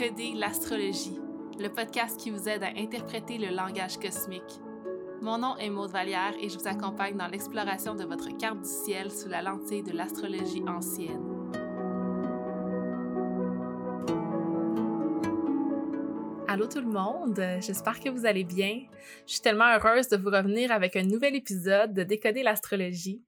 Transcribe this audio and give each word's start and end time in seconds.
Décoder 0.00 0.32
l'astrologie, 0.34 1.18
le 1.58 1.68
podcast 1.68 2.18
qui 2.18 2.30
vous 2.30 2.48
aide 2.48 2.62
à 2.62 2.70
interpréter 2.74 3.36
le 3.36 3.54
langage 3.54 3.98
cosmique. 3.98 4.60
Mon 5.20 5.36
nom 5.36 5.58
est 5.58 5.68
Maude 5.68 5.90
Vallière 5.90 6.32
et 6.40 6.48
je 6.48 6.58
vous 6.58 6.66
accompagne 6.66 7.18
dans 7.18 7.26
l'exploration 7.26 7.94
de 7.94 8.04
votre 8.04 8.34
carte 8.38 8.62
du 8.62 8.68
ciel 8.68 9.10
sous 9.10 9.28
la 9.28 9.42
lentille 9.42 9.82
de 9.82 9.92
l'astrologie 9.92 10.62
ancienne. 10.66 11.20
Allô 16.48 16.66
tout 16.66 16.80
le 16.80 16.90
monde, 16.90 17.38
j'espère 17.60 18.00
que 18.00 18.08
vous 18.08 18.24
allez 18.24 18.44
bien. 18.44 18.80
Je 19.26 19.32
suis 19.32 19.42
tellement 19.42 19.70
heureuse 19.74 20.08
de 20.08 20.16
vous 20.16 20.30
revenir 20.30 20.72
avec 20.72 20.96
un 20.96 21.04
nouvel 21.04 21.36
épisode 21.36 21.92
de 21.92 22.04
Décoder 22.04 22.42
l'astrologie. 22.42 23.22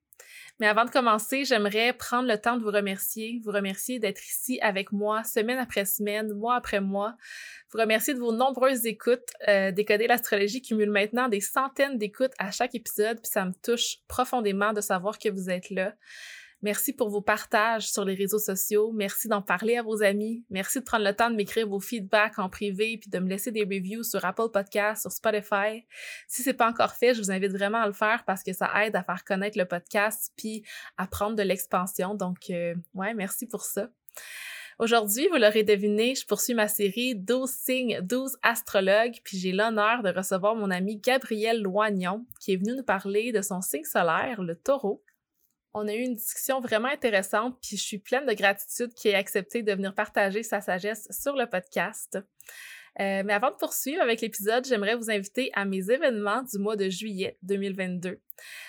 Mais 0.62 0.68
avant 0.68 0.84
de 0.84 0.90
commencer, 0.90 1.44
j'aimerais 1.44 1.92
prendre 1.92 2.28
le 2.28 2.38
temps 2.38 2.56
de 2.56 2.62
vous 2.62 2.70
remercier, 2.70 3.40
vous 3.44 3.50
remercier 3.50 3.98
d'être 3.98 4.24
ici 4.24 4.60
avec 4.62 4.92
moi 4.92 5.24
semaine 5.24 5.58
après 5.58 5.84
semaine, 5.84 6.32
mois 6.34 6.54
après 6.54 6.80
mois, 6.80 7.16
vous 7.72 7.80
remercier 7.80 8.14
de 8.14 8.20
vos 8.20 8.30
nombreuses 8.30 8.86
écoutes. 8.86 9.28
Euh, 9.48 9.72
Décoder 9.72 10.06
l'astrologie 10.06 10.62
cumule 10.62 10.92
maintenant 10.92 11.26
des 11.26 11.40
centaines 11.40 11.98
d'écoutes 11.98 12.30
à 12.38 12.52
chaque 12.52 12.76
épisode, 12.76 13.20
puis 13.20 13.32
ça 13.32 13.44
me 13.44 13.52
touche 13.60 13.96
profondément 14.06 14.72
de 14.72 14.80
savoir 14.80 15.18
que 15.18 15.30
vous 15.30 15.50
êtes 15.50 15.68
là. 15.70 15.94
Merci 16.62 16.92
pour 16.92 17.10
vos 17.10 17.20
partages 17.20 17.90
sur 17.90 18.04
les 18.04 18.14
réseaux 18.14 18.38
sociaux. 18.38 18.92
Merci 18.92 19.26
d'en 19.26 19.42
parler 19.42 19.76
à 19.76 19.82
vos 19.82 20.02
amis. 20.02 20.44
Merci 20.48 20.78
de 20.78 20.84
prendre 20.84 21.04
le 21.04 21.12
temps 21.12 21.28
de 21.28 21.34
m'écrire 21.34 21.66
vos 21.66 21.80
feedbacks 21.80 22.38
en 22.38 22.48
privé 22.48 22.98
puis 22.98 23.10
de 23.10 23.18
me 23.18 23.28
laisser 23.28 23.50
des 23.50 23.64
reviews 23.64 24.04
sur 24.04 24.24
Apple 24.24 24.48
Podcasts, 24.52 25.02
sur 25.02 25.10
Spotify. 25.10 25.84
Si 26.28 26.42
c'est 26.42 26.54
pas 26.54 26.68
encore 26.68 26.92
fait, 26.92 27.14
je 27.14 27.20
vous 27.20 27.32
invite 27.32 27.50
vraiment 27.50 27.82
à 27.82 27.86
le 27.88 27.92
faire 27.92 28.22
parce 28.24 28.44
que 28.44 28.52
ça 28.52 28.70
aide 28.84 28.94
à 28.94 29.02
faire 29.02 29.24
connaître 29.24 29.58
le 29.58 29.64
podcast 29.64 30.32
puis 30.36 30.62
à 30.96 31.08
prendre 31.08 31.34
de 31.34 31.42
l'expansion. 31.42 32.14
Donc, 32.14 32.50
euh, 32.50 32.74
ouais, 32.94 33.12
merci 33.12 33.46
pour 33.46 33.62
ça. 33.62 33.88
Aujourd'hui, 34.78 35.28
vous 35.28 35.36
l'aurez 35.36 35.64
deviné, 35.64 36.14
je 36.14 36.26
poursuis 36.26 36.54
ma 36.54 36.66
série 36.66 37.14
12 37.14 37.50
signes, 37.50 38.00
12 38.02 38.36
astrologues, 38.42 39.20
puis 39.22 39.36
j'ai 39.38 39.52
l'honneur 39.52 40.02
de 40.02 40.10
recevoir 40.10 40.54
mon 40.54 40.70
ami 40.70 40.96
Gabriel 40.96 41.60
Loignon, 41.60 42.24
qui 42.40 42.52
est 42.52 42.56
venu 42.56 42.74
nous 42.76 42.82
parler 42.82 43.32
de 43.32 43.42
son 43.42 43.60
signe 43.60 43.84
solaire, 43.84 44.42
le 44.42 44.56
taureau. 44.56 45.02
On 45.74 45.88
a 45.88 45.94
eu 45.94 46.00
une 46.00 46.16
discussion 46.16 46.60
vraiment 46.60 46.88
intéressante, 46.88 47.56
puis 47.62 47.76
je 47.76 47.82
suis 47.82 47.98
pleine 47.98 48.26
de 48.26 48.34
gratitude 48.34 48.92
qu'il 48.94 49.10
ait 49.10 49.14
accepté 49.14 49.62
de 49.62 49.72
venir 49.72 49.94
partager 49.94 50.42
sa 50.42 50.60
sagesse 50.60 51.08
sur 51.10 51.34
le 51.34 51.46
podcast. 51.46 52.18
Euh, 53.00 53.22
mais 53.24 53.32
avant 53.32 53.50
de 53.50 53.56
poursuivre 53.56 54.02
avec 54.02 54.20
l'épisode, 54.20 54.66
j'aimerais 54.66 54.96
vous 54.96 55.10
inviter 55.10 55.50
à 55.54 55.64
mes 55.64 55.90
événements 55.90 56.42
du 56.42 56.58
mois 56.58 56.76
de 56.76 56.90
juillet 56.90 57.38
2022. 57.42 58.20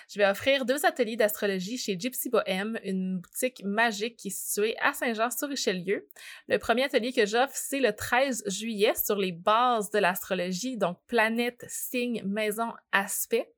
Je 0.10 0.20
vais 0.20 0.26
offrir 0.26 0.66
deux 0.66 0.86
ateliers 0.86 1.18
d'astrologie 1.18 1.78
chez 1.78 2.00
Gypsy 2.00 2.30
Bohem, 2.30 2.80
une 2.86 3.20
boutique 3.20 3.62
magique 3.66 4.16
qui 4.16 4.30
est 4.30 4.32
située 4.32 4.76
à 4.80 4.94
Saint-Jean-sur-Richelieu. 4.94 6.08
Le 6.48 6.58
premier 6.58 6.84
atelier 6.84 7.12
que 7.12 7.26
j'offre, 7.26 7.54
c'est 7.54 7.82
le 7.82 7.94
13 7.94 8.44
juillet 8.48 8.94
sur 8.96 9.18
les 9.18 9.34
bases 9.34 9.90
de 9.92 10.00
l'astrologie, 10.00 10.78
donc 10.78 10.98
planète, 11.08 11.66
signe, 11.68 12.24
maison, 12.26 12.72
aspect. 12.94 13.52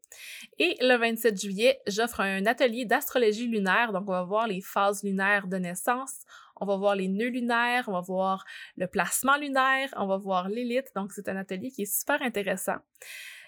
Et 0.60 0.76
le 0.82 0.98
27 0.98 1.40
juillet, 1.40 1.80
j'offre 1.88 2.22
un 2.22 2.46
atelier 2.46 2.86
d'astrologie 2.86 3.48
lunaire. 3.48 3.92
Donc, 3.94 4.04
on 4.08 4.12
va 4.12 4.24
voir 4.24 4.48
les 4.48 4.62
phases 4.62 5.04
lunaires 5.04 5.48
de 5.48 5.58
naissance, 5.58 6.22
on 6.56 6.66
va 6.66 6.78
voir 6.78 6.96
les 6.96 7.08
nœuds 7.08 7.30
lunaires, 7.30 7.86
on 7.88 7.94
va 7.94 8.02
voir 8.02 8.46
le 8.78 8.88
placement 8.88 9.38
lunaire, 9.38 9.94
on 9.98 10.08
va 10.08 10.18
voir 10.18 10.50
l'élite. 10.50 10.92
Donc, 10.96 11.12
c'est 11.12 11.30
un 11.30 11.36
atelier 11.36 11.72
qui 11.72 11.84
est 11.84 12.00
super 12.00 12.22
intéressant. 12.22 12.78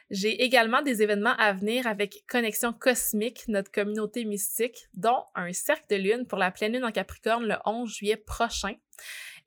J'ai 0.09 0.41
également 0.41 0.81
des 0.81 1.01
événements 1.01 1.35
à 1.37 1.51
venir 1.51 1.85
avec 1.85 2.23
Connexion 2.29 2.71
Cosmique, 2.71 3.43
notre 3.49 3.71
communauté 3.71 4.23
mystique, 4.23 4.87
dont 4.93 5.25
un 5.35 5.51
cercle 5.51 5.83
de 5.89 5.97
lune 5.97 6.25
pour 6.25 6.37
la 6.37 6.49
pleine 6.49 6.73
lune 6.73 6.85
en 6.85 6.91
Capricorne 6.91 7.45
le 7.45 7.55
11 7.65 7.89
juillet 7.93 8.15
prochain 8.15 8.75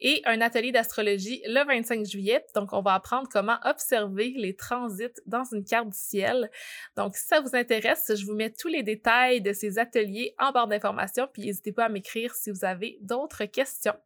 et 0.01 0.23
un 0.25 0.41
atelier 0.41 0.73
d'astrologie 0.73 1.43
le 1.47 1.65
25 1.65 2.05
juillet. 2.07 2.45
Donc, 2.55 2.73
on 2.73 2.83
va 2.83 2.95
apprendre 2.95 3.29
comment 3.31 3.59
observer 3.65 4.35
les 4.37 4.55
transits 4.55 5.21
dans 5.27 5.45
une 5.53 5.65
carte 5.65 5.91
du 5.91 5.99
ciel. 5.99 6.51
Donc, 6.97 7.17
si 7.17 7.27
ça 7.27 7.41
vous 7.41 7.55
intéresse, 7.55 8.13
je 8.15 8.25
vous 8.27 8.35
mets 8.35 8.51
tous 8.51 8.69
les 8.69 8.83
détails 8.83 9.41
de 9.41 9.53
ces 9.53 9.79
ateliers 9.79 10.35
en 10.39 10.53
barre 10.53 10.69
d'informations, 10.69 11.29
puis 11.33 11.47
n'hésitez 11.47 11.73
pas 11.73 11.87
à 11.87 11.89
m'écrire 11.89 12.35
si 12.35 12.51
vous 12.51 12.65
avez 12.65 12.99
d'autres 13.01 13.45
questions. 13.45 13.97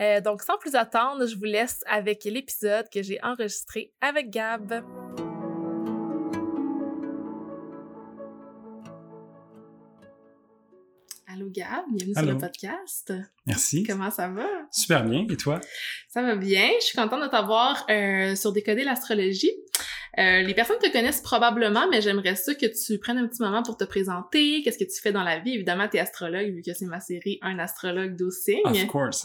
Euh, 0.00 0.20
donc, 0.20 0.42
sans 0.42 0.56
plus 0.56 0.74
attendre, 0.74 1.26
je 1.26 1.36
vous 1.36 1.44
laisse 1.44 1.82
avec 1.86 2.24
l'épisode 2.24 2.88
que 2.90 3.02
j'ai 3.02 3.22
enregistré 3.22 3.92
avec 4.00 4.30
Gab. 4.30 4.82
Allô 11.40 11.48
Gab, 11.50 11.86
bienvenue 11.90 12.12
sur 12.14 12.26
le 12.26 12.36
podcast. 12.36 13.14
Merci. 13.46 13.82
Comment 13.84 14.10
ça 14.10 14.28
va? 14.28 14.46
Super 14.70 15.06
bien. 15.06 15.26
Et 15.30 15.36
toi? 15.38 15.58
Ça 16.06 16.20
va 16.20 16.36
bien. 16.36 16.68
Je 16.80 16.84
suis 16.84 16.98
contente 16.98 17.22
de 17.22 17.28
t'avoir 17.28 17.86
euh, 17.88 18.34
sur 18.34 18.52
Décoder 18.52 18.84
l'astrologie. 18.84 19.50
Euh, 20.18 20.42
les 20.42 20.54
personnes 20.54 20.78
te 20.82 20.92
connaissent 20.92 21.22
probablement, 21.22 21.88
mais 21.88 22.02
j'aimerais 22.02 22.34
ça 22.34 22.54
que 22.54 22.66
tu 22.66 22.98
prennes 22.98 23.18
un 23.18 23.26
petit 23.26 23.40
moment 23.40 23.62
pour 23.62 23.76
te 23.76 23.84
présenter. 23.84 24.60
Qu'est-ce 24.62 24.76
que 24.76 24.84
tu 24.84 25.00
fais 25.00 25.12
dans 25.12 25.22
la 25.22 25.38
vie? 25.38 25.54
Évidemment, 25.54 25.88
tu 25.88 25.96
es 25.96 26.00
astrologue, 26.00 26.52
vu 26.52 26.62
que 26.62 26.74
c'est 26.74 26.86
ma 26.86 27.00
série 27.00 27.38
Un 27.42 27.58
astrologue 27.58 28.16
12 28.16 28.34
signes. 28.34 28.60
Of 28.64 28.86
course. 28.88 29.24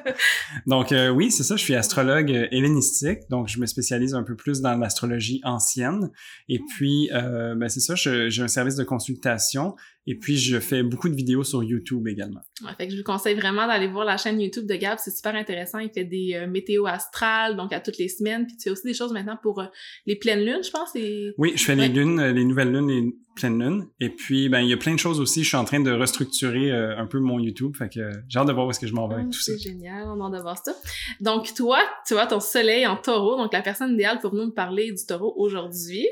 donc, 0.66 0.92
euh, 0.92 1.08
oui, 1.08 1.30
c'est 1.30 1.42
ça. 1.42 1.56
Je 1.56 1.62
suis 1.62 1.74
astrologue 1.74 2.30
hellénistique. 2.30 3.20
Donc, 3.30 3.48
je 3.48 3.58
me 3.58 3.66
spécialise 3.66 4.14
un 4.14 4.22
peu 4.22 4.36
plus 4.36 4.60
dans 4.60 4.74
l'astrologie 4.76 5.40
ancienne. 5.42 6.10
Et 6.48 6.60
puis, 6.76 7.10
euh, 7.12 7.54
ben, 7.54 7.68
c'est 7.68 7.80
ça, 7.80 7.94
j'ai 7.94 8.42
un 8.42 8.48
service 8.48 8.76
de 8.76 8.84
consultation. 8.84 9.74
Et 10.06 10.18
puis, 10.18 10.36
je 10.36 10.58
fais 10.58 10.82
beaucoup 10.82 11.08
de 11.08 11.14
vidéos 11.14 11.44
sur 11.44 11.62
YouTube 11.62 12.08
également. 12.08 12.40
Ouais, 12.62 12.70
fait 12.76 12.86
que 12.86 12.92
je 12.92 12.98
vous 12.98 13.04
conseille 13.04 13.34
vraiment 13.34 13.66
d'aller 13.66 13.86
voir 13.86 14.04
la 14.04 14.16
chaîne 14.16 14.40
YouTube 14.40 14.66
de 14.66 14.74
Gab. 14.74 14.98
C'est 14.98 15.14
super 15.14 15.34
intéressant. 15.34 15.78
Il 15.78 15.90
fait 15.90 16.04
des 16.04 16.32
euh, 16.34 16.46
météos 16.46 16.86
astrales, 16.86 17.56
donc 17.56 17.72
à 17.72 17.80
toutes 17.80 17.98
les 17.98 18.08
semaines. 18.08 18.46
Puis 18.46 18.56
tu 18.56 18.64
fais 18.64 18.70
aussi 18.70 18.86
des 18.86 18.94
choses 18.94 19.12
maintenant 19.12 19.38
pour 19.42 19.62
les 20.06 20.16
pleines 20.16 20.44
lunes, 20.44 20.64
je 20.64 20.70
pense. 20.70 20.96
Et... 20.96 21.32
Oui, 21.38 21.52
je 21.54 21.64
fais 21.64 21.76
les 21.76 21.88
lunes, 21.88 22.22
les 22.22 22.44
nouvelles 22.44 22.72
lunes, 22.72 22.88
les 22.88 23.14
pleines 23.34 23.62
lunes. 23.62 23.86
Et 24.00 24.10
puis, 24.10 24.48
ben, 24.48 24.60
il 24.60 24.68
y 24.68 24.72
a 24.72 24.76
plein 24.76 24.94
de 24.94 24.98
choses 24.98 25.20
aussi. 25.20 25.42
Je 25.42 25.48
suis 25.48 25.56
en 25.56 25.64
train 25.64 25.80
de 25.80 25.90
restructurer 25.90 26.70
euh, 26.70 26.98
un 26.98 27.06
peu 27.06 27.18
mon 27.18 27.38
YouTube. 27.38 27.76
Fait 27.76 27.88
que 27.88 28.10
j'ai 28.28 28.38
hâte 28.38 28.48
de 28.48 28.52
voir 28.52 28.66
où 28.66 28.70
est-ce 28.70 28.80
que 28.80 28.86
je 28.86 28.94
m'en 28.94 29.08
vais 29.08 29.14
avec 29.14 29.26
ah, 29.28 29.32
tout 29.32 29.40
ça. 29.40 29.52
C'est 29.52 29.70
génial, 29.70 30.08
on 30.08 30.20
a 30.20 30.26
hâte 30.26 30.32
de 30.32 30.42
voir 30.42 30.58
ça. 30.62 30.72
Donc, 31.20 31.52
toi, 31.54 31.78
tu 32.06 32.14
vois 32.14 32.26
ton 32.26 32.40
soleil 32.40 32.86
en 32.86 32.96
taureau. 32.96 33.36
Donc, 33.36 33.52
la 33.52 33.62
personne 33.62 33.94
idéale 33.94 34.18
pour 34.20 34.34
nous 34.34 34.50
parler 34.50 34.92
du 34.92 35.06
taureau 35.06 35.34
aujourd'hui. 35.36 36.06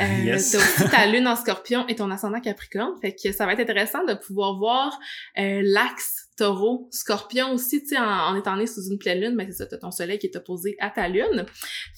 Euh, 0.00 0.04
yes. 0.24 0.52
T'as 0.52 0.58
aussi 0.58 0.90
ta 0.90 1.06
lune 1.10 1.26
en 1.26 1.36
scorpion 1.36 1.86
et 1.88 1.96
ton 1.96 2.10
ascendant 2.10 2.40
capricorne. 2.40 2.94
Fait 3.00 3.14
que 3.14 3.32
ça 3.32 3.46
va 3.46 3.54
être 3.54 3.60
intéressant 3.60 4.04
de 4.04 4.14
pouvoir 4.14 4.58
voir 4.58 4.98
euh, 5.38 5.62
l'axe 5.64 6.29
taureau, 6.40 6.88
scorpion 6.90 7.52
aussi, 7.52 7.82
tu 7.82 7.88
sais, 7.88 7.98
en, 7.98 8.34
étant 8.34 8.56
né 8.56 8.66
sous 8.66 8.88
une 8.90 8.98
pleine 8.98 9.20
lune, 9.20 9.34
mais 9.34 9.44
c'est 9.46 9.58
ça, 9.58 9.66
t'as 9.66 9.76
ton 9.76 9.90
soleil 9.90 10.18
qui 10.18 10.26
est 10.26 10.36
opposé 10.36 10.74
à 10.80 10.88
ta 10.88 11.06
lune. 11.06 11.44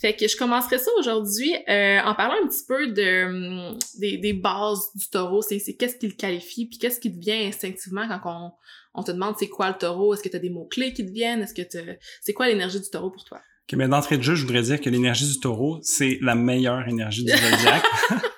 Fait 0.01 0.17
que 0.17 0.27
je 0.27 0.37
commencerai 0.37 0.79
ça 0.79 0.91
aujourd'hui 0.99 1.55
euh, 1.69 2.01
en 2.01 2.15
parlant 2.17 2.35
un 2.43 2.49
petit 2.49 2.65
peu 2.67 2.89
de 2.89 3.25
hum, 3.27 3.79
des, 3.99 4.19
des 4.19 4.33
bases 4.33 4.91
du 4.97 5.09
taureau, 5.09 5.43
c'est 5.43 5.61
qu'est-ce 5.75 5.97
qui 5.97 6.09
le 6.09 6.15
qualifie, 6.15 6.67
puis 6.67 6.79
qu'est-ce 6.79 6.99
qui 6.99 7.15
te 7.15 7.21
vient 7.21 7.47
instinctivement 7.47 8.09
quand 8.09 8.53
on, 8.95 9.01
on 9.01 9.03
te 9.05 9.13
demande 9.13 9.37
c'est 9.39 9.49
quoi 9.49 9.69
le 9.69 9.79
taureau, 9.79 10.13
est-ce 10.13 10.25
que 10.25 10.29
tu 10.29 10.37
as 10.37 10.41
des 10.41 10.51
mots-clés 10.51 10.93
qui 10.93 11.07
te 11.07 11.13
viennent, 11.13 11.43
est-ce 11.43 11.55
que 11.55 11.63
c'est 12.21 12.33
quoi 12.33 12.49
l'énergie 12.49 12.81
du 12.81 12.91
taureau 12.91 13.11
pour 13.11 13.25
toi? 13.25 13.39
Ok, 13.39 13.79
mais 13.79 13.87
d'entrée 13.87 14.19
de 14.19 14.23
jeu, 14.23 14.35
je 14.35 14.45
voudrais 14.45 14.63
dire 14.63 14.81
que 14.81 14.91
l'énergie 14.91 15.33
du 15.33 15.39
taureau, 15.39 15.79
c'est 15.83 16.19
la 16.21 16.35
meilleure 16.35 16.89
énergie 16.89 17.25
du 17.25 17.31
zodiaque. 17.31 17.85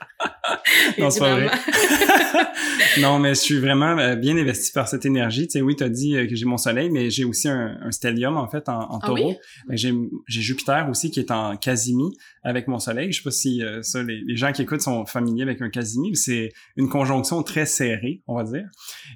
non, 1.02 1.10
c'est 1.10 1.20
pas 1.20 1.34
vrai. 1.36 1.50
non, 3.00 3.18
mais 3.18 3.30
je 3.30 3.40
suis 3.40 3.58
vraiment 3.58 3.98
euh, 3.98 4.16
bien 4.16 4.36
investi 4.36 4.72
par 4.72 4.88
cette 4.88 5.04
énergie. 5.06 5.46
Tu 5.46 5.52
sais, 5.52 5.60
oui, 5.62 5.76
tu 5.76 5.84
as 5.84 5.88
dit 5.88 6.16
euh, 6.16 6.26
que 6.26 6.34
j'ai 6.34 6.44
mon 6.44 6.56
soleil, 6.56 6.90
mais 6.90 7.10
j'ai 7.10 7.24
aussi 7.24 7.48
un, 7.48 7.76
un, 7.82 7.90
stellium, 7.90 8.36
en 8.36 8.48
fait, 8.48 8.68
en, 8.68 8.78
en 8.92 8.98
Ah 9.02 9.06
taureau. 9.06 9.30
oui? 9.30 9.36
Ben, 9.68 9.76
j'ai 9.76 9.92
j'ai 10.28 10.40
Jupiter 10.42 10.88
aussi 10.90 11.10
qui 11.10 11.20
est 11.20 11.30
en 11.30 11.56
Casimie 11.56 12.16
avec 12.42 12.68
mon 12.68 12.78
soleil. 12.78 13.12
Je 13.12 13.18
sais 13.18 13.24
pas 13.24 13.30
si 13.30 13.62
euh, 13.62 13.82
ça, 13.82 14.02
les, 14.02 14.20
les 14.26 14.36
gens 14.36 14.52
qui 14.52 14.62
écoutent 14.62 14.82
sont 14.82 15.06
familiers 15.06 15.42
avec 15.42 15.60
un 15.62 15.70
Casimie. 15.70 16.10
mais 16.10 16.16
C'est 16.16 16.52
une 16.76 16.88
conjonction 16.88 17.42
très 17.42 17.66
serrée, 17.66 18.22
on 18.26 18.36
va 18.36 18.44
dire. 18.44 18.66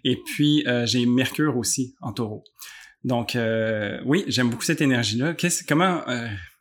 Et 0.04 0.16
puis, 0.24 0.64
euh, 0.66 0.86
j'ai 0.86 1.06
Mercure 1.06 1.56
aussi 1.56 1.94
en 2.00 2.12
taureau. 2.12 2.44
Donc, 3.04 3.36
euh, 3.36 3.98
oui, 4.06 4.24
j'aime 4.26 4.50
beaucoup 4.50 4.64
cette 4.64 4.80
énergie-là. 4.80 5.34
Qu'est-ce- 5.34 5.64
comment 5.64 6.02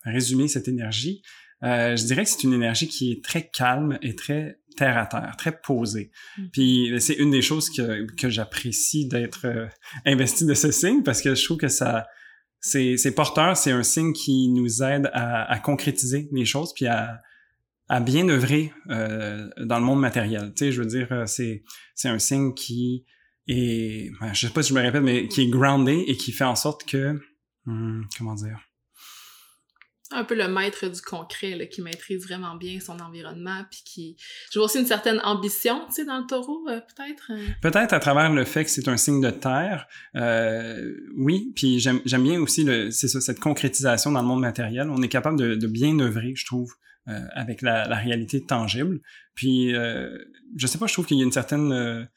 résumer 0.06 0.47
cette 0.47 0.68
énergie? 0.68 1.21
Euh, 1.63 1.95
je 1.95 2.03
dirais 2.06 2.24
que 2.24 2.30
c'est 2.30 2.44
une 2.44 2.53
énergie 2.53 2.88
qui 2.88 3.12
est 3.12 3.24
très 3.24 3.50
calme 3.50 3.97
et 4.03 4.15
très 4.15 4.59
terre 4.77 4.97
à 4.97 5.06
terre, 5.06 5.35
très 5.38 5.59
posée. 5.59 6.12
Mhm. 6.38 6.50
Puis 6.53 6.94
c'est 7.00 7.15
une 7.15 7.31
des 7.31 7.41
choses 7.41 7.69
que, 7.69 8.06
que 8.15 8.29
j'apprécie 8.29 9.07
d'être 9.07 9.45
euh, 9.45 9.68
investi 10.06 10.45
de 10.45 10.53
ce 10.53 10.71
signe 10.71 11.03
parce 11.03 11.21
que 11.21 11.35
je 11.35 11.44
trouve 11.44 11.57
que 11.57 11.68
ça 11.68 12.07
c'est 12.59 13.13
porteur, 13.15 13.56
c'est 13.56 13.71
un 13.71 13.83
signe 13.83 14.13
qui 14.13 14.50
nous 14.50 14.81
aide 14.81 15.09
à, 15.13 15.50
à 15.51 15.59
concrétiser 15.59 16.27
les 16.31 16.45
choses 16.45 16.74
puis 16.74 16.88
à 16.88 17.21
à 17.89 18.00
bien 18.00 18.27
œuvrer 18.29 18.74
euh, 18.89 19.50
dans 19.59 19.79
le 19.79 19.85
monde 19.85 20.00
matériel. 20.00 20.53
Tu 20.56 20.65
sais, 20.65 20.71
je 20.71 20.81
veux 20.81 20.88
dire, 20.88 21.07
euh, 21.12 21.25
c'est 21.25 21.63
un 22.03 22.19
signe 22.19 22.53
qui 22.53 23.06
est, 23.47 24.12
je 24.33 24.47
sais 24.47 24.53
pas 24.53 24.62
si 24.62 24.69
je 24.69 24.74
me 24.74 24.81
répète, 24.81 25.03
mais 25.03 25.27
qui 25.27 25.41
est 25.44 25.50
groundé 25.50 26.03
et 26.07 26.18
qui 26.18 26.31
fait 26.31 26.44
en 26.44 26.56
sorte 26.56 26.85
que, 26.85 27.19
hum, 27.65 28.06
comment 28.18 28.35
dire, 28.35 28.59
un 30.12 30.24
peu 30.24 30.36
le 30.36 30.48
maître 30.48 30.88
du 30.88 31.01
concret, 31.01 31.56
là, 31.56 31.65
qui 31.65 31.81
maîtrise 31.81 32.24
vraiment 32.25 32.56
bien 32.56 32.80
son 32.80 33.00
environnement, 33.00 33.63
puis 33.69 33.81
qui... 33.86 34.18
Je 34.51 34.59
vois 34.59 34.65
aussi 34.65 34.80
une 34.80 34.86
certaine 34.86 35.19
ambition, 35.24 35.86
tu 35.88 35.95
sais, 35.95 36.06
dans 36.06 36.19
le 36.19 36.25
taureau, 36.27 36.65
euh, 36.69 36.80
peut-être? 36.80 37.31
euh. 37.31 37.48
Peut-être 37.62 37.94
à 37.94 38.00
travers 38.00 38.31
le 38.31 38.45
fait 38.45 38.63
que 38.63 38.69
c'est 38.69 38.88
un 38.88 38.98
signe 38.98 39.21
de 39.21 39.31
terre, 39.31 39.88
euh, 40.15 40.94
oui, 41.18 41.51
puis 41.56 41.80
j'aime 41.80 42.01
bien 42.06 42.39
aussi 42.42 42.68
c'est 42.92 43.07
ça, 43.07 43.21
cette 43.21 43.39
concrétisation 43.39 44.12
dans 44.12 44.21
le 44.21 44.27
monde 44.27 44.42
matériel. 44.42 44.89
On 44.89 45.01
est 45.01 45.09
capable 45.09 45.38
de, 45.38 45.56
de 45.56 45.68
bien 45.68 46.00
œuvrer, 46.00 46.33
je 46.36 46.45
trouve, 46.45 46.74
avec 47.36 47.62
la, 47.62 47.88
la 47.88 47.95
réalité 47.95 48.44
tangible. 48.44 49.00
Puis, 49.33 49.71
je 49.74 50.68
sais 50.68 50.77
pas, 50.77 50.88
je 50.88 50.94
trouve 50.94 51.06
qu'il 51.06 51.18
y 51.18 51.21
a 51.21 51.24
une 51.24 51.31
certaine 51.31 52.07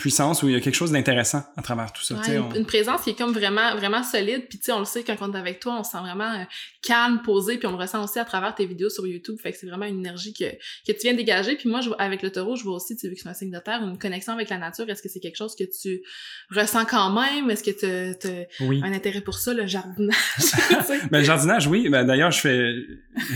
puissance 0.00 0.42
où 0.42 0.48
il 0.48 0.54
y 0.54 0.56
a 0.56 0.60
quelque 0.60 0.74
chose 0.74 0.90
d'intéressant 0.92 1.42
à 1.56 1.62
travers 1.62 1.92
tout 1.92 2.02
ça. 2.02 2.14
Ouais, 2.16 2.34
une, 2.34 2.40
on- 2.42 2.54
une 2.54 2.66
présence 2.66 3.02
qui 3.02 3.10
est 3.10 3.14
comme 3.18 3.32
vraiment 3.32 3.76
vraiment 3.76 4.02
solide 4.02 4.46
puis 4.48 4.58
tu 4.58 4.64
sais 4.64 4.72
on 4.72 4.80
le 4.80 4.84
sait 4.84 5.04
quand 5.04 5.14
on 5.20 5.32
est 5.32 5.38
avec 5.38 5.60
toi 5.60 5.76
on 5.78 5.84
se 5.84 5.92
sent 5.92 5.98
vraiment 6.00 6.32
euh, 6.32 6.44
calme 6.82 7.20
posé 7.24 7.58
puis 7.58 7.66
on 7.68 7.72
le 7.72 7.76
ressent 7.76 8.02
aussi 8.02 8.18
à 8.18 8.24
travers 8.24 8.54
tes 8.54 8.66
vidéos 8.66 8.90
sur 8.90 9.06
YouTube 9.06 9.36
fait 9.40 9.52
que 9.52 9.58
c'est 9.58 9.66
vraiment 9.68 9.86
une 9.86 9.98
énergie 10.00 10.32
que 10.34 10.44
que 10.86 10.92
tu 10.92 10.98
viens 11.02 11.12
de 11.12 11.18
dégager 11.18 11.54
puis 11.56 11.68
moi 11.68 11.80
je, 11.82 11.90
avec 11.98 12.22
le 12.22 12.32
taureau 12.32 12.56
je 12.56 12.64
vois 12.64 12.74
aussi 12.76 12.96
tu 12.96 13.02
sais, 13.02 13.08
vu 13.08 13.14
que 13.14 13.20
c'est 13.20 13.28
un 13.28 13.34
signe 13.34 13.50
de 13.52 13.58
terre 13.58 13.80
une 13.82 13.98
connexion 13.98 14.32
avec 14.32 14.48
la 14.48 14.58
nature 14.58 14.88
est-ce 14.88 15.02
que 15.02 15.08
c'est 15.08 15.20
quelque 15.20 15.36
chose 15.36 15.54
que 15.56 15.64
tu 15.64 16.02
ressens 16.50 16.84
quand 16.86 17.10
même? 17.12 17.50
Est-ce 17.50 17.62
que 17.62 17.70
tu 17.70 17.86
as 18.28 18.64
Oui. 18.66 18.80
un 18.84 18.92
intérêt 18.92 19.20
pour 19.20 19.34
ça 19.34 19.52
le 19.54 19.66
jardinage? 19.66 20.16
Ben, 21.10 21.18
le 21.18 21.24
jardinage, 21.24 21.66
oui. 21.66 21.88
Ben, 21.88 22.04
d'ailleurs, 22.04 22.30
je 22.30 22.40
fais, 22.40 22.72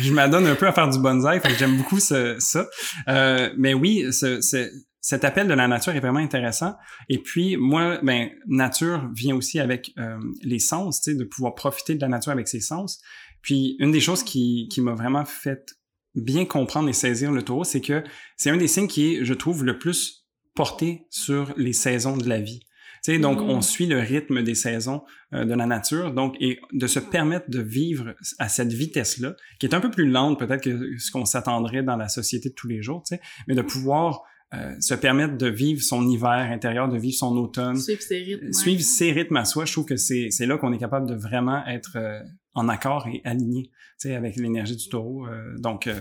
je 0.00 0.12
m'adonne 0.12 0.46
un 0.46 0.55
peu 0.55 0.67
à 0.67 0.72
faire 0.72 0.88
du 0.88 0.99
bonsaï, 0.99 1.40
fait 1.40 1.49
que 1.49 1.55
j'aime 1.58 1.76
beaucoup 1.76 1.99
ce- 2.00 2.37
ça. 2.38 2.67
Euh, 3.08 3.50
mais 3.56 3.75
oui, 3.75 4.06
ce, 4.12 4.40
ce- 4.40 4.70
cet 5.04 5.22
appel 5.22 5.46
de 5.46 5.52
la 5.52 5.68
nature 5.68 5.94
est 5.94 6.00
vraiment 6.00 6.20
intéressant. 6.20 6.76
Et 7.10 7.18
puis, 7.18 7.58
moi, 7.58 7.98
ben, 8.02 8.30
nature 8.46 9.10
vient 9.14 9.36
aussi 9.36 9.60
avec 9.60 9.92
euh, 9.98 10.16
les 10.42 10.58
sens, 10.58 11.02
tu 11.02 11.10
sais, 11.10 11.16
de 11.18 11.24
pouvoir 11.24 11.54
profiter 11.54 11.94
de 11.94 12.00
la 12.00 12.08
nature 12.08 12.32
avec 12.32 12.48
ses 12.48 12.60
sens. 12.60 13.02
Puis, 13.42 13.76
une 13.80 13.90
des 13.90 14.00
choses 14.00 14.22
qui, 14.22 14.66
qui 14.72 14.80
m'a 14.80 14.94
vraiment 14.94 15.26
fait 15.26 15.76
bien 16.14 16.46
comprendre 16.46 16.88
et 16.88 16.94
saisir 16.94 17.32
le 17.32 17.42
taureau, 17.42 17.64
c'est 17.64 17.82
que 17.82 18.02
c'est 18.38 18.48
un 18.48 18.56
des 18.56 18.66
signes 18.66 18.88
qui 18.88 19.12
est, 19.12 19.24
je 19.26 19.34
trouve, 19.34 19.62
le 19.62 19.78
plus 19.78 20.26
porté 20.54 21.06
sur 21.10 21.52
les 21.58 21.74
saisons 21.74 22.16
de 22.16 22.26
la 22.26 22.40
vie. 22.40 22.60
Tu 23.04 23.12
sais, 23.12 23.18
donc, 23.18 23.40
Mm. 23.40 23.50
on 23.50 23.60
suit 23.60 23.84
le 23.84 23.98
rythme 23.98 24.42
des 24.42 24.54
saisons 24.54 25.02
euh, 25.34 25.44
de 25.44 25.52
la 25.52 25.66
nature, 25.66 26.14
donc, 26.14 26.34
et 26.40 26.60
de 26.72 26.86
se 26.86 26.98
permettre 26.98 27.50
de 27.50 27.60
vivre 27.60 28.14
à 28.38 28.48
cette 28.48 28.72
vitesse-là, 28.72 29.36
qui 29.60 29.66
est 29.66 29.74
un 29.74 29.80
peu 29.80 29.90
plus 29.90 30.08
lente 30.08 30.38
peut-être 30.38 30.62
que 30.62 30.96
ce 30.96 31.10
qu'on 31.10 31.26
s'attendrait 31.26 31.82
dans 31.82 31.96
la 31.96 32.08
société 32.08 32.48
de 32.48 32.54
tous 32.54 32.68
les 32.68 32.80
jours, 32.80 33.02
tu 33.06 33.16
sais, 33.16 33.20
mais 33.46 33.54
de 33.54 33.60
pouvoir 33.60 34.22
euh, 34.54 34.74
se 34.80 34.94
permettre 34.94 35.36
de 35.36 35.48
vivre 35.48 35.82
son 35.82 36.08
hiver 36.08 36.50
intérieur, 36.50 36.88
de 36.88 36.96
vivre 36.96 37.16
son 37.16 37.36
automne, 37.36 37.76
suivre 37.76 38.02
ses 38.02 38.18
rythmes 38.18 38.52
suivre 38.52 38.82
ses 38.82 39.12
rythmes 39.12 39.36
à 39.36 39.44
soi, 39.44 39.64
je 39.64 39.72
trouve 39.72 39.86
que 39.86 39.96
c'est 39.96 40.28
c'est 40.30 40.46
là 40.46 40.58
qu'on 40.58 40.72
est 40.72 40.78
capable 40.78 41.08
de 41.08 41.14
vraiment 41.14 41.64
être 41.66 41.96
euh, 41.96 42.20
en 42.54 42.68
accord 42.68 43.06
et 43.08 43.20
aligné, 43.24 43.70
avec 44.04 44.36
l'énergie 44.36 44.76
du 44.76 44.88
taureau. 44.88 45.26
euh, 45.26 45.56
donc, 45.58 45.86
euh, 45.86 45.98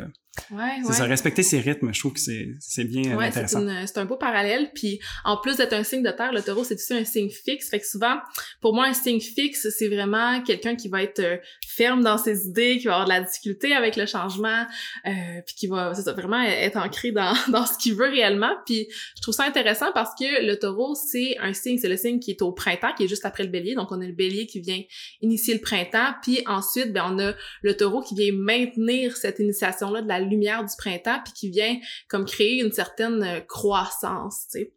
ouais 0.51 0.57
c'est 0.81 0.87
ouais 0.89 0.93
ça, 0.95 1.03
respecter 1.05 1.43
ses 1.43 1.59
rythmes, 1.59 1.93
je 1.93 1.99
trouve 1.99 2.13
que 2.13 2.19
c'est 2.19 2.49
c'est 2.59 2.83
bien 2.85 3.11
euh, 3.13 3.15
Ouais, 3.17 3.25
c'est 3.31 3.41
intéressant. 3.43 3.61
une- 3.61 3.85
c'est 3.87 3.97
un 3.99 4.05
beau 4.05 4.17
parallèle. 4.17 4.71
Puis 4.73 4.99
en 5.25 5.37
plus 5.37 5.57
d'être 5.57 5.73
un 5.73 5.83
signe 5.83 6.01
de 6.03 6.09
terre, 6.11 6.31
le 6.33 6.41
taureau, 6.41 6.63
c'est 6.63 6.73
aussi 6.75 6.93
un 6.93 7.05
signe 7.05 7.29
fixe. 7.29 7.69
Fait 7.69 7.79
que 7.79 7.85
souvent, 7.87 8.17
pour 8.59 8.73
moi, 8.73 8.85
un 8.87 8.93
signe 8.93 9.19
fixe, 9.21 9.67
c'est 9.77 9.87
vraiment 9.87 10.41
quelqu'un 10.41 10.75
qui 10.75 10.89
va 10.89 11.03
être 11.03 11.19
euh, 11.19 11.37
ferme 11.67 12.01
dans 12.03 12.17
ses 12.17 12.47
idées, 12.47 12.77
qui 12.79 12.85
va 12.87 12.93
avoir 12.93 13.05
de 13.07 13.13
la 13.13 13.21
difficulté 13.21 13.73
avec 13.73 13.95
le 13.95 14.05
changement, 14.07 14.65
euh, 15.05 15.11
puis 15.45 15.55
qui 15.55 15.67
va 15.67 15.93
c'est 15.93 16.01
ça, 16.01 16.13
vraiment 16.13 16.41
être 16.41 16.77
ancré 16.77 17.11
dans, 17.11 17.33
dans 17.49 17.65
ce 17.65 17.77
qu'il 17.77 17.93
veut 17.95 18.09
réellement. 18.09 18.55
Puis 18.65 18.87
je 19.15 19.21
trouve 19.21 19.35
ça 19.35 19.43
intéressant 19.43 19.91
parce 19.93 20.11
que 20.19 20.45
le 20.45 20.57
taureau, 20.57 20.95
c'est 20.95 21.37
un 21.39 21.53
signe, 21.53 21.77
c'est 21.77 21.89
le 21.89 21.97
signe 21.97 22.19
qui 22.19 22.31
est 22.31 22.41
au 22.41 22.51
printemps, 22.51 22.93
qui 22.97 23.03
est 23.03 23.07
juste 23.07 23.25
après 23.25 23.43
le 23.43 23.49
bélier. 23.49 23.75
Donc 23.75 23.91
on 23.91 24.01
a 24.01 24.05
le 24.05 24.13
bélier 24.13 24.47
qui 24.47 24.59
vient 24.61 24.81
initier 25.21 25.53
le 25.53 25.61
printemps, 25.61 26.13
puis 26.23 26.41
ensuite, 26.47 26.91
ben, 26.91 27.03
on 27.11 27.19
a 27.19 27.33
le 27.61 27.77
taureau 27.77 28.01
qui 28.01 28.15
vient 28.15 28.33
maintenir 28.33 29.15
cette 29.15 29.39
initiation-là 29.39 30.01
de 30.01 30.07
la 30.07 30.22
lumière 30.23 30.63
du 30.63 30.73
printemps, 30.77 31.19
puis 31.23 31.33
qui 31.33 31.49
vient 31.49 31.77
comme 32.09 32.25
créer 32.25 32.61
une 32.61 32.71
certaine 32.71 33.23
euh, 33.23 33.39
croissance, 33.41 34.47
tu 34.51 34.59
sais. 34.59 34.73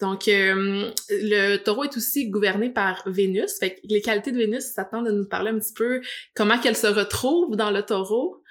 Donc, 0.00 0.28
euh, 0.28 0.90
le 1.10 1.56
taureau 1.58 1.84
est 1.84 1.96
aussi 1.96 2.28
gouverné 2.28 2.70
par 2.70 3.02
Vénus. 3.06 3.58
Fait 3.58 3.74
que 3.74 3.80
les 3.84 4.00
qualités 4.00 4.32
de 4.32 4.38
Vénus, 4.38 4.74
tente 4.74 5.04
de 5.04 5.12
nous 5.12 5.26
parler 5.26 5.50
un 5.50 5.58
petit 5.58 5.72
peu 5.74 6.00
comment 6.34 6.58
qu'elle 6.58 6.76
se 6.76 6.86
retrouve 6.86 7.56
dans 7.56 7.70
le 7.70 7.82
taureau. 7.82 8.41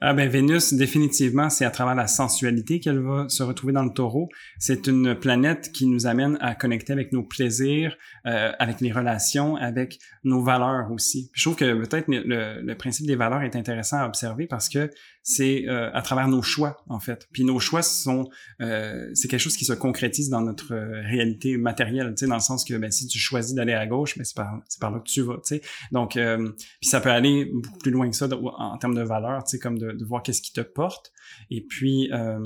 Ah 0.00 0.14
ben 0.14 0.28
Vénus, 0.28 0.72
définitivement, 0.72 1.50
c'est 1.50 1.64
à 1.64 1.70
travers 1.70 1.94
la 1.94 2.06
sensualité 2.06 2.80
qu'elle 2.80 3.00
va 3.00 3.28
se 3.28 3.42
retrouver 3.42 3.72
dans 3.72 3.82
le 3.84 3.92
taureau. 3.92 4.28
C'est 4.58 4.86
une 4.86 5.14
planète 5.14 5.72
qui 5.72 5.86
nous 5.86 6.06
amène 6.06 6.38
à 6.40 6.54
connecter 6.54 6.92
avec 6.92 7.12
nos 7.12 7.22
plaisirs, 7.22 7.96
euh, 8.26 8.52
avec 8.58 8.80
les 8.80 8.92
relations, 8.92 9.56
avec 9.56 9.98
nos 10.24 10.42
valeurs 10.42 10.90
aussi. 10.90 11.28
Puis 11.32 11.40
je 11.40 11.44
trouve 11.44 11.56
que 11.56 11.84
peut-être 11.84 12.06
le, 12.08 12.62
le 12.62 12.74
principe 12.76 13.06
des 13.06 13.16
valeurs 13.16 13.42
est 13.42 13.56
intéressant 13.56 13.98
à 13.98 14.06
observer 14.06 14.46
parce 14.46 14.68
que 14.68 14.90
c'est 15.22 15.68
euh, 15.68 15.90
à 15.92 16.02
travers 16.02 16.28
nos 16.28 16.42
choix, 16.42 16.82
en 16.88 16.98
fait. 16.98 17.28
Puis 17.32 17.44
nos 17.44 17.60
choix 17.60 17.82
sont... 17.82 18.28
Euh, 18.60 19.10
c'est 19.14 19.28
quelque 19.28 19.40
chose 19.40 19.56
qui 19.56 19.64
se 19.64 19.72
concrétise 19.72 20.30
dans 20.30 20.40
notre 20.40 20.74
euh, 20.74 21.02
réalité 21.02 21.56
matérielle, 21.56 22.14
tu 22.16 22.24
sais, 22.24 22.26
dans 22.26 22.36
le 22.36 22.40
sens 22.40 22.64
que 22.64 22.74
ben, 22.74 22.90
si 22.90 23.06
tu 23.06 23.18
choisis 23.18 23.54
d'aller 23.54 23.74
à 23.74 23.86
gauche, 23.86 24.16
ben, 24.16 24.24
c'est 24.24 24.36
par, 24.36 24.60
par 24.80 24.90
là 24.90 24.98
que 24.98 25.08
tu 25.08 25.20
vas, 25.22 25.34
tu 25.34 25.56
sais. 25.56 25.62
Donc, 25.92 26.16
euh, 26.16 26.50
puis 26.80 26.88
ça 26.88 27.00
peut 27.00 27.10
aller 27.10 27.44
beaucoup 27.52 27.78
plus 27.78 27.90
loin 27.90 28.08
que 28.08 28.16
ça 28.16 28.28
en 28.30 28.78
termes 28.78 28.94
de 28.94 29.02
valeurs, 29.02 29.44
sais, 29.50 29.58
comme 29.58 29.78
de, 29.78 30.04
voir 30.04 30.22
qu'est-ce 30.22 30.42
qui 30.42 30.52
te 30.52 30.60
porte. 30.60 31.12
Et 31.50 31.60
puis, 31.62 32.10
euh, 32.12 32.38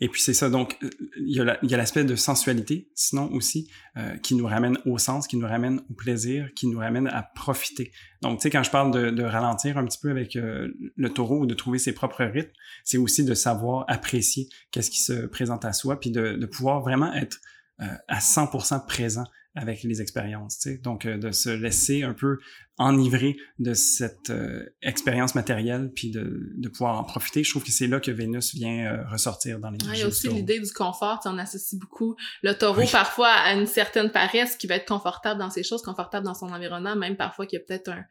et 0.00 0.08
puis 0.08 0.20
c'est 0.20 0.34
ça. 0.34 0.50
Donc, 0.50 0.78
il 1.16 1.34
y 1.34 1.40
a 1.74 1.76
l'aspect 1.76 2.04
de 2.04 2.16
sensualité, 2.16 2.90
sinon 2.94 3.32
aussi, 3.32 3.68
euh, 3.96 4.16
qui 4.18 4.34
nous 4.34 4.46
ramène 4.46 4.78
au 4.86 4.98
sens, 4.98 5.26
qui 5.26 5.36
nous 5.36 5.46
ramène 5.46 5.80
au 5.90 5.94
plaisir, 5.94 6.48
qui 6.54 6.66
nous 6.66 6.78
ramène 6.78 7.08
à 7.08 7.22
profiter. 7.22 7.92
Donc, 8.22 8.38
tu 8.38 8.42
sais, 8.42 8.50
quand 8.50 8.62
je 8.62 8.70
parle 8.70 9.14
de, 9.14 9.22
ralentir 9.22 9.78
un 9.78 9.84
petit 9.84 9.98
peu 10.00 10.10
avec 10.10 10.36
euh, 10.36 10.68
le 10.96 11.10
taureau 11.10 11.40
ou 11.40 11.46
de 11.46 11.54
trouver 11.54 11.78
ses 11.78 11.92
propres 11.92 12.24
rythmes, 12.24 12.52
c'est 12.84 12.98
aussi 12.98 13.24
de 13.24 13.34
savoir 13.34 13.84
apprécier 13.88 14.48
qu'est-ce 14.70 14.90
qui 14.90 15.00
se 15.00 15.26
présente 15.26 15.64
à 15.64 15.72
soi, 15.72 15.98
puis 15.98 16.10
de, 16.10 16.46
pouvoir 16.46 16.80
vraiment 16.80 17.12
être 17.14 17.40
à 17.78 18.20
100% 18.20 18.86
présent 18.86 19.24
avec 19.54 19.84
les 19.84 20.02
expériences, 20.02 20.58
tu 20.58 20.70
sais. 20.70 20.78
Donc, 20.78 21.06
euh, 21.06 21.16
de 21.16 21.30
se 21.30 21.48
laisser 21.48 22.02
un 22.02 22.12
peu 22.12 22.38
enivrer 22.76 23.36
de 23.60 23.72
cette 23.72 24.30
euh, 24.30 24.64
expérience 24.82 25.36
matérielle, 25.36 25.92
puis 25.94 26.10
de, 26.10 26.50
de 26.56 26.68
pouvoir 26.68 26.98
en 26.98 27.04
profiter. 27.04 27.44
Je 27.44 27.50
trouve 27.50 27.62
que 27.62 27.70
c'est 27.70 27.86
là 27.86 28.00
que 28.00 28.10
Vénus 28.10 28.52
vient 28.52 28.86
euh, 28.86 29.04
ressortir 29.08 29.60
dans 29.60 29.70
les 29.70 29.78
Ouais, 29.86 29.92
il 29.94 30.00
y 30.00 30.02
a 30.02 30.08
aussi 30.08 30.28
l'idée 30.28 30.58
du 30.58 30.72
confort. 30.72 31.20
Tu 31.20 31.28
sais, 31.28 31.34
on 31.34 31.38
associe 31.38 31.78
beaucoup 31.80 32.16
le 32.42 32.52
taureau 32.54 32.80
Oui. 32.80 32.88
parfois 32.90 33.28
à 33.28 33.54
une 33.54 33.66
certaine 33.66 34.10
paresse 34.10 34.56
qui 34.56 34.66
va 34.66 34.74
être 34.74 34.88
confortable 34.88 35.38
dans 35.38 35.50
ses 35.50 35.62
choses, 35.62 35.82
confortable 35.82 36.26
dans 36.26 36.34
son 36.34 36.48
environnement, 36.48 36.96
même 36.96 37.16
parfois 37.16 37.46
qu'il 37.46 37.60
y 37.60 37.62
a 37.62 37.64
peut-être 37.64 37.90
un, 37.90 38.04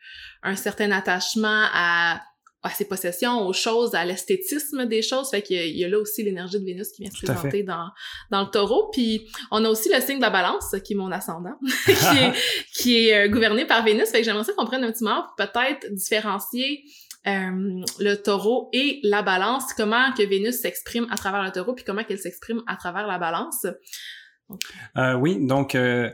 un 0.43 0.55
certain 0.55 0.91
attachement 0.91 1.67
à, 1.73 2.21
à 2.63 2.69
ses 2.69 2.85
possessions, 2.85 3.45
aux 3.45 3.53
choses, 3.53 3.93
à 3.93 4.05
l'esthétisme 4.05 4.85
des 4.85 5.01
choses. 5.01 5.29
Fait 5.29 5.41
qu'il 5.41 5.57
y 5.57 5.59
a, 5.59 5.65
il 5.65 5.77
y 5.77 5.83
a 5.83 5.89
là 5.89 5.99
aussi 5.99 6.23
l'énergie 6.23 6.59
de 6.59 6.65
Vénus 6.65 6.89
qui 6.91 7.03
vient 7.03 7.11
se 7.11 7.25
présenter 7.25 7.63
dans, 7.63 7.89
dans 8.31 8.41
le 8.41 8.49
taureau. 8.49 8.89
Puis 8.91 9.29
on 9.51 9.63
a 9.65 9.69
aussi 9.69 9.89
le 9.93 9.99
signe 10.01 10.17
de 10.17 10.21
la 10.21 10.29
balance, 10.29 10.75
qui 10.83 10.93
est 10.93 10.95
mon 10.95 11.11
ascendant, 11.11 11.57
qui 11.85 11.91
est, 11.91 12.33
qui 12.73 13.07
est 13.07 13.25
euh, 13.25 13.27
gouverné 13.29 13.65
par 13.65 13.83
Vénus. 13.83 14.09
Fait 14.09 14.19
que 14.19 14.25
j'aimerais 14.25 14.43
ça 14.43 14.53
qu'on 14.53 14.65
prenne 14.65 14.83
un 14.83 14.91
petit 14.91 15.03
moment 15.03 15.23
pour 15.23 15.35
peut-être 15.35 15.93
différencier 15.93 16.83
euh, 17.25 17.83
le 17.99 18.15
taureau 18.15 18.69
et 18.73 18.99
la 19.03 19.21
balance, 19.21 19.73
comment 19.73 20.11
que 20.11 20.23
Vénus 20.23 20.59
s'exprime 20.59 21.07
à 21.09 21.15
travers 21.15 21.41
le 21.41 21.51
taureau, 21.51 21.73
puis 21.73 21.85
comment 21.85 22.03
qu'elle 22.03 22.19
s'exprime 22.19 22.61
à 22.67 22.75
travers 22.75 23.07
la 23.07 23.17
balance. 23.17 23.65
Euh, 24.97 25.13
oui, 25.13 25.37
donc 25.39 25.75
euh, 25.75 26.11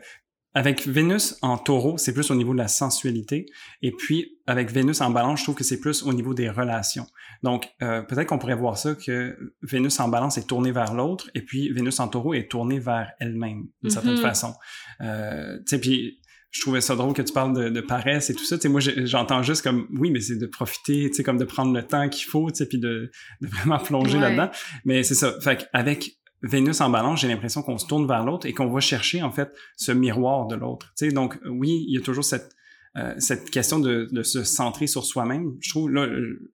avec 0.53 0.87
Vénus 0.87 1.35
en 1.41 1.57
taureau, 1.57 1.97
c'est 1.97 2.13
plus 2.13 2.31
au 2.31 2.35
niveau 2.35 2.53
de 2.53 2.57
la 2.57 2.67
sensualité. 2.67 3.45
Et 3.81 3.91
puis 3.91 4.37
avec 4.47 4.71
Vénus 4.71 4.99
en 5.01 5.11
balance, 5.11 5.39
je 5.39 5.43
trouve 5.45 5.55
que 5.55 5.63
c'est 5.63 5.79
plus 5.79 6.01
au 6.03 6.11
niveau 6.13 6.33
des 6.33 6.49
relations. 6.49 7.05
Donc 7.43 7.69
euh, 7.81 8.01
peut-être 8.01 8.27
qu'on 8.27 8.39
pourrait 8.39 8.55
voir 8.55 8.77
ça 8.77 8.95
que 8.95 9.37
Vénus 9.61 9.99
en 9.99 10.09
balance 10.09 10.37
est 10.37 10.47
tournée 10.47 10.71
vers 10.71 10.93
l'autre, 10.93 11.29
et 11.35 11.41
puis 11.41 11.71
Vénus 11.71 11.99
en 11.99 12.07
taureau 12.07 12.33
est 12.33 12.49
tournée 12.49 12.79
vers 12.79 13.11
elle-même, 13.19 13.65
d'une 13.83 13.91
certaine 13.91 14.15
Mhm. 14.15 14.21
façon. 14.21 14.53
Euh, 15.01 15.57
tu 15.59 15.63
sais, 15.67 15.79
puis 15.79 16.19
je 16.51 16.61
trouvais 16.61 16.81
ça 16.81 16.95
drôle 16.95 17.13
que 17.13 17.21
tu 17.21 17.31
parles 17.31 17.55
de, 17.55 17.69
de 17.69 17.79
paresse 17.79 18.31
et 18.31 18.33
tout 18.33 18.43
ça. 18.43 18.57
Tu 18.57 18.63
sais, 18.63 18.69
moi, 18.69 18.81
j'entends 18.81 19.43
juste 19.43 19.61
comme, 19.61 19.87
oui, 19.99 20.09
mais 20.09 20.19
c'est 20.19 20.35
de 20.35 20.47
profiter, 20.47 21.07
tu 21.11 21.13
sais, 21.17 21.23
comme 21.23 21.37
de 21.37 21.45
prendre 21.45 21.71
le 21.71 21.83
temps 21.85 22.09
qu'il 22.09 22.25
faut, 22.25 22.49
tu 22.49 22.55
sais, 22.57 22.65
puis 22.65 22.79
de, 22.79 23.11
de 23.41 23.47
vraiment 23.47 23.77
plonger 23.77 24.17
Ouais. 24.17 24.23
là-dedans. 24.35 24.49
Mais 24.83 25.03
c'est 25.03 25.13
ça. 25.13 25.35
Fait 25.41 25.57
qu'avec 25.71 26.17
Vénus 26.41 26.81
en 26.81 26.89
balance, 26.89 27.21
j'ai 27.21 27.27
l'impression 27.27 27.61
qu'on 27.61 27.77
se 27.77 27.85
tourne 27.85 28.07
vers 28.07 28.23
l'autre 28.23 28.47
et 28.47 28.53
qu'on 28.53 28.69
va 28.69 28.79
chercher, 28.79 29.21
en 29.21 29.31
fait, 29.31 29.51
ce 29.75 29.91
miroir 29.91 30.47
de 30.47 30.55
l'autre. 30.55 30.93
Donc, 31.11 31.37
oui, 31.45 31.85
il 31.87 31.95
y 31.95 31.97
a 31.97 32.01
toujours 32.01 32.23
cette, 32.23 32.55
euh, 32.97 33.13
cette 33.17 33.49
question 33.49 33.79
de, 33.79 34.07
de 34.11 34.23
se 34.23 34.43
centrer 34.43 34.87
sur 34.87 35.05
soi-même. 35.05 35.55
Je 35.59 35.69
trouve, 35.69 35.89
là, 35.89 36.07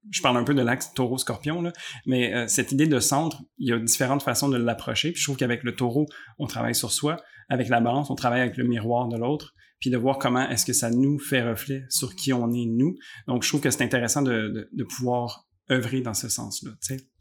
je 0.10 0.22
parle 0.22 0.38
un 0.38 0.44
peu 0.44 0.54
de 0.54 0.62
l'axe 0.62 0.94
taureau-scorpion, 0.94 1.72
mais 2.06 2.34
euh, 2.34 2.48
cette 2.48 2.72
idée 2.72 2.88
de 2.88 3.00
centre, 3.00 3.42
il 3.58 3.70
y 3.70 3.74
a 3.74 3.80
différentes 3.80 4.24
façons 4.24 4.50
de 4.50 4.58
l'approcher. 4.58 5.12
Puis 5.12 5.22
je 5.22 5.26
trouve 5.28 5.38
qu'avec 5.38 5.64
le 5.64 5.76
taureau, 5.76 6.08
on 6.40 6.48
travaille 6.48 6.76
sur 6.76 6.92
soi. 6.92 7.18
Avec 7.48 7.70
la 7.70 7.80
balance, 7.80 8.10
on 8.10 8.16
travaille 8.16 8.42
avec 8.42 8.58
le 8.58 8.64
miroir 8.64 9.08
de 9.08 9.18
l'autre. 9.18 9.54
Puis 9.80 9.90
de 9.90 9.98
voir 9.98 10.18
comment 10.18 10.50
est-ce 10.50 10.66
que 10.66 10.74
ça 10.74 10.90
nous 10.90 11.20
fait 11.20 11.44
reflet 11.48 11.84
sur 11.90 12.16
qui 12.16 12.34
on 12.34 12.52
est 12.52 12.66
nous. 12.66 12.96
Donc, 13.28 13.44
je 13.44 13.50
trouve 13.50 13.62
que 13.62 13.70
c'est 13.70 13.84
intéressant 13.84 14.24
de, 14.24 14.50
de, 14.50 14.70
de 14.72 14.84
pouvoir 14.84 15.46
œuvrer 15.72 16.02
dans 16.02 16.14
ce 16.14 16.30
sens-là. 16.30 16.72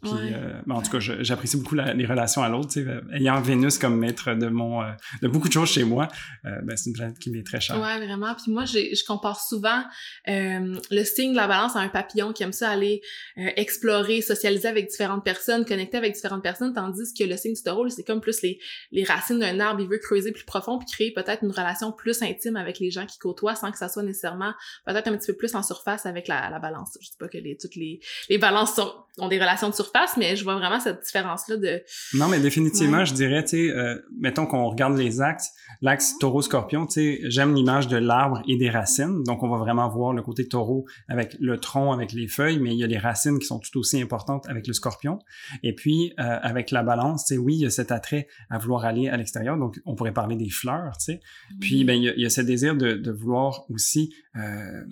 Puis, 0.05 0.35
euh, 0.35 0.61
ben, 0.67 0.77
en 0.77 0.83
tout 0.83 0.91
cas, 0.91 0.99
j'apprécie 1.01 1.57
beaucoup 1.57 1.75
les 1.75 2.07
relations 2.07 2.43
à 2.43 2.49
l'autre. 2.49 2.79
Ayant 3.13 3.41
Vénus 3.41 3.79
comme 3.79 3.99
maître 3.99 4.35
de 4.35 4.47
mon 4.47 4.83
euh, 4.83 4.91
de 5.23 5.29
beaucoup 5.29 5.49
de 5.49 5.53
choses 5.53 5.71
chez 5.71 5.85
moi, 5.85 6.09
euh, 6.45 6.61
ben, 6.63 6.77
c'est 6.77 6.91
une 6.91 6.97
planète 6.97 7.19
qui 7.19 7.31
m'est 7.31 7.43
très 7.43 7.61
chère. 7.61 7.81
Ouais, 7.81 8.05
vraiment. 8.05 8.35
Puis 8.35 8.53
moi, 8.53 8.65
je 8.65 9.05
compare 9.07 9.41
souvent 9.41 9.83
le 10.27 11.05
signe 11.05 11.33
de 11.33 11.37
la 11.37 11.49
balance 11.49 11.77
à 11.77 11.81
un 11.81 11.89
papillon 11.89 12.33
qui 12.33 12.43
aime 12.43 12.53
ça 12.53 12.71
aller 12.71 13.01
explorer, 13.37 14.21
socialiser 14.21 14.69
avec 14.69 14.89
différentes 14.89 15.25
personnes, 15.25 15.65
connecter 15.65 15.97
avec 15.97 16.15
différentes 16.15 16.43
personnes, 16.43 16.73
tandis 16.75 17.13
que 17.19 17.25
le 17.25 17.37
signe 17.37 17.55
du 17.55 17.63
taureau, 17.63 17.89
c'est 17.89 18.05
comme 18.05 18.21
plus 18.21 18.43
les, 18.43 18.59
les 18.93 19.05
racines 19.05 19.39
d'un 19.39 19.61
arbre. 19.61 19.81
Il 19.81 19.89
veut 19.89 19.99
creuser 19.99 20.33
plus 20.33 20.45
profond 20.45 20.79
puis 20.79 20.87
créer 20.87 21.13
peut-être 21.13 21.43
une 21.43 21.51
relation 21.51 21.93
plus 21.93 22.23
intime 22.23 22.57
avec 22.57 22.79
les 22.79 22.91
gens 22.91 23.07
qui 23.07 23.19
côtoient 23.19 23.55
sans 23.55 23.71
que 23.71 23.79
ça 23.79 23.89
soit 23.89 24.03
nécessairement 24.03 24.53
peut-être 24.85 25.09
un 25.09 25.17
petit 25.17 25.33
peu 25.33 25.37
plus 25.37 25.55
en 25.55 25.63
surface 25.63 26.07
avec 26.07 26.29
la, 26.29 26.51
la 26.51 26.59
balance. 26.59 26.99
Je 27.01 27.07
sais 27.07 27.17
pas 27.19 27.29
que 27.29 27.39
les, 27.39 27.57
toutes 27.57 27.77
les, 27.77 28.01
les 28.29 28.39
balances 28.39 28.75
sont, 28.75 28.93
ont 29.19 29.29
des 29.29 29.39
relations 29.39 29.69
de 29.69 29.75
surface 29.75 29.94
mais 30.17 30.37
je 30.37 30.45
vois 30.45 30.57
vraiment 30.57 30.81
cette 30.81 31.03
différence-là 31.05 31.57
de... 31.57 31.83
Non, 32.15 32.29
mais 32.29 32.41
définitivement, 32.41 33.05
je 33.05 33.15
dirais, 33.15 33.43
tu 33.45 33.51
sais, 33.51 33.71
euh, 33.71 33.99
mettons 34.19 34.47
qu'on 34.47 34.69
regarde 34.69 34.97
les 34.97 35.21
axes, 35.21 35.51
l'axe 35.81 36.19
taureau-scorpion, 36.19 36.87
tu 36.87 36.93
sais, 36.95 37.21
j'aime 37.25 37.55
l'image 37.55 37.89
de 37.89 37.97
l'arbre 37.97 38.43
et 38.49 38.57
des 38.57 38.71
racines, 38.71 39.23
donc 39.23 39.43
on 39.43 39.49
va 39.49 39.59
vraiment 39.59 39.89
voir 39.89 40.13
le 40.13 40.23
côté 40.23 40.49
taureau 40.49 40.85
avec 41.09 41.37
le 41.41 41.59
tronc, 41.59 41.93
avec 41.93 42.13
les 42.13 42.29
feuilles, 42.29 42.59
mais 42.59 42.73
il 42.73 42.79
y 42.79 42.85
a 42.85 42.87
les 42.87 42.99
racines 42.99 43.39
qui 43.39 43.47
sont 43.47 43.59
tout 43.59 43.79
aussi 43.79 44.01
importantes 44.01 44.47
avec 44.49 44.67
le 44.67 44.73
scorpion. 44.73 45.19
Et 45.63 45.75
puis, 45.75 46.13
euh, 46.19 46.39
avec 46.43 46.71
la 46.71 46.83
balance, 46.83 47.27
tu 47.27 47.35
sais, 47.35 47.39
oui, 47.39 47.55
il 47.55 47.61
y 47.61 47.67
a 47.67 47.71
cet 47.71 47.93
attrait 47.93 48.29
à 48.51 48.59
vouloir 48.59 48.85
aller 48.85 49.09
à 49.09 49.17
l'extérieur, 49.17 49.57
donc 49.57 49.81
on 49.87 49.95
pourrait 49.95 50.13
parler 50.13 50.37
des 50.37 50.51
fleurs, 50.51 50.97
tu 50.99 51.05
sais. 51.05 51.21
Puis, 51.61 51.85
ben, 51.85 51.95
il 51.95 52.05
y, 52.05 52.09
a, 52.09 52.15
il 52.15 52.23
y 52.23 52.27
a 52.27 52.31
ce 52.31 52.41
désir 52.41 52.77
de, 52.77 52.95
de 52.95 53.11
vouloir 53.11 53.65
aussi... 53.71 54.15
Euh, 54.37 54.83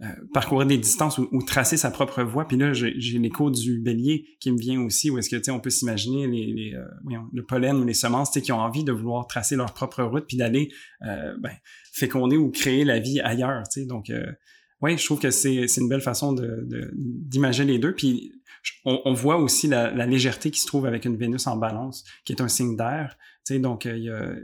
euh, 0.00 0.06
parcourir 0.32 0.64
des 0.64 0.78
distances 0.78 1.18
ou, 1.18 1.42
tracer 1.42 1.76
sa 1.76 1.90
propre 1.90 2.22
voie. 2.22 2.46
Puis 2.46 2.56
là, 2.56 2.72
j'ai 2.72 3.18
l'écho 3.18 3.50
du 3.50 3.80
bélier 3.80 4.26
qui 4.38 4.52
me 4.52 4.58
vient 4.58 4.80
aussi, 4.82 5.10
où 5.10 5.18
est-ce 5.18 5.28
que, 5.28 5.34
tu 5.34 5.44
sais, 5.44 5.50
on 5.50 5.58
peut 5.58 5.70
s'imaginer 5.70 6.28
les, 6.28 6.46
les 6.46 6.74
euh, 6.74 7.18
le 7.32 7.44
pollen 7.44 7.76
ou 7.78 7.84
les 7.84 7.94
semences, 7.94 8.30
tu 8.30 8.38
sais, 8.38 8.44
qui 8.44 8.52
ont 8.52 8.60
envie 8.60 8.84
de 8.84 8.92
vouloir 8.92 9.26
tracer 9.26 9.56
leur 9.56 9.74
propre 9.74 10.04
route, 10.04 10.24
puis 10.28 10.36
d'aller 10.36 10.70
euh, 11.02 11.34
ben, 11.40 11.50
féconder 11.92 12.36
ou 12.36 12.50
créer 12.50 12.84
la 12.84 13.00
vie 13.00 13.20
ailleurs, 13.20 13.64
tu 13.68 13.80
sais. 13.80 13.86
Donc, 13.86 14.10
euh, 14.10 14.30
oui, 14.80 14.96
je 14.96 15.04
trouve 15.04 15.18
que 15.18 15.30
c'est 15.30 15.66
une 15.76 15.88
belle 15.88 16.00
façon 16.00 16.32
d'imaginer 16.32 17.66
de, 17.66 17.72
les 17.72 17.78
deux. 17.80 17.94
Puis 17.94 18.32
on, 18.84 19.00
on 19.04 19.14
voit 19.14 19.38
aussi 19.38 19.66
la, 19.66 19.90
la, 19.90 20.06
légèreté 20.06 20.52
qui 20.52 20.60
se 20.60 20.66
trouve 20.68 20.86
avec 20.86 21.06
une 21.06 21.16
Vénus 21.16 21.48
en 21.48 21.56
balance, 21.56 22.04
qui 22.24 22.32
est 22.32 22.40
un 22.40 22.46
signe 22.46 22.76
d'air. 22.76 23.16
Tu 23.44 23.54
sais, 23.54 23.58
donc, 23.58 23.86
il 23.86 24.04
y 24.04 24.10
a, 24.10 24.36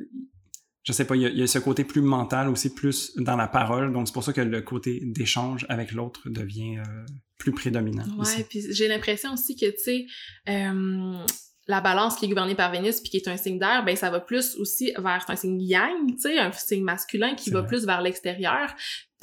je 0.84 0.92
sais 0.92 1.06
pas, 1.06 1.16
il 1.16 1.22
y, 1.22 1.42
a, 1.42 1.46
ce 1.46 1.58
côté 1.58 1.82
plus 1.82 2.02
mental 2.02 2.48
aussi, 2.48 2.72
plus 2.72 3.12
dans 3.16 3.36
la 3.36 3.48
parole. 3.48 3.92
Donc, 3.92 4.06
c'est 4.06 4.12
pour 4.12 4.22
ça 4.22 4.34
que 4.34 4.42
le 4.42 4.60
côté 4.60 5.00
d'échange 5.02 5.64
avec 5.70 5.92
l'autre 5.92 6.28
devient 6.28 6.78
euh, 6.78 7.06
plus 7.38 7.52
prédominant. 7.52 8.04
Ouais, 8.18 8.44
puis 8.48 8.62
j'ai 8.70 8.86
l'impression 8.86 9.32
aussi 9.32 9.56
que, 9.56 9.64
tu 9.66 9.78
sais, 9.78 10.06
euh, 10.50 11.24
la 11.66 11.80
balance 11.80 12.16
qui 12.16 12.26
est 12.26 12.28
gouvernée 12.28 12.54
par 12.54 12.70
Vénus 12.70 13.00
puis 13.00 13.08
qui 13.08 13.16
est 13.16 13.28
un 13.28 13.38
signe 13.38 13.58
d'air, 13.58 13.82
ben 13.82 13.96
ça 13.96 14.10
va 14.10 14.20
plus 14.20 14.56
aussi 14.56 14.92
vers 14.98 15.24
un 15.26 15.36
signe 15.36 15.62
yang, 15.62 16.14
tu 16.16 16.20
sais, 16.20 16.38
un 16.38 16.52
signe 16.52 16.84
masculin 16.84 17.34
qui 17.34 17.48
va 17.48 17.62
plus 17.62 17.86
vers 17.86 18.02
l'extérieur. 18.02 18.74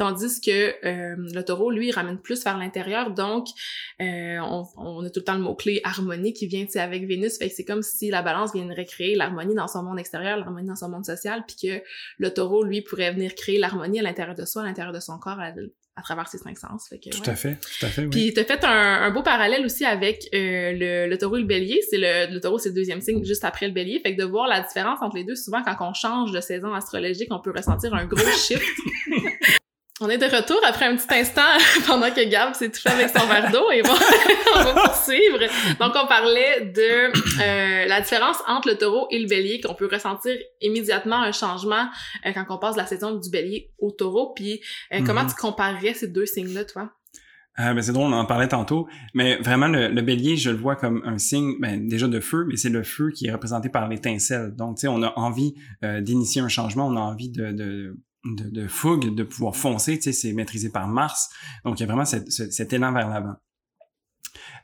Tandis 0.01 0.41
que 0.41 0.73
euh, 0.83 1.15
le 1.15 1.41
taureau, 1.43 1.69
lui, 1.69 1.89
il 1.89 1.91
ramène 1.91 2.17
plus 2.17 2.43
vers 2.43 2.57
l'intérieur. 2.57 3.11
Donc, 3.11 3.45
euh, 4.01 4.39
on, 4.39 4.65
on, 4.75 5.05
a 5.05 5.11
tout 5.11 5.19
le 5.19 5.23
temps 5.23 5.35
le 5.35 5.41
mot-clé 5.43 5.79
harmonie 5.83 6.33
qui 6.33 6.47
vient 6.47 6.65
avec 6.73 7.05
Vénus. 7.05 7.37
Fait 7.37 7.49
que 7.49 7.55
c'est 7.55 7.65
comme 7.65 7.83
si 7.83 8.09
la 8.09 8.23
balance 8.23 8.51
vient 8.51 8.65
de 8.65 8.73
recréer 8.73 9.13
l'harmonie 9.13 9.53
dans 9.53 9.67
son 9.67 9.83
monde 9.83 9.99
extérieur, 9.99 10.37
l'harmonie 10.37 10.69
dans 10.69 10.75
son 10.75 10.89
monde 10.89 11.05
social, 11.05 11.43
puis 11.45 11.55
que 11.69 11.83
le 12.17 12.33
taureau, 12.33 12.63
lui, 12.63 12.81
pourrait 12.81 13.13
venir 13.13 13.35
créer 13.35 13.59
l'harmonie 13.59 13.99
à 13.99 14.01
l'intérieur 14.01 14.33
de 14.33 14.43
soi, 14.43 14.63
à 14.63 14.65
l'intérieur 14.65 14.91
de 14.91 14.99
son 14.99 15.19
corps, 15.19 15.39
à, 15.39 15.51
à 15.95 16.01
travers 16.01 16.27
ses 16.27 16.39
cinq 16.39 16.57
sens. 16.57 16.87
Fait 16.89 16.97
que, 16.97 17.15
tout 17.15 17.29
à 17.29 17.35
fait, 17.35 17.59
tout 17.59 17.85
à 17.85 17.89
fait, 17.89 18.01
oui. 18.01 18.09
Puis 18.09 18.33
t'as 18.33 18.43
fait 18.43 18.65
un, 18.65 19.03
un, 19.03 19.11
beau 19.11 19.21
parallèle 19.21 19.63
aussi 19.63 19.85
avec 19.85 20.29
euh, 20.33 20.71
le, 20.71 21.09
le, 21.09 21.17
taureau 21.19 21.37
et 21.37 21.41
le 21.41 21.45
bélier. 21.45 21.79
C'est 21.91 21.99
le, 21.99 22.33
le 22.33 22.39
taureau, 22.39 22.57
c'est 22.57 22.69
le 22.69 22.75
deuxième 22.75 23.01
signe 23.01 23.23
juste 23.23 23.45
après 23.45 23.67
le 23.67 23.73
bélier. 23.73 23.99
Fait 23.99 24.15
que 24.15 24.19
de 24.19 24.25
voir 24.25 24.47
la 24.47 24.61
différence 24.61 24.99
entre 25.03 25.17
les 25.17 25.25
deux, 25.25 25.35
souvent 25.35 25.61
quand 25.61 25.75
on 25.81 25.93
change 25.93 26.31
de 26.31 26.41
saison 26.41 26.73
astrologique, 26.73 27.27
on 27.29 27.39
peut 27.39 27.53
ressentir 27.55 27.93
un 27.93 28.05
gros 28.05 28.17
shift. 28.47 28.63
On 30.03 30.09
est 30.09 30.17
de 30.17 30.25
retour 30.25 30.59
après 30.67 30.85
un 30.85 30.95
petit 30.95 31.13
instant 31.13 31.41
pendant 31.85 32.09
que 32.09 32.27
Gab 32.27 32.55
s'est 32.55 32.71
touché 32.71 32.89
avec 32.89 33.09
son 33.09 33.27
verre 33.27 33.51
d'eau 33.51 33.69
et 33.71 33.83
bon, 33.83 33.93
on 34.55 34.63
va 34.63 34.73
poursuivre. 34.87 35.37
Donc, 35.79 35.93
on 35.95 36.07
parlait 36.07 36.61
de 36.61 37.11
euh, 37.39 37.85
la 37.85 38.01
différence 38.01 38.37
entre 38.47 38.69
le 38.69 38.77
taureau 38.77 39.05
et 39.11 39.19
le 39.19 39.27
bélier, 39.27 39.61
qu'on 39.61 39.75
peut 39.75 39.87
ressentir 39.91 40.35
immédiatement 40.59 41.21
un 41.21 41.31
changement 41.31 41.87
euh, 42.25 42.31
quand 42.33 42.45
on 42.49 42.57
passe 42.57 42.73
de 42.73 42.79
la 42.79 42.87
saison 42.87 43.13
du 43.13 43.29
bélier 43.29 43.69
au 43.77 43.91
taureau. 43.91 44.33
Puis, 44.35 44.59
euh, 44.91 45.01
comment 45.05 45.21
mhm. 45.21 45.29
tu 45.29 45.35
comparerais 45.35 45.93
ces 45.93 46.07
deux 46.07 46.25
signes-là, 46.25 46.65
toi? 46.65 46.89
Euh, 47.59 47.73
ben 47.75 47.81
c'est 47.83 47.91
drôle, 47.91 48.11
on 48.11 48.17
en 48.17 48.25
parlait 48.25 48.47
tantôt, 48.47 48.87
mais 49.13 49.35
vraiment 49.35 49.67
le, 49.67 49.89
le, 49.89 50.01
bélier, 50.01 50.35
je 50.35 50.49
le 50.49 50.57
vois 50.57 50.77
comme 50.77 51.03
un 51.05 51.19
signe 51.19 51.59
ben, 51.59 51.87
déjà 51.87 52.07
de 52.07 52.19
feu, 52.19 52.45
mais 52.47 52.55
c'est 52.55 52.69
le 52.69 52.81
feu 52.81 53.11
qui 53.13 53.27
est 53.27 53.31
représenté 53.31 53.69
par 53.69 53.87
l'étincelle. 53.87 54.55
Donc, 54.55 54.77
tu 54.77 54.81
sais, 54.81 54.87
on 54.87 55.03
a 55.03 55.13
envie 55.15 55.53
d'initier 55.83 56.41
un 56.41 56.47
changement, 56.47 56.87
on 56.87 56.95
a 56.95 57.01
envie 57.01 57.29
de, 57.29 57.51
de 57.51 57.97
de, 58.25 58.49
de, 58.49 58.67
fougue, 58.67 59.15
de 59.15 59.23
pouvoir 59.23 59.55
foncer, 59.55 59.97
tu 59.97 60.03
sais, 60.03 60.13
c'est 60.13 60.33
maîtrisé 60.33 60.69
par 60.69 60.87
Mars. 60.87 61.29
Donc, 61.65 61.79
il 61.79 61.81
y 61.81 61.83
a 61.83 61.87
vraiment 61.87 62.05
cette, 62.05 62.31
cet 62.31 62.73
élan 62.73 62.91
vers 62.93 63.09
l'avant. 63.09 63.35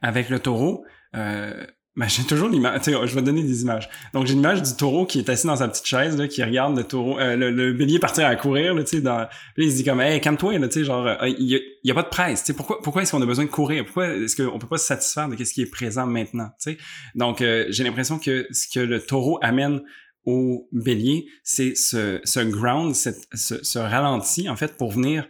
Avec 0.01 0.29
le 0.29 0.39
taureau, 0.39 0.85
euh, 1.15 1.65
ben, 1.97 2.07
j'ai 2.07 2.23
toujours 2.23 2.47
l'image, 2.47 2.81
je 2.85 3.15
vais 3.15 3.23
donner 3.23 3.41
des 3.41 3.63
images. 3.63 3.89
Donc, 4.13 4.27
j'ai 4.27 4.35
l'image 4.35 4.61
du 4.61 4.75
taureau 4.75 5.07
qui 5.07 5.17
est 5.17 5.29
assis 5.29 5.47
dans 5.47 5.55
sa 5.55 5.67
petite 5.67 5.87
chaise, 5.87 6.15
là, 6.15 6.27
qui 6.27 6.43
regarde 6.43 6.77
le 6.77 6.83
taureau, 6.83 7.17
euh, 7.17 7.35
le, 7.35 7.73
bélier 7.73 7.97
partir 7.97 8.27
à 8.27 8.35
courir, 8.35 8.75
là, 8.75 8.83
tu 8.83 8.97
sais, 8.97 9.01
dans, 9.01 9.17
là, 9.17 9.29
il 9.57 9.71
se 9.71 9.77
dit 9.77 9.83
comme, 9.83 9.99
hey, 9.99 10.21
calme-toi, 10.21 10.59
là, 10.59 10.67
tu 10.67 10.79
sais, 10.79 10.85
genre, 10.85 11.07
euh, 11.07 11.15
il 11.27 11.51
y, 11.51 11.59
y, 11.83 11.91
a, 11.91 11.95
pas 11.95 12.03
de 12.03 12.09
presse, 12.09 12.41
tu 12.41 12.47
sais, 12.47 12.53
pourquoi, 12.53 12.79
pourquoi 12.83 13.01
est-ce 13.01 13.13
qu'on 13.13 13.21
a 13.23 13.25
besoin 13.25 13.45
de 13.45 13.49
courir? 13.49 13.83
Pourquoi 13.83 14.09
est-ce 14.09 14.35
qu'on 14.35 14.59
peut 14.59 14.67
pas 14.67 14.77
se 14.77 14.85
satisfaire 14.85 15.27
de 15.27 15.43
ce 15.43 15.51
qui 15.51 15.63
est 15.63 15.71
présent 15.71 16.05
maintenant, 16.05 16.49
tu 16.61 16.73
sais? 16.73 16.77
Donc, 17.15 17.41
euh, 17.41 17.65
j'ai 17.69 17.83
l'impression 17.83 18.19
que 18.19 18.45
ce 18.51 18.67
que 18.71 18.79
le 18.79 19.01
taureau 19.01 19.39
amène 19.41 19.81
au 20.27 20.67
bélier, 20.73 21.25
c'est 21.41 21.73
ce, 21.75 22.19
ce 22.25 22.41
ground, 22.41 22.93
cette, 22.93 23.27
ce, 23.33 23.63
ce, 23.63 23.79
ralenti, 23.79 24.49
en 24.49 24.57
fait, 24.57 24.75
pour 24.77 24.91
venir 24.91 25.25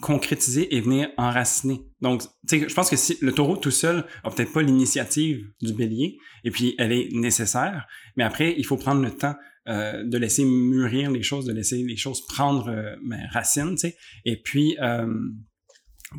concrétiser 0.00 0.74
et 0.74 0.80
venir 0.80 1.10
enraciner. 1.18 1.82
Donc, 2.00 2.22
je 2.50 2.74
pense 2.74 2.88
que 2.88 2.96
si 2.96 3.18
le 3.20 3.32
taureau 3.32 3.56
tout 3.58 3.70
seul 3.70 4.06
a 4.24 4.30
peut-être 4.30 4.52
pas 4.52 4.62
l'initiative 4.62 5.44
du 5.60 5.74
bélier, 5.74 6.16
et 6.44 6.50
puis 6.50 6.74
elle 6.78 6.92
est 6.92 7.10
nécessaire, 7.12 7.86
mais 8.16 8.24
après, 8.24 8.54
il 8.56 8.64
faut 8.64 8.78
prendre 8.78 9.02
le 9.02 9.10
temps 9.10 9.34
euh, 9.68 10.02
de 10.02 10.16
laisser 10.16 10.46
mûrir 10.46 11.10
les 11.10 11.22
choses, 11.22 11.44
de 11.44 11.52
laisser 11.52 11.82
les 11.82 11.96
choses 11.96 12.26
prendre 12.26 12.68
euh, 12.70 12.96
ben, 13.04 13.20
racine, 13.32 13.72
tu 13.72 13.88
sais, 13.88 13.96
et 14.24 14.40
puis 14.40 14.78
euh, 14.80 15.06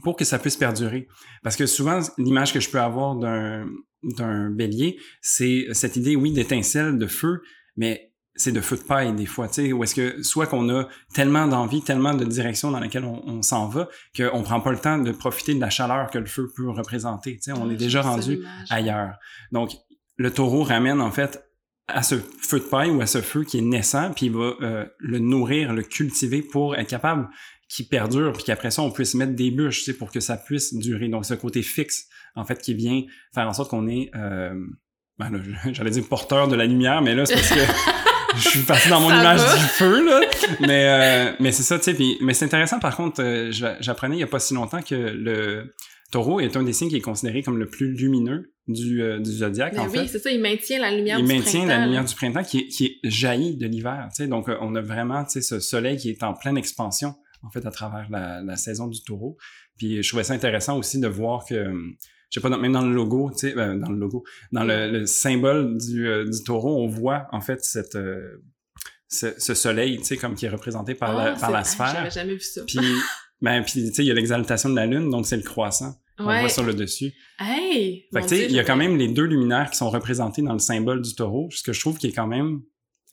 pour 0.03 0.15
que 0.15 0.23
ça 0.23 0.37
puisse 0.37 0.55
perdurer. 0.55 1.07
Parce 1.41 1.55
que 1.55 1.65
souvent, 1.65 1.99
l'image 2.19 2.53
que 2.53 2.59
je 2.59 2.69
peux 2.69 2.79
avoir 2.79 3.15
d'un 3.15 3.65
d'un 4.03 4.49
bélier, 4.49 4.97
c'est 5.21 5.67
cette 5.71 5.95
idée, 5.95 6.17
oui, 6.17 6.33
d'étincelle, 6.33 6.97
de 6.97 7.07
feu, 7.07 7.41
mais 7.75 8.13
c'est 8.35 8.51
de 8.51 8.61
feu 8.61 8.77
de 8.77 8.81
paille 8.81 9.13
des 9.13 9.25
fois, 9.25 9.47
tu 9.47 9.65
sais, 9.65 9.73
où 9.73 9.83
est-ce 9.83 9.93
que 9.93 10.23
soit 10.23 10.47
qu'on 10.47 10.67
a 10.69 10.87
tellement 11.13 11.47
d'envie, 11.47 11.83
tellement 11.83 12.15
de 12.15 12.25
direction 12.25 12.71
dans 12.71 12.79
laquelle 12.79 13.05
on, 13.05 13.41
s'en 13.43 13.67
va, 13.67 13.89
qu'on 14.17 14.41
prend 14.41 14.59
pas 14.59 14.71
le 14.71 14.79
temps 14.79 14.97
de 14.97 15.11
profiter 15.11 15.53
de 15.53 15.59
la 15.59 15.69
chaleur 15.69 16.09
que 16.09 16.17
le 16.17 16.25
feu 16.25 16.51
peut 16.55 16.69
représenter, 16.69 17.35
tu 17.35 17.43
sais, 17.43 17.51
on 17.51 17.69
est 17.69 17.75
déjà 17.75 18.01
rendu 18.01 18.43
ailleurs. 18.69 19.17
Donc, 19.51 19.71
le 20.17 20.31
taureau 20.31 20.63
ramène 20.63 21.01
en 21.01 21.11
fait 21.11 21.43
à 21.87 22.01
ce 22.01 22.15
feu 22.15 22.59
de 22.59 22.65
paille 22.65 22.91
ou 22.91 23.01
à 23.01 23.05
ce 23.05 23.21
feu 23.21 23.43
qui 23.43 23.59
est 23.59 23.61
naissant, 23.61 24.11
puis 24.13 24.27
il 24.27 24.31
va 24.31 24.55
euh, 24.61 24.85
le 24.99 25.19
nourrir, 25.19 25.73
le 25.73 25.83
cultiver 25.83 26.41
pour 26.41 26.75
être 26.75 26.89
capable 26.89 27.29
qu'il 27.67 27.87
perdure, 27.87 28.33
puis 28.33 28.43
qu'après 28.43 28.71
ça, 28.71 28.81
on 28.81 28.91
puisse 28.91 29.15
mettre 29.15 29.33
des 29.33 29.51
bûches, 29.51 29.79
tu 29.79 29.85
sais, 29.85 29.97
pour 29.97 30.11
que 30.11 30.19
ça 30.19 30.37
puisse 30.37 30.73
durer. 30.73 31.09
Donc, 31.09 31.25
ce 31.25 31.33
côté 31.33 31.61
fixe, 31.61 32.07
en 32.35 32.45
fait, 32.45 32.59
qui 32.61 32.73
vient 32.73 33.03
faire 33.33 33.47
en 33.47 33.53
sorte 33.53 33.69
qu'on 33.69 33.87
est... 33.87 34.11
Euh, 34.15 34.55
ben 35.31 35.73
j'allais 35.73 35.91
dire 35.91 36.03
porteur 36.07 36.47
de 36.47 36.55
la 36.55 36.65
lumière, 36.65 37.01
mais 37.01 37.15
là, 37.15 37.25
c'est 37.25 37.35
parce 37.35 37.49
que 37.49 37.59
je 38.35 38.49
suis 38.49 38.59
parti 38.61 38.89
dans 38.89 38.99
mon 38.99 39.09
image 39.09 39.41
du 39.41 39.65
feu, 39.67 40.05
là. 40.05 40.21
Mais, 40.59 40.87
euh, 40.87 41.33
mais 41.39 41.51
c'est 41.51 41.63
ça, 41.63 41.77
tu 41.77 41.95
sais. 41.95 42.17
mais 42.21 42.33
c'est 42.33 42.45
intéressant, 42.45 42.79
par 42.79 42.95
contre, 42.95 43.21
euh, 43.21 43.51
j'apprenais 43.79 44.17
il 44.17 44.19
y 44.19 44.23
a 44.23 44.27
pas 44.27 44.39
si 44.39 44.53
longtemps 44.53 44.81
que 44.81 44.95
le 44.95 45.73
taureau 46.11 46.39
est 46.39 46.55
un 46.55 46.63
des 46.63 46.73
signes 46.73 46.89
qui 46.89 46.95
est 46.95 47.01
considéré 47.01 47.41
comme 47.41 47.57
le 47.57 47.67
plus 47.67 47.93
lumineux 47.93 48.53
du, 48.67 49.01
euh, 49.01 49.19
du 49.19 49.31
zodiaque, 49.31 49.77
en 49.77 49.87
oui, 49.87 49.99
fait. 49.99 50.07
c'est 50.07 50.19
ça, 50.19 50.31
il 50.31 50.41
maintient 50.41 50.79
la 50.79 50.95
lumière 50.95 51.17
du 51.17 51.25
printemps. 51.25 51.41
Il 51.41 51.45
maintient 51.45 51.65
la 51.65 51.85
lumière 51.85 52.05
du 52.05 52.15
printemps 52.15 52.43
qui 52.43 52.59
est, 52.59 52.67
qui 52.67 52.85
est 52.85 53.09
jaillie 53.09 53.57
de 53.57 53.67
l'hiver, 53.67 54.07
tu 54.09 54.23
sais. 54.23 54.27
Donc, 54.27 54.47
on 54.61 54.75
a 54.75 54.81
vraiment, 54.81 55.23
tu 55.25 55.31
sais, 55.31 55.41
ce 55.41 55.59
soleil 55.59 55.97
qui 55.97 56.09
est 56.09 56.23
en 56.23 56.33
pleine 56.33 56.57
expansion, 56.57 57.15
en 57.43 57.49
fait, 57.49 57.65
à 57.65 57.71
travers 57.71 58.07
la, 58.09 58.41
la 58.41 58.55
saison 58.55 58.87
du 58.87 59.03
taureau. 59.03 59.37
Puis 59.77 60.03
je 60.03 60.07
trouvais 60.07 60.23
ça 60.23 60.33
intéressant 60.33 60.77
aussi 60.77 60.99
de 60.99 61.07
voir 61.07 61.45
que 61.45 61.73
je 62.33 62.39
sais 62.39 62.49
pas, 62.49 62.57
même 62.57 62.71
dans 62.71 62.81
le 62.81 62.93
logo, 62.93 63.29
tu 63.31 63.47
sais, 63.47 63.53
ben, 63.53 63.75
dans 63.75 63.91
le 63.91 63.97
logo, 63.97 64.23
dans 64.51 64.63
le, 64.63 65.05
symbole 65.05 65.77
du, 65.77 66.07
euh, 66.07 66.25
du, 66.25 66.43
taureau, 66.43 66.83
on 66.83 66.87
voit 66.87 67.27
en 67.31 67.41
fait 67.41 67.63
cette 67.63 67.95
euh, 67.95 68.41
ce, 69.07 69.53
soleil, 69.53 69.99
tu 69.99 70.05
sais, 70.05 70.17
comme 70.17 70.33
qui 70.33 70.47
est 70.47 70.49
représenté 70.49 70.95
par 70.95 71.15
la, 71.15 71.33
ah, 71.33 71.39
par 71.39 71.51
la 71.51 71.63
sphère. 71.63 71.93
J'avais 71.93 72.09
jamais 72.09 72.33
vu 72.33 72.39
ça. 72.39 72.61
Puis, 72.65 72.79
ben, 73.39 73.61
puis 73.61 73.73
tu 73.73 73.93
sais, 73.93 74.03
il 74.03 74.07
y 74.07 74.11
a 74.11 74.15
l'exaltation 74.15 74.69
de 74.69 74.75
la 74.75 74.87
lune, 74.87 75.11
donc 75.11 75.27
c'est 75.27 75.37
le 75.37 75.43
croissant. 75.43 75.93
On 76.17 76.23
voit 76.23 76.49
sur 76.49 76.63
le 76.63 76.73
dessus. 76.73 77.13
Hey! 77.39 78.05
Fait 78.11 78.21
tu 78.21 78.27
sais, 78.29 78.45
il 78.45 78.51
y 78.51 78.59
a 78.59 78.63
quand 78.63 78.75
même 78.75 78.97
les 78.97 79.09
deux 79.09 79.25
luminaires 79.25 79.69
qui 79.69 79.77
sont 79.77 79.91
représentés 79.91 80.41
dans 80.41 80.53
le 80.53 80.59
symbole 80.59 81.03
du 81.03 81.13
taureau, 81.13 81.49
ce 81.51 81.61
que 81.61 81.71
je 81.71 81.79
trouve 81.79 81.99
qui 81.99 82.07
est 82.07 82.13
quand 82.13 82.27
même 82.27 82.61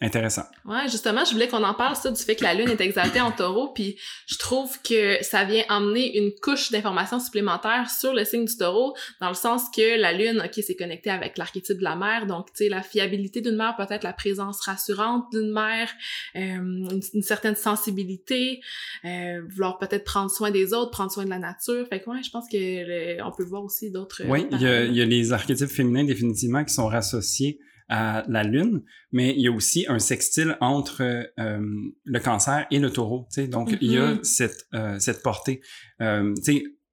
intéressant. 0.00 0.45
Ouais, 0.64 0.88
justement, 0.90 1.25
je 1.25 1.33
voulais 1.33 1.49
qu'on 1.49 1.62
en 1.62 1.75
parle, 1.75 1.95
ça, 1.95 2.11
du 2.11 2.23
fait 2.23 2.35
que 2.35 2.42
la 2.42 2.54
Lune 2.54 2.71
est 2.71 2.80
exaltée 2.80 3.21
en 3.21 3.33
taureau, 3.33 3.69
puis 3.75 3.97
je 4.26 4.38
trouve 4.38 4.80
que 4.83 5.23
ça 5.23 5.45
vient 5.45 5.62
emmener 5.69 6.16
une 6.16 6.33
couche 6.40 6.71
d'informations 6.71 7.21
supplémentaires 7.21 7.90
sur 7.90 8.14
le 8.14 8.25
signe 8.25 8.47
du 8.47 8.57
taureau, 8.57 8.97
dans 9.21 9.28
le 9.28 9.35
sens 9.35 9.64
que 9.75 10.00
la 10.00 10.12
Lune, 10.12 10.42
ok, 10.42 10.62
c'est 10.66 10.75
connecté 10.75 11.11
avec 11.11 11.37
l'archétype 11.37 11.78
de 11.78 11.85
la 11.85 11.97
mère, 11.97 12.26
donc, 12.26 12.47
tu 12.47 12.64
sais, 12.64 12.69
la 12.71 12.83
fiabilité 12.83 13.42
d'une 13.42 13.57
mère, 13.57 13.76
peut-être 13.76 14.02
la 14.02 14.14
présence 14.14 14.62
rassurante 14.62 15.26
d'une 15.33 15.52
mère, 15.52 15.90
euh, 16.37 16.40
une, 16.40 17.23
certaine 17.23 17.57
sensibilité, 17.57 18.61
euh, 19.04 19.42
vouloir 19.49 19.78
peut-être 19.78 20.04
prendre 20.04 20.30
soin 20.30 20.50
des 20.50 20.73
autres, 20.73 20.90
prendre 20.90 21.12
soin 21.12 21.25
de 21.25 21.30
la 21.30 21.38
nature, 21.38 21.87
fait 21.88 22.00
que 22.00 22.09
ouais, 22.09 22.23
je 22.23 22.30
pense 22.30 22.49
que 22.50 23.23
on 23.23 23.33
peut 23.33 23.45
voir 23.45 23.62
aussi 23.64 23.90
d'autres... 23.90 24.23
Oui, 24.26 24.47
il 24.50 24.62
y, 24.62 24.66
a, 24.66 24.85
il 24.85 24.95
y 24.95 25.02
a 25.02 25.04
les 25.04 25.33
archétypes 25.33 25.69
féminins, 25.69 26.04
définitivement, 26.04 26.64
qui 26.64 26.73
sont 26.73 26.87
rassociés 26.87 27.61
à 27.90 28.25
la 28.28 28.44
Lune, 28.44 28.82
mais 29.12 29.35
il 29.37 29.42
y 29.42 29.49
a 29.49 29.52
aussi 29.52 29.85
un 29.88 29.99
sextile 29.99 30.56
entre 30.61 31.02
euh, 31.02 31.61
le 32.04 32.20
cancer 32.20 32.66
et 32.70 32.78
le 32.78 32.90
taureau. 32.90 33.28
Donc, 33.49 33.76
il 33.80 33.92
y 33.92 33.99
a 33.99 34.14
mm-hmm. 34.14 34.25
cette, 34.25 34.66
euh, 34.75 34.99
cette 34.99 35.23
portée. 35.23 35.61
Euh, 36.00 36.32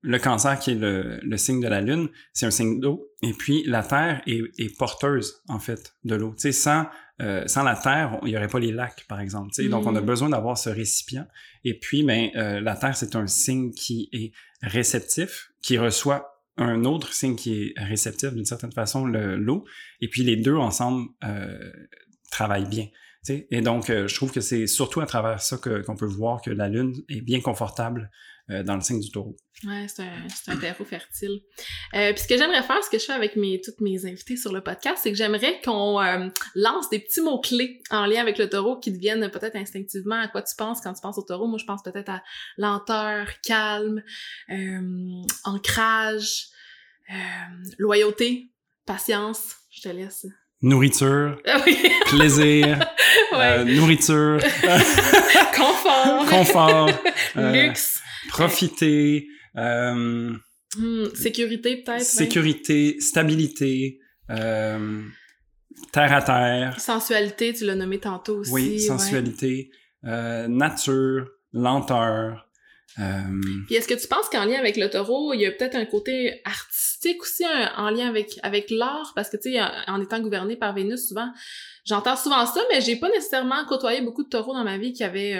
le 0.01 0.19
cancer 0.19 0.57
qui 0.59 0.71
est 0.71 0.75
le, 0.75 1.19
le, 1.21 1.37
signe 1.37 1.59
de 1.59 1.67
la 1.67 1.81
Lune, 1.81 2.09
c'est 2.33 2.45
un 2.45 2.51
signe 2.51 2.79
d'eau. 2.79 3.09
Et 3.21 3.33
puis, 3.33 3.63
la 3.65 3.83
Terre 3.83 4.21
est, 4.25 4.41
est 4.57 4.77
porteuse, 4.77 5.41
en 5.47 5.59
fait, 5.59 5.95
de 6.03 6.15
l'eau. 6.15 6.33
Sans, 6.37 6.85
euh, 7.21 7.43
sans 7.47 7.63
la 7.63 7.75
Terre, 7.75 8.19
il 8.23 8.29
n'y 8.29 8.37
aurait 8.37 8.47
pas 8.47 8.59
les 8.59 8.71
lacs, 8.71 9.05
par 9.07 9.19
exemple. 9.19 9.51
Donc, 9.69 9.85
on 9.85 9.95
a 9.95 10.01
mm-hmm. 10.01 10.05
besoin 10.05 10.29
d'avoir 10.29 10.57
ce 10.57 10.69
récipient. 10.69 11.27
Et 11.63 11.77
puis, 11.77 12.03
ben, 12.03 12.29
euh, 12.35 12.59
la 12.59 12.75
Terre, 12.75 12.95
c'est 12.95 13.15
un 13.15 13.27
signe 13.27 13.71
qui 13.71 14.09
est 14.13 14.31
réceptif, 14.61 15.51
qui 15.61 15.77
reçoit 15.77 16.36
un 16.57 16.85
autre 16.85 17.13
signe 17.13 17.35
qui 17.35 17.61
est 17.61 17.73
réceptif 17.77 18.33
d'une 18.33 18.45
certaine 18.45 18.71
façon, 18.71 19.05
l'eau, 19.05 19.65
et 20.01 20.07
puis 20.07 20.23
les 20.23 20.35
deux 20.35 20.55
ensemble 20.55 21.09
euh, 21.23 21.71
travaillent 22.31 22.69
bien. 22.69 22.87
Et 23.51 23.61
donc, 23.61 23.89
euh, 23.89 24.07
je 24.07 24.15
trouve 24.15 24.31
que 24.31 24.41
c'est 24.41 24.67
surtout 24.67 25.01
à 25.01 25.05
travers 25.05 25.41
ça 25.41 25.57
qu'on 25.57 25.95
peut 25.95 26.05
voir 26.05 26.41
que 26.41 26.49
la 26.49 26.69
Lune 26.69 26.93
est 27.09 27.21
bien 27.21 27.41
confortable 27.41 28.09
euh, 28.49 28.63
dans 28.63 28.75
le 28.75 28.81
signe 28.81 29.01
du 29.01 29.11
taureau. 29.11 29.35
Ouais, 29.65 29.87
c'est 29.87 30.03
un, 30.03 30.53
un 30.53 30.57
terreau 30.57 30.85
fertile. 30.85 31.41
Euh, 31.93 32.13
puis 32.13 32.23
ce 32.23 32.27
que 32.27 32.37
j'aimerais 32.37 32.63
faire, 32.63 32.81
ce 32.81 32.89
que 32.89 32.97
je 32.97 33.03
fais 33.03 33.13
avec 33.13 33.35
mes, 33.35 33.59
toutes 33.59 33.81
mes 33.81 34.05
invités 34.05 34.37
sur 34.37 34.53
le 34.53 34.61
podcast, 34.61 34.99
c'est 35.03 35.11
que 35.11 35.17
j'aimerais 35.17 35.59
qu'on 35.65 36.01
euh, 36.01 36.29
lance 36.55 36.89
des 36.89 36.99
petits 36.99 37.19
mots-clés 37.19 37.81
en 37.89 38.05
lien 38.05 38.21
avec 38.21 38.37
le 38.37 38.49
taureau 38.49 38.79
qui 38.79 38.91
deviennent 38.91 39.29
peut-être 39.29 39.57
instinctivement 39.57 40.21
à 40.21 40.29
quoi 40.29 40.43
tu 40.43 40.55
penses 40.55 40.79
quand 40.79 40.93
tu 40.93 41.01
penses 41.01 41.17
au 41.17 41.23
taureau. 41.23 41.47
Moi, 41.47 41.57
je 41.57 41.65
pense 41.65 41.83
peut-être 41.83 42.09
à 42.09 42.23
lenteur, 42.57 43.27
calme, 43.41 44.01
ancrage, 45.43 46.45
loyauté, 47.77 48.51
patience. 48.85 49.55
Je 49.71 49.81
te 49.81 49.89
laisse. 49.89 50.25
Nourriture, 50.59 51.37
ah 51.45 51.59
plaisir, 52.07 52.79
nourriture, 53.67 54.39
confort, 55.55 56.25
confort, 56.27 56.89
luxe, 57.35 57.96
profiter, 58.27 59.27
euh, 59.57 60.33
hmm, 60.77 61.05
sécurité 61.13 61.77
peut-être. 61.77 62.01
Sécurité, 62.01 62.99
stabilité, 62.99 63.99
euh, 64.29 65.01
terre 65.91 66.13
à 66.13 66.21
terre. 66.21 66.79
Sensualité, 66.79 67.53
tu 67.53 67.65
l'as 67.65 67.75
nommé 67.75 67.99
tantôt 67.99 68.37
aussi. 68.37 68.51
Oui, 68.51 68.79
sensualité, 68.79 69.71
euh, 70.05 70.47
nature, 70.47 71.27
lenteur. 71.53 72.43
Puis 73.67 73.75
est-ce 73.75 73.87
que 73.87 73.93
tu 73.93 74.07
penses 74.07 74.27
qu'en 74.29 74.45
lien 74.45 74.57
avec 74.57 74.75
le 74.75 74.89
taureau, 74.89 75.31
il 75.31 75.41
y 75.41 75.45
a 75.45 75.51
peut-être 75.51 75.75
un 75.75 75.85
côté 75.85 76.41
artistique 76.45 77.21
aussi 77.21 77.43
en 77.75 77.91
lien 77.91 78.09
avec 78.09 78.39
avec 78.41 78.71
l'art? 78.71 79.13
Parce 79.15 79.29
que 79.29 79.37
tu 79.37 79.51
sais 79.51 79.59
en 79.85 80.01
étant 80.01 80.19
gouverné 80.19 80.55
par 80.55 80.73
Vénus 80.73 81.07
souvent, 81.07 81.31
j'entends 81.85 82.15
souvent 82.15 82.43
ça 82.47 82.59
mais 82.71 82.81
j'ai 82.81 82.95
pas 82.95 83.09
nécessairement 83.09 83.63
côtoyé 83.65 84.01
beaucoup 84.01 84.23
de 84.23 84.29
taureaux 84.29 84.55
dans 84.55 84.63
ma 84.63 84.79
vie 84.79 84.93
qui 84.93 85.03
avaient 85.03 85.39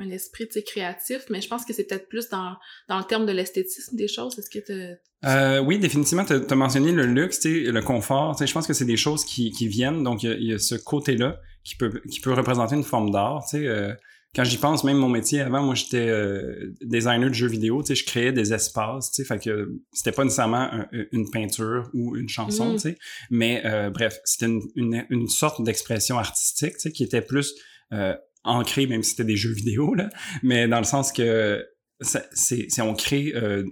un 0.00 0.10
esprit 0.10 0.48
créatif, 0.66 1.24
mais 1.30 1.40
je 1.40 1.48
pense 1.48 1.64
que 1.64 1.72
c'est 1.72 1.84
peut-être 1.84 2.08
plus 2.08 2.28
dans, 2.28 2.56
dans 2.88 2.98
le 2.98 3.04
terme 3.04 3.26
de 3.26 3.32
l'esthétisme 3.32 3.96
des 3.96 4.08
choses. 4.08 4.38
Est-ce 4.38 4.50
que 4.50 4.64
tu 4.64 4.98
euh, 5.24 5.60
oui, 5.60 5.78
définitivement, 5.78 6.24
tu 6.24 6.32
as 6.32 6.54
mentionné 6.54 6.92
le 6.92 7.04
luxe, 7.04 7.44
le 7.44 7.80
confort. 7.80 8.36
Je 8.42 8.52
pense 8.52 8.66
que 8.66 8.72
c'est 8.72 8.86
des 8.86 8.96
choses 8.96 9.24
qui, 9.24 9.50
qui 9.50 9.68
viennent. 9.68 10.02
Donc, 10.02 10.22
il 10.22 10.42
y, 10.42 10.54
a 10.54 10.58
ce 10.58 10.76
côté-là 10.76 11.38
qui 11.62 11.76
peut, 11.76 12.00
qui 12.10 12.20
peut 12.20 12.32
représenter 12.32 12.74
une 12.74 12.84
forme 12.84 13.10
d'art. 13.10 13.44
Euh, 13.52 13.94
quand 14.34 14.44
j'y 14.44 14.56
pense, 14.56 14.82
même 14.82 14.96
mon 14.96 15.10
métier 15.10 15.40
avant, 15.40 15.62
moi, 15.62 15.74
j'étais 15.74 16.08
euh, 16.08 16.72
designer 16.80 17.28
de 17.28 17.34
jeux 17.34 17.48
vidéo. 17.48 17.82
Je 17.86 18.02
créais 18.02 18.32
des 18.32 18.54
espaces. 18.54 19.10
Fait 19.26 19.38
que 19.38 19.68
c'était 19.92 20.12
pas 20.12 20.24
nécessairement 20.24 20.70
une 21.12 21.28
peinture 21.30 21.90
ou 21.92 22.16
une 22.16 22.28
chanson. 22.30 22.76
Mm. 22.76 22.94
Mais 23.30 23.60
euh, 23.66 23.90
bref, 23.90 24.20
c'était 24.24 24.46
une, 24.46 24.62
une, 24.74 25.04
une, 25.10 25.28
sorte 25.28 25.62
d'expression 25.62 26.18
artistique 26.18 26.76
qui 26.94 27.02
était 27.02 27.22
plus 27.22 27.54
euh, 27.92 28.14
ancré, 28.44 28.86
même 28.86 29.02
si 29.02 29.10
c'était 29.10 29.24
des 29.24 29.36
jeux 29.36 29.52
vidéo, 29.52 29.94
là, 29.94 30.08
mais 30.42 30.68
dans 30.68 30.78
le 30.78 30.84
sens 30.84 31.12
que 31.12 31.64
c'est 32.00 32.80
on 32.80 32.94
crée 32.94 33.32
euh, 33.34 33.64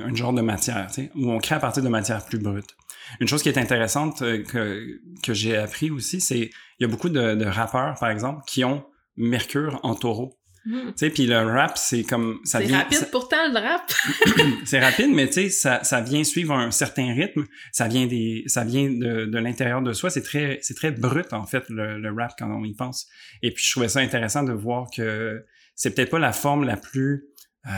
un 0.00 0.14
genre 0.14 0.32
de 0.32 0.42
matière, 0.42 0.88
où 1.14 1.30
on 1.30 1.38
crée 1.38 1.54
à 1.54 1.60
partir 1.60 1.82
de 1.82 1.88
matière 1.88 2.24
plus 2.24 2.38
brute. 2.38 2.76
Une 3.20 3.28
chose 3.28 3.42
qui 3.42 3.48
est 3.48 3.58
intéressante 3.58 4.22
euh, 4.22 4.42
que, 4.42 5.00
que 5.22 5.34
j'ai 5.34 5.56
appris 5.56 5.90
aussi, 5.90 6.20
c'est 6.20 6.38
il 6.38 6.50
y 6.80 6.84
a 6.84 6.88
beaucoup 6.88 7.08
de 7.08 7.44
rappeurs, 7.44 7.94
par 7.98 8.10
exemple, 8.10 8.42
qui 8.46 8.64
ont 8.64 8.84
Mercure 9.16 9.80
en 9.82 9.94
taureau. 9.94 10.39
Hmm. 10.66 10.88
Tu 10.88 10.92
sais, 10.96 11.10
puis 11.10 11.26
le 11.26 11.38
rap, 11.38 11.78
c'est 11.78 12.02
comme... 12.02 12.40
ça 12.44 12.60
C'est 12.60 12.74
rapide 12.74 13.08
pourtant, 13.10 13.48
le 13.48 13.58
rap! 13.58 13.92
c'est 14.66 14.78
rapide, 14.78 15.10
mais 15.10 15.26
tu 15.26 15.34
sais, 15.34 15.48
ça, 15.48 15.82
ça 15.84 16.02
vient 16.02 16.22
suivre 16.22 16.52
un 16.52 16.70
certain 16.70 17.14
rythme. 17.14 17.46
Ça 17.72 17.88
vient 17.88 18.06
des, 18.06 18.44
ça 18.46 18.64
vient 18.64 18.90
de, 18.90 19.24
de 19.24 19.38
l'intérieur 19.38 19.80
de 19.80 19.92
soi. 19.94 20.10
C'est 20.10 20.22
très, 20.22 20.58
c'est 20.60 20.74
très 20.74 20.90
brut, 20.90 21.32
en 21.32 21.46
fait, 21.46 21.64
le, 21.70 21.98
le, 21.98 22.12
rap, 22.12 22.34
quand 22.38 22.50
on 22.50 22.64
y 22.64 22.74
pense. 22.74 23.08
Et 23.42 23.52
puis, 23.52 23.64
je 23.64 23.70
trouvais 23.70 23.88
ça 23.88 24.00
intéressant 24.00 24.42
de 24.42 24.52
voir 24.52 24.88
que 24.94 25.44
c'est 25.74 25.94
peut-être 25.94 26.10
pas 26.10 26.18
la 26.18 26.32
forme 26.32 26.64
la 26.64 26.76
plus... 26.76 27.24
Euh, 27.66 27.70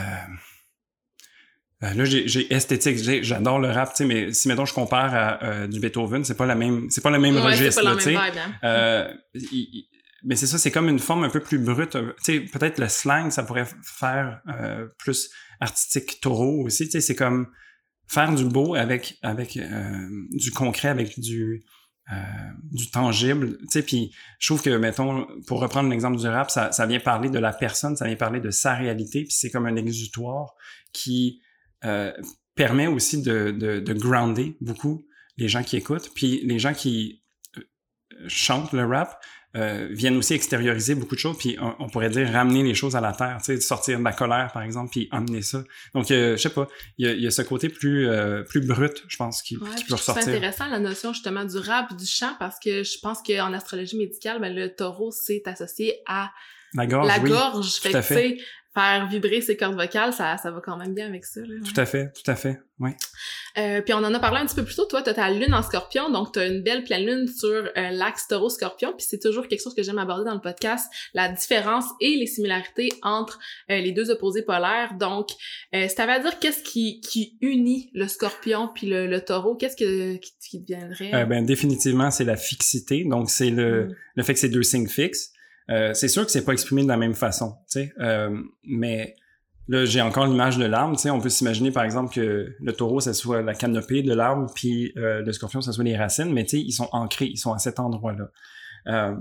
euh 1.84 1.94
là, 1.94 2.04
j'ai 2.04 2.52
esthétique, 2.52 2.98
j'adore 3.22 3.60
le 3.60 3.70
rap, 3.70 3.90
tu 3.90 3.98
sais, 3.98 4.04
mais 4.04 4.32
si 4.32 4.48
mettons 4.48 4.64
je 4.64 4.74
compare 4.74 5.14
à 5.14 5.44
euh, 5.44 5.66
du 5.68 5.78
Beethoven, 5.78 6.24
c'est 6.24 6.36
pas 6.36 6.46
la 6.46 6.54
même, 6.56 6.90
c'est 6.90 7.00
pas 7.00 7.10
le 7.10 7.18
même 7.20 7.36
registre, 7.36 7.96
tu 7.96 8.02
sais. 8.02 8.16
Hein. 8.16 8.30
Euh, 8.64 9.12
mais 10.24 10.36
c'est 10.36 10.46
ça, 10.46 10.58
c'est 10.58 10.70
comme 10.70 10.88
une 10.88 10.98
forme 10.98 11.24
un 11.24 11.28
peu 11.28 11.40
plus 11.40 11.58
brute. 11.58 11.92
Peut-être 11.92 12.78
le 12.78 12.88
slang, 12.88 13.30
ça 13.30 13.42
pourrait 13.42 13.66
faire 13.82 14.40
euh, 14.48 14.86
plus 14.98 15.30
artistique 15.60 16.20
taureau 16.20 16.64
aussi. 16.64 16.88
C'est 16.90 17.14
comme 17.14 17.48
faire 18.08 18.32
du 18.34 18.44
beau 18.44 18.74
avec 18.74 19.18
avec 19.22 19.56
euh, 19.56 20.06
du 20.30 20.50
concret, 20.52 20.88
avec 20.88 21.18
du 21.18 21.64
euh, 22.12 22.14
du 22.70 22.90
tangible. 22.90 23.58
Puis 23.86 24.14
je 24.38 24.46
trouve 24.46 24.62
que, 24.62 24.76
mettons, 24.76 25.26
pour 25.46 25.60
reprendre 25.60 25.88
l'exemple 25.90 26.18
du 26.18 26.26
rap, 26.26 26.50
ça, 26.50 26.72
ça 26.72 26.86
vient 26.86 27.00
parler 27.00 27.28
de 27.28 27.38
la 27.38 27.52
personne, 27.52 27.96
ça 27.96 28.06
vient 28.06 28.16
parler 28.16 28.40
de 28.40 28.50
sa 28.50 28.74
réalité, 28.74 29.22
puis 29.22 29.32
c'est 29.32 29.50
comme 29.50 29.66
un 29.66 29.76
exutoire 29.76 30.54
qui 30.92 31.40
permet 32.54 32.86
aussi 32.86 33.22
de, 33.22 33.50
de, 33.50 33.80
de 33.80 33.92
grounder 33.92 34.56
beaucoup 34.60 35.04
les 35.36 35.48
gens 35.48 35.64
qui 35.64 35.76
écoutent, 35.76 36.12
puis 36.14 36.42
les 36.44 36.60
gens 36.60 36.74
qui 36.74 37.24
chantent 38.28 38.72
le 38.72 38.84
rap, 38.86 39.18
euh, 39.54 39.88
viennent 39.90 40.16
aussi 40.16 40.32
extérioriser 40.32 40.94
beaucoup 40.94 41.14
de 41.14 41.20
choses, 41.20 41.36
puis 41.36 41.58
on, 41.60 41.88
pourrait 41.88 42.08
dire 42.08 42.30
ramener 42.32 42.62
les 42.62 42.74
choses 42.74 42.96
à 42.96 43.00
la 43.00 43.12
terre, 43.12 43.38
tu 43.44 43.54
sais, 43.54 43.60
sortir 43.60 43.98
de 43.98 44.04
la 44.04 44.12
colère, 44.12 44.50
par 44.52 44.62
exemple, 44.62 44.90
puis 44.90 45.08
emmener 45.12 45.42
ça. 45.42 45.62
Donc, 45.94 46.10
euh, 46.10 46.36
je 46.38 46.42
sais 46.42 46.48
pas, 46.48 46.68
il 46.96 47.06
y 47.06 47.10
a, 47.10 47.14
y 47.14 47.26
a, 47.26 47.30
ce 47.30 47.42
côté 47.42 47.68
plus 47.68 48.08
euh, 48.08 48.42
plus 48.44 48.60
brut, 48.60 49.04
je 49.08 49.16
pense, 49.16 49.42
qui, 49.42 49.58
qui 49.76 49.84
peut 49.84 49.94
ressortir. 49.94 50.22
C'est 50.22 50.30
intéressant 50.30 50.68
la 50.68 50.78
notion 50.78 51.12
justement 51.12 51.44
du 51.44 51.58
rap, 51.58 51.94
du 51.94 52.06
chant, 52.06 52.34
parce 52.38 52.58
que 52.58 52.82
je 52.82 52.98
pense 53.00 53.18
qu'en 53.22 53.52
astrologie 53.52 53.98
médicale, 53.98 54.40
ben, 54.40 54.54
le 54.54 54.74
taureau, 54.74 55.10
c'est 55.10 55.42
associé 55.46 56.00
à 56.06 56.30
la 56.74 56.86
gorge, 56.86 57.06
la 57.06 57.18
oui, 57.18 57.30
gorge. 57.30 57.74
Fait 57.74 58.38
faire 58.74 59.06
vibrer 59.06 59.40
ses 59.40 59.56
cordes 59.56 59.74
vocales, 59.74 60.12
ça, 60.12 60.36
ça 60.38 60.50
va 60.50 60.60
quand 60.60 60.76
même 60.76 60.94
bien 60.94 61.06
avec 61.06 61.24
ça. 61.24 61.40
Là, 61.40 61.54
Tout 61.62 61.80
à 61.80 61.84
fait, 61.84 62.12
tout 62.12 62.30
à 62.30 62.34
fait, 62.34 62.60
oui. 62.78 62.90
Euh, 63.58 63.82
puis 63.82 63.92
on 63.92 63.98
en 63.98 64.14
a 64.14 64.18
parlé 64.18 64.40
un 64.40 64.46
petit 64.46 64.54
peu 64.54 64.64
plus 64.64 64.76
tôt, 64.76 64.86
toi, 64.86 65.02
t'as 65.02 65.12
ta 65.12 65.30
lune 65.30 65.52
en 65.52 65.62
scorpion, 65.62 66.10
donc 66.10 66.32
t'as 66.32 66.48
une 66.48 66.62
belle 66.62 66.84
pleine 66.84 67.04
lune 67.04 67.28
sur 67.28 67.48
euh, 67.48 67.90
l'axe 67.90 68.28
taureau-scorpion, 68.28 68.94
puis 68.96 69.06
c'est 69.06 69.18
toujours 69.18 69.46
quelque 69.46 69.62
chose 69.62 69.74
que 69.74 69.82
j'aime 69.82 69.98
aborder 69.98 70.24
dans 70.24 70.34
le 70.34 70.40
podcast, 70.40 70.90
la 71.12 71.28
différence 71.28 71.84
et 72.00 72.16
les 72.16 72.26
similarités 72.26 72.88
entre 73.02 73.38
euh, 73.70 73.78
les 73.78 73.92
deux 73.92 74.10
opposés 74.10 74.42
polaires. 74.42 74.94
Donc, 74.98 75.28
euh, 75.74 75.86
t'avais 75.94 76.12
à 76.12 76.20
dire 76.20 76.38
qu'est-ce 76.38 76.62
qui, 76.62 77.00
qui 77.00 77.36
unit 77.42 77.90
le 77.92 78.08
scorpion 78.08 78.70
puis 78.74 78.86
le, 78.86 79.06
le 79.06 79.20
taureau, 79.20 79.54
qu'est-ce 79.54 79.76
que, 79.76 80.16
qui, 80.16 80.32
qui 80.40 80.60
deviendrait? 80.60 81.14
Euh, 81.14 81.24
ben, 81.26 81.44
définitivement, 81.44 82.10
c'est 82.10 82.24
la 82.24 82.36
fixité, 82.36 83.04
donc 83.04 83.30
c'est 83.30 83.50
le, 83.50 83.84
mm. 83.84 83.94
le 84.16 84.22
fait 84.22 84.32
que 84.32 84.40
c'est 84.40 84.48
deux 84.48 84.62
signes 84.62 84.88
fixes. 84.88 85.31
Euh, 85.70 85.94
c'est 85.94 86.08
sûr 86.08 86.24
que 86.24 86.30
c'est 86.30 86.44
pas 86.44 86.52
exprimé 86.52 86.82
de 86.82 86.88
la 86.88 86.96
même 86.96 87.14
façon, 87.14 87.56
euh, 87.76 88.36
mais 88.64 89.14
là 89.68 89.84
j'ai 89.84 90.00
encore 90.00 90.26
l'image 90.26 90.58
de 90.58 90.64
l'arbre, 90.64 90.98
on 91.06 91.20
peut 91.20 91.28
s'imaginer 91.28 91.70
par 91.70 91.84
exemple 91.84 92.12
que 92.12 92.54
le 92.60 92.72
taureau 92.72 93.00
ça 93.00 93.14
soit 93.14 93.42
la 93.42 93.54
canopée 93.54 94.02
de 94.02 94.12
l'arbre, 94.12 94.52
puis 94.54 94.92
euh, 94.96 95.22
le 95.22 95.32
scorpion 95.32 95.60
ça 95.60 95.72
soit 95.72 95.84
les 95.84 95.96
racines, 95.96 96.32
mais 96.32 96.42
ils 96.44 96.72
sont 96.72 96.88
ancrés, 96.92 97.26
ils 97.26 97.38
sont 97.38 97.52
à 97.52 97.58
cet 97.58 97.78
endroit-là. 97.78 99.16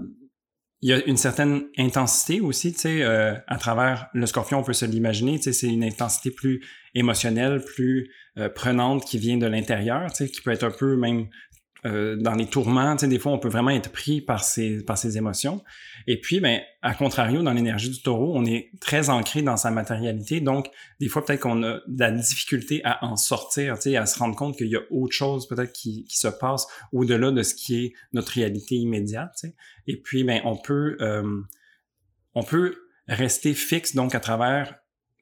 il 0.82 0.90
y 0.90 0.94
a 0.94 1.06
une 1.06 1.18
certaine 1.18 1.66
intensité 1.78 2.42
aussi, 2.42 2.76
à 3.04 3.58
travers 3.60 4.08
le 4.14 4.26
scorpion, 4.26 4.60
on 4.60 4.64
peut 4.64 4.74
se 4.74 4.86
l'imaginer, 4.86 5.40
c'est 5.40 5.68
une 5.68 5.84
intensité 5.84 6.32
plus 6.32 6.66
émotionnelle, 6.96 7.64
plus 7.64 8.10
prenante 8.56 9.06
qui 9.06 9.20
vient 9.20 9.38
de 9.38 9.46
l'intérieur, 9.46 10.12
qui 10.12 10.42
peut 10.44 10.52
être 10.52 10.64
un 10.64 10.72
peu 10.72 10.96
même 10.98 11.28
euh, 11.86 12.16
dans 12.16 12.34
les 12.34 12.46
tourments, 12.46 12.96
tu 12.96 13.02
sais, 13.02 13.08
des 13.08 13.18
fois, 13.18 13.32
on 13.32 13.40
peut 13.40 13.50
vraiment 13.50 13.72
être 13.72 13.92
pris 13.92 14.22
par 14.22 14.44
ces, 14.44 14.84
par 14.84 14.98
ces 14.98 15.18
émotions. 15.18 15.64
Et 16.06 16.20
puis, 16.22 16.40
ben, 16.40 16.62
à 16.84 16.94
contrario, 16.94 17.42
dans 17.42 17.54
l'énergie 17.54 17.90
du 17.90 18.02
taureau, 18.02 18.34
on 18.36 18.46
est 18.46 18.70
très 18.80 19.10
ancré 19.10 19.42
dans 19.42 19.58
sa 19.58 19.72
matérialité. 19.72 20.42
Donc, 20.42 20.70
des 21.00 21.08
fois, 21.08 21.26
peut-être 21.26 21.42
qu'on 21.42 21.64
a 21.64 21.80
de 21.88 22.00
la 22.00 22.12
difficulté 22.12 22.82
à 22.84 23.04
en 23.04 23.16
sortir, 23.16 23.78
tu 23.78 23.90
sais, 23.90 23.98
à 23.98 24.06
se 24.06 24.20
rendre 24.20 24.36
compte 24.36 24.58
qu'il 24.58 24.68
y 24.68 24.76
a 24.76 24.82
autre 24.92 25.14
chose 25.14 25.48
peut-être 25.48 25.74
qui, 25.74 26.06
qui 26.06 26.20
se 26.20 26.28
passe 26.28 26.68
au-delà 26.92 27.32
de 27.32 27.42
ce 27.42 27.56
qui 27.56 27.86
est 27.86 27.94
notre 28.14 28.34
réalité 28.34 28.76
immédiate, 28.76 29.32
tu 29.40 29.48
sais. 29.48 29.56
Et 29.88 29.98
puis, 29.98 30.24
ben, 30.24 30.42
on 30.46 30.58
peut, 30.58 30.98
euh, 31.02 31.42
on 32.36 32.44
peut 32.44 32.76
rester 33.08 33.56
fixe, 33.56 33.96
donc, 33.96 34.14
à 34.14 34.20
travers 34.20 34.76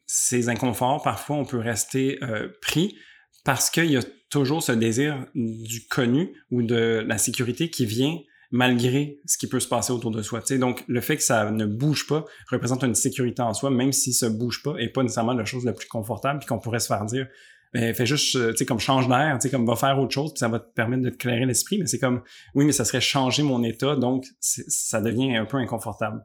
ces 0.06 0.50
inconforts. 0.50 1.04
Parfois, 1.04 1.38
on 1.38 1.45
peut 1.45 1.60
rester 1.60 2.17
euh, 2.24 2.50
pris 2.62 2.98
parce 3.43 3.69
qu'il 3.69 3.91
y 3.91 3.97
a 3.97 4.02
toujours 4.30 4.62
ce 4.63 4.71
désir 4.71 5.25
du 5.36 5.88
connu 5.88 6.34
ou 6.52 6.62
de 6.62 7.04
la 7.06 7.17
sécurité 7.17 7.69
qui 7.69 7.86
vient 7.86 8.17
malgré 8.52 9.19
ce 9.25 9.38
qui 9.38 9.47
peut 9.47 9.60
se 9.60 9.67
passer 9.67 9.91
autour 9.91 10.12
de 10.12 10.21
soi. 10.21 10.41
donc, 10.58 10.84
le 10.88 11.02
fait 11.02 11.17
que 11.17 11.23
ça 11.23 11.52
ne 11.52 11.65
bouge 11.65 12.08
pas 12.08 12.25
représente 12.49 12.84
une 12.84 12.95
sécurité 12.95 13.41
en 13.41 13.54
soi, 13.54 13.69
même 13.69 13.91
si 13.91 14.12
ça 14.12 14.30
bouge 14.30 14.63
pas 14.63 14.75
et 14.80 14.89
pas 14.89 15.04
nécessairement 15.04 15.34
la 15.34 15.45
chose 15.45 15.65
la 15.65 15.73
plus 15.73 15.88
confortable, 15.88 16.39
puis 16.39 16.47
qu'on 16.47 16.58
pourrait 16.58 16.80
se 16.80 16.88
faire 16.88 17.06
dire, 17.06 17.28
ben, 17.73 17.93
fais 17.93 18.08
juste, 18.08 18.36
euh, 18.36 18.52
tu 18.52 18.58
sais, 18.58 18.65
comme 18.65 18.80
change 18.80 19.08
d'air, 19.08 19.38
tu 19.39 19.43
sais, 19.43 19.49
comme 19.52 19.67
va 19.67 19.75
faire 19.75 19.99
autre 19.99 20.12
chose, 20.12 20.34
puis 20.34 20.39
ça 20.39 20.47
va 20.47 20.60
te 20.60 20.73
permettre 20.73 21.04
de 21.04 21.10
te 21.12 21.17
clairer 21.17 21.45
l'esprit, 21.45 21.78
mais 21.78 21.86
c'est 21.86 21.99
comme, 21.99 22.23
oui, 22.56 22.65
mais 22.65 22.71
ça 22.71 22.84
serait 22.84 23.02
changer 23.02 23.43
mon 23.43 23.63
état, 23.63 23.95
donc 23.95 24.25
ça 24.39 25.02
devient 25.02 25.36
un 25.36 25.45
peu 25.45 25.58
inconfortable. 25.58 26.23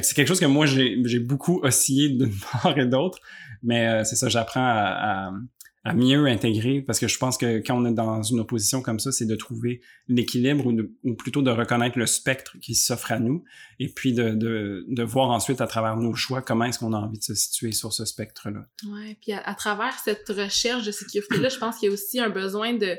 c'est 0.00 0.14
quelque 0.14 0.28
chose 0.28 0.40
que 0.40 0.46
moi, 0.46 0.64
j'ai 0.64 1.18
beaucoup 1.18 1.60
oscillé 1.62 2.08
d'une 2.08 2.32
part 2.62 2.78
et 2.78 2.86
d'autre, 2.86 3.18
mais 3.62 3.86
euh, 3.86 4.04
c'est 4.04 4.16
ça, 4.16 4.30
j'apprends 4.30 4.64
à, 4.66 5.26
à 5.26 5.32
mieux 5.94 6.26
intégrer 6.26 6.80
parce 6.82 6.98
que 6.98 7.08
je 7.08 7.18
pense 7.18 7.36
que 7.36 7.58
quand 7.58 7.80
on 7.80 7.84
est 7.86 7.92
dans 7.92 8.22
une 8.22 8.40
opposition 8.40 8.82
comme 8.82 8.98
ça, 8.98 9.12
c'est 9.12 9.26
de 9.26 9.36
trouver 9.36 9.80
l'équilibre 10.08 10.66
ou, 10.66 11.14
plutôt 11.14 11.42
de 11.42 11.50
reconnaître 11.50 11.98
le 11.98 12.06
spectre 12.06 12.56
qui 12.60 12.74
s'offre 12.74 13.12
à 13.12 13.18
nous 13.18 13.44
et 13.78 13.88
puis 13.88 14.12
de, 14.12 14.30
de, 14.30 14.84
de, 14.88 15.02
voir 15.02 15.30
ensuite 15.30 15.60
à 15.60 15.66
travers 15.66 15.96
nos 15.96 16.14
choix 16.14 16.42
comment 16.42 16.64
est-ce 16.64 16.78
qu'on 16.78 16.92
a 16.92 16.98
envie 16.98 17.18
de 17.18 17.24
se 17.24 17.34
situer 17.34 17.72
sur 17.72 17.92
ce 17.92 18.04
spectre-là. 18.04 18.66
Ouais, 18.90 19.16
puis 19.20 19.32
à, 19.32 19.54
travers 19.54 19.98
cette 19.98 20.28
recherche 20.28 20.84
de 20.84 20.90
sécurité-là, 20.90 21.48
je 21.48 21.58
pense 21.58 21.78
qu'il 21.78 21.88
y 21.88 21.90
a 21.90 21.94
aussi 21.94 22.20
un 22.20 22.30
besoin 22.30 22.74
de 22.74 22.98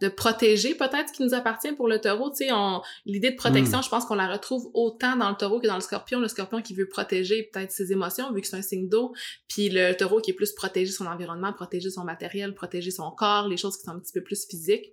de 0.00 0.08
protéger 0.08 0.74
peut-être 0.74 1.08
ce 1.08 1.12
qui 1.12 1.22
nous 1.22 1.34
appartient 1.34 1.72
pour 1.72 1.86
le 1.86 2.00
taureau. 2.00 2.30
Tu 2.30 2.46
sais, 2.46 2.50
l'idée 3.04 3.30
de 3.30 3.36
protection, 3.36 3.78
hmm. 3.78 3.82
je 3.82 3.88
pense 3.88 4.04
qu'on 4.06 4.14
la 4.14 4.28
retrouve 4.28 4.70
autant 4.72 5.16
dans 5.16 5.28
le 5.28 5.36
taureau 5.36 5.60
que 5.60 5.66
dans 5.66 5.74
le 5.74 5.80
scorpion. 5.80 6.20
Le 6.20 6.28
scorpion 6.28 6.62
qui 6.62 6.74
veut 6.74 6.88
protéger 6.88 7.50
peut-être 7.52 7.70
ses 7.70 7.92
émotions, 7.92 8.32
vu 8.32 8.40
que 8.40 8.46
c'est 8.46 8.56
un 8.56 8.62
signe 8.62 8.88
d'eau, 8.88 9.12
puis 9.48 9.68
le 9.68 9.92
taureau 9.92 10.20
qui 10.20 10.30
est 10.30 10.34
plus 10.34 10.52
protéger 10.52 10.90
son 10.90 11.06
environnement, 11.06 11.52
protéger 11.52 11.90
son 11.90 12.04
matériel, 12.04 12.54
protéger 12.54 12.90
son 12.90 13.10
corps, 13.10 13.46
les 13.48 13.58
choses 13.58 13.76
qui 13.76 13.84
sont 13.84 13.92
un 13.92 13.98
petit 13.98 14.12
peu 14.12 14.22
plus 14.22 14.46
physiques. 14.46 14.92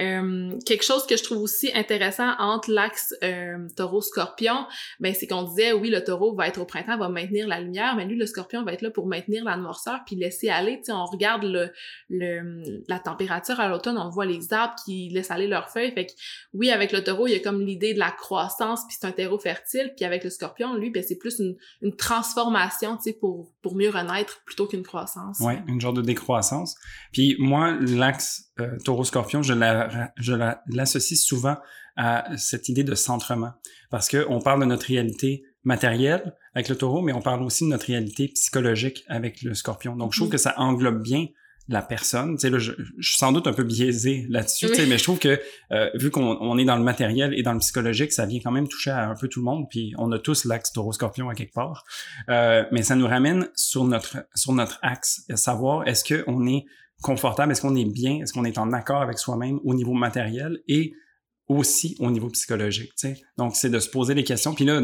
Euh, 0.00 0.58
quelque 0.66 0.84
chose 0.84 1.06
que 1.06 1.16
je 1.16 1.22
trouve 1.22 1.38
aussi 1.38 1.70
intéressant 1.74 2.34
entre 2.38 2.70
l'axe 2.72 3.14
euh, 3.22 3.68
taureau-scorpion, 3.76 4.66
ben 4.98 5.14
c'est 5.14 5.28
qu'on 5.28 5.44
disait, 5.44 5.72
oui, 5.72 5.90
le 5.90 6.02
taureau 6.02 6.34
va 6.34 6.48
être 6.48 6.60
au 6.60 6.64
printemps, 6.64 6.98
va 6.98 7.08
maintenir 7.08 7.46
la 7.46 7.60
lumière, 7.60 7.94
mais 7.96 8.04
lui, 8.04 8.16
le 8.16 8.26
scorpion 8.26 8.64
va 8.64 8.72
être 8.72 8.82
là 8.82 8.90
pour 8.90 9.06
maintenir 9.06 9.44
la 9.44 9.56
noirceur, 9.56 10.00
puis 10.04 10.16
laisser 10.16 10.48
aller. 10.48 10.78
Tu 10.78 10.86
sais, 10.86 10.92
on 10.92 11.04
regarde 11.04 11.44
le, 11.44 11.70
le, 12.08 12.82
la 12.88 12.98
température 12.98 13.60
à 13.60 13.68
l'automne, 13.68 13.96
on 13.96 14.08
voit 14.08 14.26
les 14.26 14.39
arbres 14.52 14.74
qui 14.84 15.08
laissent 15.10 15.30
aller 15.30 15.46
leurs 15.46 15.70
feuilles. 15.70 15.92
Fait 15.92 16.06
que 16.06 16.12
oui, 16.52 16.70
avec 16.70 16.92
le 16.92 17.02
taureau, 17.02 17.26
il 17.26 17.32
y 17.32 17.36
a 17.36 17.40
comme 17.40 17.60
l'idée 17.60 17.94
de 17.94 17.98
la 17.98 18.10
croissance, 18.10 18.80
puis 18.86 18.96
c'est 18.98 19.06
un 19.06 19.12
terreau 19.12 19.38
fertile. 19.38 19.92
Puis 19.96 20.04
avec 20.04 20.24
le 20.24 20.30
scorpion, 20.30 20.74
lui, 20.74 20.90
ben, 20.90 21.02
c'est 21.06 21.18
plus 21.18 21.38
une, 21.38 21.56
une 21.82 21.94
transformation, 21.94 22.96
tu 22.96 23.04
sais, 23.04 23.12
pour, 23.12 23.52
pour 23.62 23.76
mieux 23.76 23.90
renaître 23.90 24.42
plutôt 24.44 24.66
qu'une 24.66 24.82
croissance. 24.82 25.38
Oui, 25.40 25.54
une 25.66 25.80
genre 25.80 25.92
de 25.92 26.02
décroissance. 26.02 26.74
Puis 27.12 27.36
moi, 27.38 27.76
l'axe 27.80 28.50
euh, 28.60 28.76
taureau-scorpion, 28.84 29.42
je 29.42 29.54
la, 29.54 30.12
je 30.16 30.34
l'associe 30.68 31.20
souvent 31.20 31.56
à 31.96 32.36
cette 32.36 32.68
idée 32.68 32.84
de 32.84 32.94
centrement. 32.94 33.52
Parce 33.90 34.08
que 34.08 34.26
on 34.28 34.40
parle 34.40 34.60
de 34.60 34.66
notre 34.66 34.86
réalité 34.86 35.42
matérielle 35.64 36.34
avec 36.54 36.68
le 36.68 36.76
taureau, 36.76 37.02
mais 37.02 37.12
on 37.12 37.20
parle 37.20 37.42
aussi 37.42 37.64
de 37.64 37.68
notre 37.70 37.86
réalité 37.86 38.28
psychologique 38.28 39.04
avec 39.08 39.42
le 39.42 39.54
scorpion. 39.54 39.96
Donc, 39.96 40.12
je 40.12 40.18
trouve 40.18 40.28
mm-hmm. 40.28 40.32
que 40.32 40.38
ça 40.38 40.54
englobe 40.56 41.02
bien 41.02 41.26
la 41.72 41.82
personne. 41.82 42.34
Tu 42.34 42.40
sais, 42.40 42.50
là, 42.50 42.58
je, 42.58 42.72
suis 43.00 43.18
sans 43.18 43.32
doute 43.32 43.46
un 43.46 43.52
peu 43.52 43.62
biaisé 43.62 44.26
là-dessus, 44.28 44.66
tu 44.68 44.74
sais, 44.74 44.86
mais 44.86 44.98
je 44.98 45.04
trouve 45.04 45.18
que 45.18 45.40
euh, 45.72 45.90
vu 45.94 46.10
qu'on 46.10 46.36
on 46.40 46.58
est 46.58 46.64
dans 46.64 46.76
le 46.76 46.82
matériel 46.82 47.32
et 47.34 47.42
dans 47.42 47.52
le 47.52 47.60
psychologique, 47.60 48.12
ça 48.12 48.26
vient 48.26 48.40
quand 48.42 48.50
même 48.50 48.68
toucher 48.68 48.90
à 48.90 49.08
un 49.08 49.14
peu 49.14 49.28
tout 49.28 49.40
le 49.40 49.44
monde, 49.44 49.66
puis 49.70 49.94
on 49.96 50.10
a 50.12 50.18
tous 50.18 50.44
l'axe 50.44 50.72
taureau-scorpion 50.72 51.28
à 51.28 51.34
quelque 51.34 51.54
part. 51.54 51.84
Euh, 52.28 52.64
mais 52.72 52.82
ça 52.82 52.96
nous 52.96 53.06
ramène 53.06 53.48
sur 53.54 53.84
notre 53.84 54.18
sur 54.34 54.52
notre 54.52 54.78
axe, 54.82 55.24
à 55.30 55.36
savoir 55.36 55.86
est-ce 55.86 56.04
qu'on 56.04 56.46
est 56.46 56.64
confortable, 57.02 57.52
est-ce 57.52 57.62
qu'on 57.62 57.76
est 57.76 57.90
bien, 57.90 58.20
est-ce 58.20 58.32
qu'on 58.32 58.44
est 58.44 58.58
en 58.58 58.72
accord 58.72 59.02
avec 59.02 59.18
soi-même 59.18 59.60
au 59.64 59.74
niveau 59.74 59.94
matériel 59.94 60.58
et 60.68 60.92
aussi 61.50 61.96
au 61.98 62.12
niveau 62.12 62.28
psychologique. 62.28 62.92
Tu 62.96 63.08
sais. 63.08 63.22
Donc, 63.36 63.56
c'est 63.56 63.70
de 63.70 63.80
se 63.80 63.88
poser 63.88 64.14
des 64.14 64.22
questions. 64.22 64.54
Puis 64.54 64.64
là, 64.64 64.80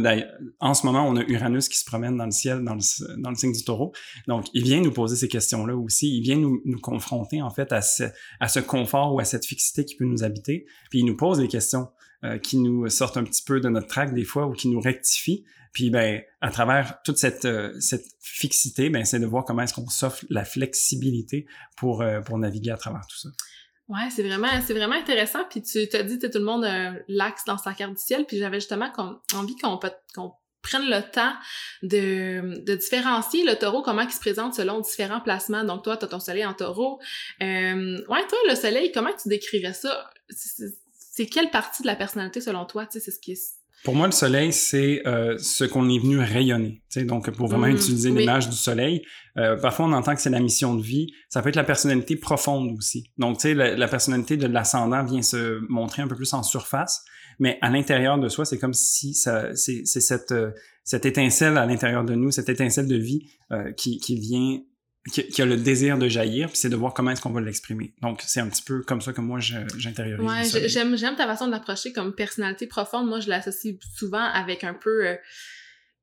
en 0.58 0.74
ce 0.74 0.84
moment, 0.84 1.08
on 1.08 1.16
a 1.16 1.22
Uranus 1.22 1.68
qui 1.68 1.78
se 1.78 1.84
promène 1.84 2.16
dans 2.16 2.24
le 2.24 2.32
ciel, 2.32 2.64
dans 2.64 2.74
le, 2.74 3.22
dans 3.22 3.30
le 3.30 3.36
signe 3.36 3.52
du 3.52 3.62
taureau. 3.62 3.92
Donc, 4.26 4.46
il 4.52 4.64
vient 4.64 4.80
nous 4.80 4.90
poser 4.90 5.14
ces 5.14 5.28
questions-là 5.28 5.76
aussi. 5.76 6.16
Il 6.16 6.22
vient 6.22 6.36
nous, 6.36 6.60
nous 6.64 6.80
confronter, 6.80 7.40
en 7.40 7.50
fait, 7.50 7.72
à 7.72 7.82
ce, 7.82 8.02
à 8.40 8.48
ce 8.48 8.58
confort 8.58 9.14
ou 9.14 9.20
à 9.20 9.24
cette 9.24 9.46
fixité 9.46 9.84
qui 9.84 9.94
peut 9.94 10.04
nous 10.04 10.24
habiter. 10.24 10.66
Puis, 10.90 10.98
il 10.98 11.04
nous 11.04 11.16
pose 11.16 11.38
des 11.38 11.46
questions 11.46 11.88
euh, 12.24 12.38
qui 12.38 12.58
nous 12.58 12.88
sortent 12.88 13.16
un 13.16 13.24
petit 13.24 13.44
peu 13.44 13.60
de 13.60 13.68
notre 13.68 13.86
trac 13.86 14.12
des 14.12 14.24
fois 14.24 14.48
ou 14.48 14.52
qui 14.52 14.68
nous 14.68 14.80
rectifient. 14.80 15.44
Puis, 15.72 15.90
ben, 15.90 16.20
à 16.40 16.50
travers 16.50 17.00
toute 17.04 17.18
cette, 17.18 17.44
euh, 17.44 17.78
cette 17.78 18.06
fixité, 18.18 18.90
ben, 18.90 19.04
c'est 19.04 19.20
de 19.20 19.26
voir 19.26 19.44
comment 19.44 19.62
est-ce 19.62 19.74
qu'on 19.74 19.88
s'offre 19.88 20.24
la 20.30 20.44
flexibilité 20.44 21.46
pour, 21.76 22.02
euh, 22.02 22.22
pour 22.22 22.38
naviguer 22.38 22.72
à 22.72 22.76
travers 22.76 23.06
tout 23.06 23.18
ça. 23.18 23.28
Ouais, 23.88 24.10
c'est 24.10 24.24
vraiment, 24.24 24.48
c'est 24.66 24.74
vraiment 24.74 24.96
intéressant. 24.96 25.44
Puis 25.48 25.62
tu 25.62 25.88
t'as 25.88 26.02
dit, 26.02 26.18
que 26.18 26.26
tout 26.26 26.38
le 26.38 26.44
monde 26.44 26.64
a 26.64 26.94
l'axe 27.08 27.44
dans 27.46 27.58
sa 27.58 27.72
carte 27.72 27.92
du 27.92 28.02
ciel. 28.02 28.24
Puis 28.26 28.38
j'avais 28.38 28.58
justement 28.58 28.92
envie 29.34 29.56
qu'on 29.56 29.78
qu'on 30.14 30.32
prenne 30.62 30.86
le 30.86 31.00
temps 31.12 31.32
de, 31.82 32.64
de 32.64 32.74
différencier 32.74 33.44
le 33.44 33.54
taureau, 33.54 33.82
comment 33.82 34.02
il 34.02 34.10
se 34.10 34.18
présente 34.18 34.54
selon 34.54 34.80
différents 34.80 35.20
placements. 35.20 35.62
Donc 35.62 35.84
toi, 35.84 35.96
tu 35.96 36.04
as 36.04 36.08
ton 36.08 36.18
soleil 36.18 36.44
en 36.44 36.54
taureau. 36.54 36.98
Euh, 37.40 37.98
ouais, 38.08 38.26
toi, 38.26 38.38
le 38.48 38.56
soleil, 38.56 38.90
comment 38.90 39.12
tu 39.12 39.28
décrirais 39.28 39.74
ça? 39.74 40.10
C'est 40.28 41.26
quelle 41.26 41.50
partie 41.50 41.82
de 41.82 41.86
la 41.86 41.94
personnalité 41.94 42.40
selon 42.40 42.64
toi? 42.66 42.86
Tu 42.86 42.98
sais, 42.98 43.00
c'est 43.00 43.12
ce 43.12 43.20
qui 43.20 43.32
est 43.32 43.55
pour 43.86 43.94
moi, 43.94 44.06
le 44.06 44.12
soleil, 44.12 44.52
c'est 44.52 45.06
euh, 45.06 45.38
ce 45.38 45.62
qu'on 45.62 45.88
est 45.88 46.00
venu 46.00 46.18
rayonner. 46.18 46.82
Donc, 46.96 47.30
pour 47.30 47.46
vraiment 47.46 47.68
mm. 47.68 47.76
utiliser 47.76 48.10
l'image 48.10 48.48
du 48.50 48.56
soleil, 48.56 49.02
euh, 49.36 49.56
parfois 49.56 49.86
on 49.86 49.92
entend 49.92 50.16
que 50.16 50.20
c'est 50.20 50.28
la 50.28 50.40
mission 50.40 50.74
de 50.74 50.82
vie. 50.82 51.06
Ça 51.28 51.40
peut 51.40 51.50
être 51.50 51.56
la 51.56 51.62
personnalité 51.62 52.16
profonde 52.16 52.76
aussi. 52.76 53.12
Donc, 53.16 53.36
tu 53.36 53.42
sais, 53.42 53.54
la, 53.54 53.76
la, 53.76 53.86
personnalité 53.86 54.36
de 54.36 54.48
l'ascendant 54.48 55.04
vient 55.04 55.22
se 55.22 55.60
montrer 55.68 56.02
un 56.02 56.08
peu 56.08 56.16
plus 56.16 56.32
en 56.32 56.42
surface, 56.42 57.04
mais 57.38 57.58
à 57.62 57.70
l'intérieur 57.70 58.18
de 58.18 58.28
soi, 58.28 58.44
c'est 58.44 58.58
comme 58.58 58.74
si 58.74 59.14
ça, 59.14 59.54
c'est, 59.54 59.84
cette, 59.84 60.32
euh, 60.32 60.50
cette 60.82 61.06
étincelle 61.06 61.56
à 61.56 61.64
l'intérieur 61.64 62.04
de 62.04 62.16
nous, 62.16 62.32
cette 62.32 62.48
étincelle 62.48 62.88
de 62.88 62.96
vie 62.96 63.30
euh, 63.52 63.70
qui, 63.70 63.98
qui 63.98 64.18
vient 64.18 64.62
qui, 65.10 65.42
a 65.42 65.44
le 65.44 65.56
désir 65.56 65.98
de 65.98 66.08
jaillir, 66.08 66.48
puis 66.48 66.58
c'est 66.58 66.68
de 66.68 66.76
voir 66.76 66.92
comment 66.92 67.10
est-ce 67.10 67.20
qu'on 67.20 67.30
va 67.30 67.40
l'exprimer. 67.40 67.94
Donc, 68.02 68.22
c'est 68.26 68.40
un 68.40 68.48
petit 68.48 68.62
peu 68.62 68.82
comme 68.82 69.00
ça 69.00 69.12
que 69.12 69.20
moi, 69.20 69.38
j'intériorise. 69.40 70.54
Ouais, 70.54 70.68
j'aime, 70.68 70.96
j'aime 70.96 71.16
ta 71.16 71.26
façon 71.26 71.46
de 71.46 71.52
l'approcher 71.52 71.92
comme 71.92 72.14
personnalité 72.14 72.66
profonde. 72.66 73.06
Moi, 73.06 73.20
je 73.20 73.28
l'associe 73.28 73.76
souvent 73.96 74.24
avec 74.24 74.64
un 74.64 74.74
peu 74.74 75.06
euh, 75.06 75.16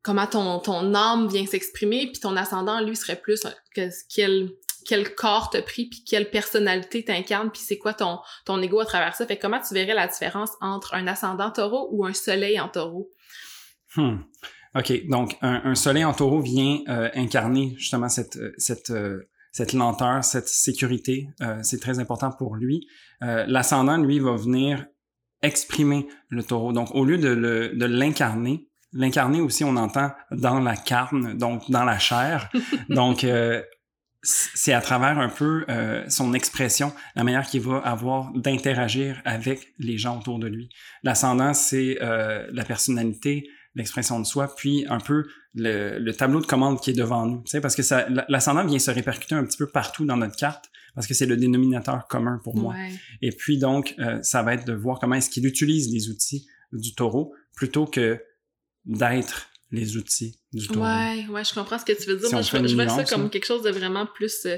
comment 0.03 0.27
ton, 0.27 0.59
ton 0.59 0.93
âme 0.93 1.27
vient 1.27 1.45
s'exprimer, 1.45 2.07
puis 2.07 2.19
ton 2.19 2.37
ascendant, 2.37 2.81
lui, 2.81 2.95
serait 2.95 3.19
plus 3.19 3.45
euh, 3.45 3.49
que, 3.75 3.89
quel, 4.13 4.49
quel 4.85 5.13
corps 5.15 5.49
t'as 5.49 5.61
pris, 5.61 5.85
puis 5.85 6.03
quelle 6.05 6.29
personnalité 6.29 7.03
t'incarne, 7.03 7.51
puis 7.51 7.61
c'est 7.63 7.77
quoi 7.77 7.93
ton, 7.93 8.19
ton 8.45 8.61
ego 8.61 8.79
à 8.79 8.85
travers 8.85 9.15
ça. 9.15 9.25
Fait 9.25 9.37
comment 9.37 9.59
tu 9.59 9.73
verrais 9.73 9.95
la 9.95 10.07
différence 10.07 10.51
entre 10.61 10.93
un 10.93 11.07
ascendant 11.07 11.51
taureau 11.51 11.89
ou 11.91 12.05
un 12.05 12.13
soleil 12.13 12.59
en 12.59 12.69
taureau? 12.69 13.11
Hmm. 13.95 14.19
OK, 14.75 15.07
donc 15.07 15.37
un, 15.41 15.75
soleil 15.75 16.03
en 16.03 16.13
taureau 16.13 16.41
vient 16.41 16.79
euh, 16.87 17.09
incarner 17.13 17.75
justement 17.77 18.09
cette, 18.09 18.37
euh, 18.37 18.53
cette, 18.57 18.89
euh, 18.89 19.29
cette 19.51 19.73
lenteur, 19.73 20.23
cette 20.23 20.47
sécurité. 20.47 21.29
c'est 21.61 21.79
très 21.79 21.99
important 21.99 22.31
pour 22.31 22.55
lui. 22.55 22.87
L'ascendant, 23.21 23.97
lui, 23.97 24.17
va 24.17 24.35
venir 24.35 24.83
exprimer 25.43 26.07
le 26.29 26.41
taureau. 26.41 26.73
Donc, 26.73 26.95
au 26.95 27.05
lieu 27.05 27.19
de 27.19 27.85
l'incarner, 27.85 28.67
l'incarner 28.93 29.41
aussi, 29.41 29.63
on 29.63 29.75
entend 29.75 30.09
dans 30.31 30.59
la 30.59 30.75
carne, 30.75 31.37
donc 31.37 31.69
dans 31.69 31.83
la 31.83 31.99
chair. 31.99 32.49
donc, 32.89 33.27
c'est 34.23 34.73
à 34.73 34.81
travers 34.81 35.19
un 35.19 35.29
peu 35.29 35.67
son 36.07 36.33
expression, 36.33 36.91
la 37.15 37.23
manière 37.23 37.45
qu'il 37.45 37.61
va 37.61 37.77
avoir 37.77 38.31
d'interagir 38.33 39.21
avec 39.23 39.71
les 39.77 39.99
gens 39.99 40.17
autour 40.17 40.39
de 40.39 40.47
lui. 40.47 40.69
L'ascendant, 41.03 41.53
c'est 41.53 41.99
la 42.01 42.63
personnalité, 42.65 43.47
l'expression 43.75 44.19
de 44.19 44.25
soi, 44.25 44.53
puis 44.55 44.85
un 44.89 44.99
peu 44.99 45.25
le, 45.55 46.11
tableau 46.11 46.41
de 46.41 46.45
commande 46.45 46.79
qui 46.79 46.91
est 46.91 46.93
devant 46.93 47.25
nous. 47.25 47.41
Tu 47.43 47.51
sais, 47.51 47.61
parce 47.61 47.75
que 47.75 47.83
ça, 47.83 48.07
l'ascendant 48.27 48.65
vient 48.65 48.79
se 48.79 48.91
répercuter 48.91 49.35
un 49.35 49.45
petit 49.45 49.57
peu 49.57 49.67
partout 49.67 50.05
dans 50.05 50.17
notre 50.17 50.35
carte, 50.35 50.65
parce 50.95 51.07
que 51.07 51.13
c'est 51.13 51.25
le 51.25 51.37
dénominateur 51.37 52.07
commun 52.07 52.39
pour 52.43 52.55
moi. 52.55 52.75
Et 53.21 53.31
puis 53.31 53.57
donc, 53.57 53.95
euh, 53.99 54.21
ça 54.21 54.43
va 54.43 54.53
être 54.53 54.65
de 54.65 54.73
voir 54.73 54.99
comment 54.99 55.15
est-ce 55.15 55.29
qu'il 55.29 55.45
utilise 55.45 55.91
les 55.91 56.09
outils 56.09 56.47
du 56.71 56.93
taureau 56.93 57.33
plutôt 57.55 57.85
que 57.85 58.21
d'être 58.85 59.49
les 59.71 59.97
outils 59.97 60.39
du 60.51 60.67
taureau. 60.67 60.85
Ouais, 60.85 61.25
ouais, 61.29 61.43
je 61.43 61.53
comprends 61.53 61.79
ce 61.79 61.85
que 61.85 61.93
tu 61.93 62.07
veux 62.07 62.17
dire. 62.17 62.29
Moi, 62.31 62.41
je, 62.41 62.75
vois 62.75 62.89
ça 62.89 63.03
comme 63.05 63.29
quelque 63.29 63.45
chose 63.45 63.63
de 63.63 63.71
vraiment 63.71 64.05
plus... 64.05 64.45
Euh, 64.45 64.57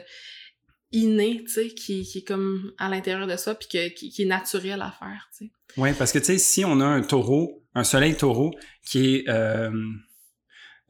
inné, 0.91 1.43
tu 1.45 1.51
sais, 1.51 1.67
qui, 1.69 2.03
qui 2.03 2.19
est 2.19 2.23
comme 2.23 2.71
à 2.77 2.89
l'intérieur 2.89 3.27
de 3.27 3.35
soi, 3.35 3.55
puis 3.55 3.67
que, 3.67 3.89
qui, 3.89 4.09
qui 4.09 4.23
est 4.23 4.27
naturel 4.27 4.81
à 4.81 4.91
faire, 4.91 5.29
tu 5.37 5.45
sais. 5.45 5.51
Oui, 5.77 5.89
parce 5.97 6.11
que 6.11 6.19
tu 6.19 6.25
sais, 6.25 6.37
si 6.37 6.63
on 6.63 6.79
a 6.79 6.85
un 6.85 7.01
taureau, 7.01 7.64
un 7.75 7.83
soleil 7.83 8.15
taureau 8.15 8.55
qui 8.83 9.15
est 9.15 9.29
euh, 9.29 9.69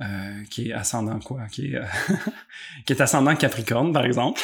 euh, 0.02 0.44
qui 0.50 0.70
est 0.70 0.74
ascendant 0.74 1.20
quoi, 1.20 1.48
qui 1.52 1.74
est 1.74 1.76
euh, 1.76 1.84
qui 2.86 2.94
est 2.94 3.02
ascendant 3.02 3.36
Capricorne 3.36 3.92
par 3.92 4.06
exemple. 4.06 4.42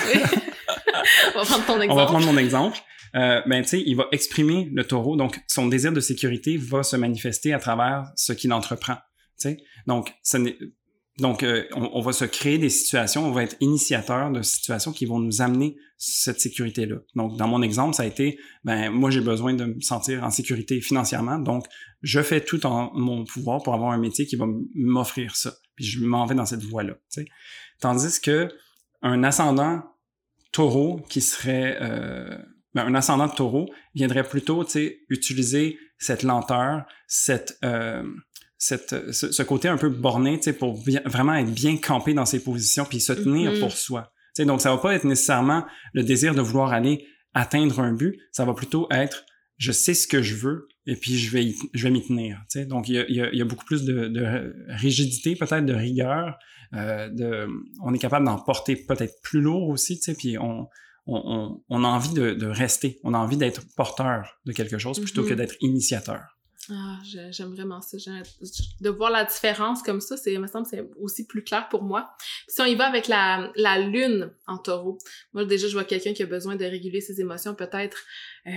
on 1.35 1.39
va 1.39 1.45
prendre 1.45 1.65
ton 1.65 1.81
exemple. 1.81 1.89
On 1.91 1.95
va 1.95 2.05
prendre 2.05 2.25
mon 2.25 2.37
exemple. 2.37 2.77
Ben 3.13 3.61
tu 3.61 3.67
sais, 3.67 3.83
il 3.85 3.95
va 3.95 4.07
exprimer 4.11 4.69
le 4.73 4.85
taureau, 4.85 5.17
donc 5.17 5.41
son 5.47 5.67
désir 5.67 5.91
de 5.91 5.99
sécurité 5.99 6.55
va 6.55 6.81
se 6.81 6.95
manifester 6.95 7.53
à 7.53 7.59
travers 7.59 8.05
ce 8.15 8.31
qu'il 8.31 8.53
entreprend. 8.53 8.95
Tu 9.39 9.49
sais, 9.49 9.57
donc 9.85 10.13
ce 10.23 10.37
n'est 10.37 10.57
donc, 11.21 11.43
euh, 11.43 11.65
on, 11.75 12.01
va 12.01 12.13
se 12.13 12.25
créer 12.25 12.57
des 12.57 12.69
situations, 12.69 13.27
on 13.27 13.31
va 13.31 13.43
être 13.43 13.55
initiateur 13.59 14.31
de 14.31 14.41
situations 14.41 14.91
qui 14.91 15.05
vont 15.05 15.19
nous 15.19 15.43
amener 15.43 15.77
cette 15.97 16.39
sécurité-là. 16.39 16.95
Donc, 17.13 17.37
dans 17.37 17.47
mon 17.47 17.61
exemple, 17.61 17.93
ça 17.93 18.01
a 18.01 18.05
été, 18.07 18.39
ben 18.63 18.89
moi 18.89 19.11
j'ai 19.11 19.21
besoin 19.21 19.53
de 19.53 19.65
me 19.65 19.79
sentir 19.81 20.23
en 20.23 20.31
sécurité 20.31 20.81
financièrement, 20.81 21.37
donc 21.37 21.67
je 22.01 22.21
fais 22.21 22.41
tout 22.41 22.65
en 22.65 22.91
mon 22.95 23.23
pouvoir 23.23 23.61
pour 23.61 23.75
avoir 23.75 23.91
un 23.91 23.99
métier 23.99 24.25
qui 24.25 24.35
va 24.35 24.47
m'offrir 24.73 25.35
ça. 25.35 25.53
Puis 25.75 25.85
je 25.85 26.03
m'en 26.03 26.25
vais 26.25 26.33
dans 26.33 26.47
cette 26.47 26.63
voie-là. 26.63 26.95
Tandis 27.79 28.19
que 28.19 28.49
un 29.03 29.23
ascendant 29.23 29.83
taureau 30.51 31.01
qui 31.07 31.21
serait 31.21 31.77
euh, 31.81 32.35
ben, 32.73 32.87
un 32.87 32.95
ascendant 32.95 33.27
de 33.27 33.33
taureau 33.35 33.69
viendrait 33.93 34.27
plutôt 34.27 34.65
utiliser 35.09 35.77
cette 35.99 36.23
lenteur, 36.23 36.85
cette 37.05 37.59
euh, 37.63 38.03
cette, 38.61 39.11
ce, 39.11 39.41
côté 39.41 39.69
un 39.69 39.77
peu 39.77 39.89
borné, 39.89 40.37
tu 40.37 40.43
sais, 40.43 40.53
pour 40.53 40.75
vraiment 41.05 41.33
être 41.33 41.51
bien 41.51 41.77
campé 41.77 42.13
dans 42.13 42.27
ses 42.27 42.43
positions 42.43 42.85
puis 42.85 43.01
se 43.01 43.11
tenir 43.11 43.51
mm-hmm. 43.53 43.59
pour 43.59 43.71
soi. 43.71 44.13
Tu 44.35 44.43
sais, 44.43 44.45
donc 44.45 44.61
ça 44.61 44.69
va 44.69 44.77
pas 44.77 44.93
être 44.93 45.03
nécessairement 45.03 45.65
le 45.93 46.03
désir 46.03 46.35
de 46.35 46.41
vouloir 46.41 46.71
aller 46.71 47.07
atteindre 47.33 47.79
un 47.79 47.91
but, 47.91 48.19
ça 48.31 48.45
va 48.45 48.53
plutôt 48.53 48.87
être 48.91 49.25
je 49.57 49.71
sais 49.71 49.95
ce 49.95 50.07
que 50.07 50.21
je 50.21 50.35
veux 50.35 50.67
et 50.85 50.95
puis 50.95 51.17
je 51.17 51.31
vais 51.31 51.55
je 51.73 51.83
vais 51.83 51.89
m'y 51.89 52.05
tenir. 52.05 52.37
Tu 52.51 52.59
sais. 52.59 52.65
Donc 52.67 52.87
il 52.87 52.95
y 52.95 52.99
a, 52.99 53.05
il 53.09 53.35
y 53.35 53.41
a, 53.41 53.45
beaucoup 53.45 53.65
plus 53.65 53.83
de, 53.83 54.07
de 54.07 54.53
rigidité, 54.67 55.35
peut-être 55.35 55.65
de 55.65 55.73
rigueur. 55.73 56.37
Euh, 56.73 57.09
de, 57.09 57.47
on 57.83 57.95
est 57.95 57.99
capable 57.99 58.27
d'en 58.27 58.37
porter 58.37 58.75
peut-être 58.75 59.15
plus 59.23 59.41
lourd 59.41 59.69
aussi, 59.69 59.97
tu 59.97 60.03
sais, 60.03 60.13
puis 60.13 60.37
on, 60.37 60.67
on, 61.07 61.59
on, 61.67 61.83
a 61.83 61.87
envie 61.87 62.13
de, 62.13 62.33
de 62.33 62.45
rester, 62.45 62.99
on 63.03 63.15
a 63.15 63.17
envie 63.17 63.37
d'être 63.37 63.63
porteur 63.75 64.39
de 64.45 64.53
quelque 64.53 64.77
chose 64.77 64.99
plutôt 64.99 65.23
que 65.23 65.33
mm-hmm. 65.33 65.35
d'être 65.35 65.55
initiateur. 65.61 66.37
Ah, 66.69 66.99
j'aime 67.31 67.53
vraiment 67.53 67.81
ça. 67.81 67.97
De 68.81 68.89
voir 68.89 69.09
la 69.09 69.25
différence 69.25 69.81
comme 69.81 69.99
ça, 69.99 70.15
c'est, 70.15 70.37
me 70.37 70.45
semble, 70.45 70.67
c'est 70.67 70.87
aussi 70.99 71.25
plus 71.25 71.43
clair 71.43 71.67
pour 71.69 71.81
moi. 71.83 72.11
si 72.47 72.61
on 72.61 72.65
y 72.65 72.75
va 72.75 72.85
avec 72.85 73.07
la, 73.07 73.51
la 73.55 73.79
lune 73.79 74.31
en 74.45 74.57
taureau, 74.57 74.99
moi 75.33 75.43
déjà, 75.43 75.67
je 75.67 75.73
vois 75.73 75.83
quelqu'un 75.85 76.13
qui 76.13 76.21
a 76.21 76.27
besoin 76.27 76.55
de 76.55 76.63
réguler 76.63 77.01
ses 77.01 77.19
émotions, 77.19 77.55
peut-être 77.55 77.97
euh, 78.45 78.51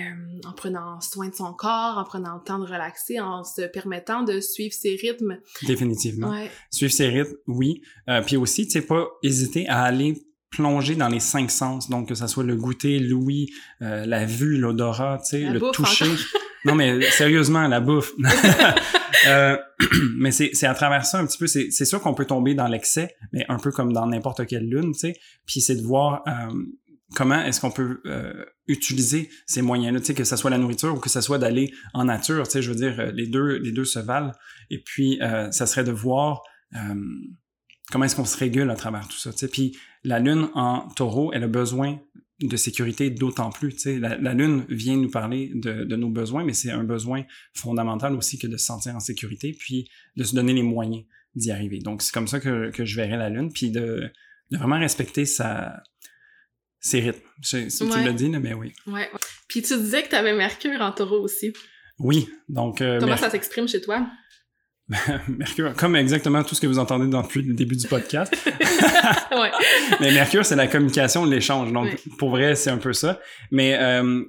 en 0.45 0.53
prenant 0.53 1.01
soin 1.01 1.29
de 1.29 1.35
son 1.35 1.55
corps, 1.55 1.97
en 1.97 2.05
prenant 2.05 2.37
le 2.37 2.45
temps 2.45 2.59
de 2.59 2.67
relaxer, 2.67 3.21
en 3.21 3.43
se 3.43 3.63
permettant 3.63 4.23
de 4.23 4.39
suivre 4.41 4.75
ses 4.75 4.97
rythmes. 4.97 5.39
Définitivement. 5.63 6.35
Suivre 6.71 6.93
ses 6.93 7.09
rythmes, 7.09 7.37
oui. 7.47 7.81
Euh, 8.11 8.21
puis 8.21 8.37
aussi, 8.37 8.67
tu 8.67 8.73
sais, 8.73 8.83
pas 8.83 9.09
hésiter 9.23 9.67
à 9.69 9.83
aller 9.83 10.23
plonger 10.51 10.95
dans 10.95 11.09
les 11.09 11.21
cinq 11.21 11.51
sens, 11.51 11.89
donc 11.89 12.09
que 12.09 12.15
ça 12.15 12.29
soit 12.29 12.45
le 12.45 12.55
goûter, 12.55 12.99
l'ouïe, 13.01 13.53
euh, 13.83 14.07
la 14.07 14.25
vue, 14.25 14.57
l'odorat, 14.57 15.19
tu 15.19 15.31
sais, 15.31 15.41
le 15.41 15.61
toucher. 15.73 16.07
Non, 16.65 16.75
mais 16.75 17.03
sérieusement, 17.11 17.69
la 17.69 17.81
bouffe. 17.81 18.13
euh, 19.27 19.57
mais 20.17 20.31
c'est 20.31 20.67
à 20.67 20.75
travers 20.75 21.05
ça 21.05 21.19
un 21.19 21.27
petit 21.27 21.39
peu. 21.39 21.47
C'est 21.47 21.85
sûr 21.85 22.01
qu'on 22.01 22.15
peut 22.15 22.25
tomber 22.25 22.55
dans 22.55 22.69
l'excès, 22.69 23.15
mais 23.33 23.45
un 23.49 23.59
peu 23.59 23.71
comme 23.71 23.93
dans 23.93 24.07
n'importe 24.07 24.47
quelle 24.47 24.69
lune, 24.69 24.93
tu 24.93 25.01
sais. 25.01 25.17
Puis 25.47 25.61
c'est 25.61 25.77
de 25.77 25.83
voir 25.83 26.23
euh, 26.27 26.53
comment 27.15 27.43
est-ce 27.43 27.61
qu'on 27.61 27.71
peut 27.71 28.01
euh, 28.07 28.45
utiliser 28.67 29.29
ces 29.47 29.61
moyens-là, 29.61 30.01
tu 30.01 30.07
sais, 30.07 30.15
que 30.15 30.25
ce 30.25 30.37
soit 30.37 30.51
la 30.51 30.59
nourriture 30.59 30.95
ou 30.95 31.01
que 31.01 31.11
ce 31.11 31.21
soit 31.21 31.39
d'aller 31.39 31.73
en 31.93 32.05
nature, 32.05 32.45
tu 32.45 32.53
sais. 32.53 32.63
Je 32.63 32.71
veux 32.71 32.77
dire, 32.77 33.13
les 33.13 33.27
deux, 33.27 33.59
les 33.59 33.73
deux 33.73 33.85
se 33.85 33.99
valent. 33.99 34.33
Et 34.71 34.83
puis, 34.83 35.21
euh, 35.21 35.51
ça 35.51 35.67
serait 35.67 35.85
de 35.85 35.93
voir 35.93 36.43
comment 37.93 38.05
est-ce 38.05 38.17
qu'on 38.17 38.25
se 38.25 38.37
régule 38.37 38.69
à 38.71 38.75
travers 38.75 39.07
tout 39.07 39.19
ça, 39.19 39.33
tu 39.33 39.39
sais. 39.39 39.49
Puis 39.49 39.77
la 40.03 40.19
lune 40.19 40.49
en 40.55 40.89
taureau, 40.89 41.33
elle 41.33 41.45
a 41.45 41.49
besoin 41.49 42.01
de 42.49 42.57
sécurité 42.57 43.11
d'autant 43.11 43.51
plus. 43.51 43.73
Sais, 43.79 43.99
la, 43.99 44.35
Lune 44.35 44.65
vient 44.69 44.97
nous 44.97 45.11
parler 45.11 45.51
de, 45.55 45.85
de 45.85 45.97
nos 45.97 46.11
besoins, 46.11 46.45
mais 46.45 46.53
c'est 46.53 46.71
un 46.71 46.85
besoin 46.85 47.25
fondamental 47.55 48.15
aussi 48.15 48.39
que 48.39 48.47
de 48.47 48.57
se 48.57 48.67
sentir 48.67 48.95
en 48.95 49.01
sécurité, 49.01 49.57
puis 49.59 49.89
de 50.17 50.25
se 50.25 50.35
donner 50.35 50.53
les 50.53 50.63
moyens 50.63 51.05
d'y 51.35 51.51
arriver. 51.51 51.79
Donc, 51.79 52.03
c'est 52.03 52.13
comme 52.13 52.29
ça 52.29 52.41
que, 52.41 52.71
que 52.71 52.85
je 52.85 52.97
verrais 52.97 53.17
la 53.17 53.31
Lune, 53.31 53.51
puis 53.53 53.71
de, 53.71 54.11
de 54.51 54.59
vraiment 54.59 54.79
respecter 54.79 55.25
sa, 55.25 55.83
ses 56.81 57.01
rythmes. 57.01 57.27
Si 57.43 57.69
tu 57.69 57.87
l'as 57.87 58.13
dit, 58.13 58.29
mais 58.29 58.55
oui. 58.55 58.73
Ouais. 58.87 59.11
Puis 59.49 59.63
tu 59.63 59.77
disais 59.77 60.03
que 60.03 60.11
tu 60.11 60.17
avais 60.17 60.35
Mercure 60.35 60.81
en 60.81 60.93
taureau 60.93 61.21
aussi. 61.21 61.53
Oui, 61.99 62.29
donc... 62.49 62.81
Euh, 62.81 62.99
Comment 63.01 63.17
ça 63.17 63.31
s'exprime 63.31 63.69
chez 63.69 63.81
toi? 63.81 64.07
Mercure, 65.29 65.75
comme 65.75 65.97
exactement 65.97 66.43
tout 66.43 66.55
ce 66.55 66.61
que 66.61 66.67
vous 66.67 66.79
entendez 66.79 67.07
depuis 67.07 67.43
le 67.43 67.55
début 67.55 67.77
du 67.77 67.87
podcast. 67.87 68.35
ouais. 69.31 69.51
Mais 70.01 70.13
Mercure, 70.13 70.45
c'est 70.45 70.57
la 70.57 70.67
communication, 70.67 71.25
l'échange. 71.25 71.73
Donc, 71.73 71.89
pour 72.19 72.31
vrai, 72.31 72.55
c'est 72.55 72.71
un 72.71 72.77
peu 72.77 72.93
ça. 72.93 73.19
Mais 73.51 73.79
euh, 73.79 74.23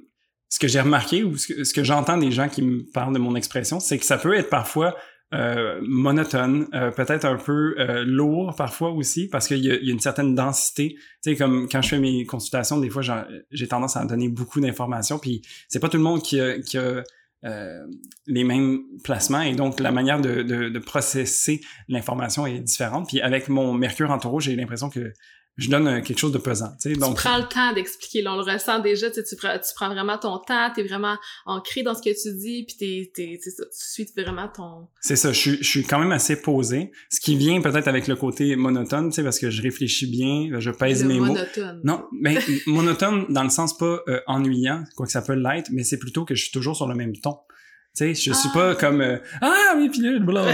ce 0.48 0.58
que 0.58 0.68
j'ai 0.68 0.80
remarqué 0.80 1.24
ou 1.24 1.36
ce 1.36 1.72
que, 1.72 1.84
j'entends 1.84 2.16
des 2.16 2.30
gens 2.30 2.48
qui 2.48 2.62
me 2.62 2.90
parlent 2.92 3.12
de 3.12 3.18
mon 3.18 3.36
expression, 3.36 3.80
c'est 3.80 3.98
que 3.98 4.04
ça 4.04 4.16
peut 4.16 4.34
être 4.34 4.48
parfois 4.48 4.96
euh, 5.34 5.80
monotone, 5.82 6.68
euh, 6.72 6.90
peut-être 6.90 7.24
un 7.24 7.36
peu 7.36 7.74
euh, 7.78 8.04
lourd 8.04 8.54
parfois 8.56 8.92
aussi, 8.92 9.28
parce 9.28 9.48
qu'il 9.48 9.58
y, 9.58 9.66
y, 9.66 9.90
a 9.90 9.92
une 9.92 10.00
certaine 10.00 10.34
densité. 10.34 10.94
Tu 10.94 11.02
sais, 11.32 11.36
comme 11.36 11.68
quand 11.68 11.82
je 11.82 11.88
fais 11.88 11.98
mes 11.98 12.24
consultations, 12.24 12.78
des 12.78 12.88
fois, 12.88 13.02
j'ai 13.50 13.68
tendance 13.68 13.96
à 13.96 14.04
donner 14.04 14.28
beaucoup 14.28 14.60
d'informations, 14.60 15.18
puis 15.18 15.42
c'est 15.68 15.80
pas 15.80 15.88
tout 15.88 15.96
le 15.96 16.04
monde 16.04 16.22
qui 16.22 16.40
a, 16.40 16.60
qui 16.60 16.78
a 16.78 17.02
euh, 17.46 17.86
les 18.26 18.44
mêmes 18.44 18.82
placements 19.04 19.42
et 19.42 19.54
donc 19.54 19.80
la 19.80 19.92
manière 19.92 20.20
de, 20.20 20.42
de, 20.42 20.68
de 20.68 20.78
processer 20.78 21.60
l'information 21.88 22.46
est 22.46 22.60
différente. 22.60 23.08
Puis 23.08 23.20
avec 23.20 23.48
mon 23.48 23.72
Mercure 23.72 24.10
en 24.10 24.18
taureau, 24.18 24.40
j'ai 24.40 24.56
l'impression 24.56 24.90
que 24.90 25.12
je 25.56 25.70
donne 25.70 25.88
euh, 25.88 26.00
quelque 26.00 26.18
chose 26.18 26.32
de 26.32 26.38
pesant. 26.38 26.70
Tu, 26.80 26.92
sais, 26.92 26.98
donc... 26.98 27.16
tu 27.16 27.22
prends 27.22 27.38
le 27.38 27.44
temps 27.44 27.72
d'expliquer, 27.72 28.26
on 28.28 28.36
le 28.36 28.52
ressent 28.52 28.78
déjà, 28.80 29.10
tu, 29.10 29.22
tu, 29.24 29.36
prends, 29.36 29.58
tu 29.58 29.74
prends 29.74 29.88
vraiment 29.88 30.18
ton 30.18 30.38
temps, 30.38 30.70
tu 30.74 30.80
es 30.80 30.84
vraiment 30.86 31.16
ancré 31.46 31.82
dans 31.82 31.94
ce 31.94 32.02
que 32.02 32.10
tu 32.10 32.36
dis, 32.36 32.64
puis 32.64 32.76
t'es, 32.76 33.10
t'es, 33.14 33.40
tu 33.42 33.50
suis 33.72 34.06
vraiment 34.16 34.48
ton... 34.48 34.88
C'est 35.00 35.16
ça, 35.16 35.32
je, 35.32 35.38
suis, 35.38 35.56
je 35.58 35.68
suis 35.68 35.84
quand 35.84 35.98
même 35.98 36.12
assez 36.12 36.40
posé, 36.40 36.92
ce 37.10 37.20
qui 37.20 37.36
vient 37.36 37.60
peut-être 37.60 37.88
avec 37.88 38.06
le 38.06 38.16
côté 38.16 38.54
monotone, 38.56 39.08
tu 39.08 39.16
sais, 39.16 39.22
parce 39.22 39.38
que 39.38 39.50
je 39.50 39.62
réfléchis 39.62 40.06
bien, 40.06 40.60
je 40.60 40.70
pèse 40.70 41.04
mes 41.04 41.20
monotone. 41.20 41.76
mots. 41.76 41.80
Non, 41.84 42.04
mais 42.12 42.38
monotone 42.66 43.26
dans 43.30 43.44
le 43.44 43.50
sens 43.50 43.76
pas 43.76 44.00
euh, 44.08 44.20
ennuyant, 44.26 44.84
quoi 44.96 45.06
que 45.06 45.12
ça 45.12 45.22
peut 45.22 45.34
l'être, 45.34 45.70
mais 45.72 45.84
c'est 45.84 45.98
plutôt 45.98 46.24
que 46.24 46.34
je 46.34 46.42
suis 46.42 46.52
toujours 46.52 46.76
sur 46.76 46.86
le 46.86 46.94
même 46.94 47.16
ton. 47.16 47.36
Tu 47.96 48.14
sais, 48.14 48.14
je 48.14 48.32
suis 48.34 48.50
pas 48.52 48.72
ah. 48.72 48.74
comme 48.74 49.00
euh, 49.00 49.16
ah 49.40 49.74
oui 49.78 49.88
pilule 49.88 50.22
bla, 50.22 50.44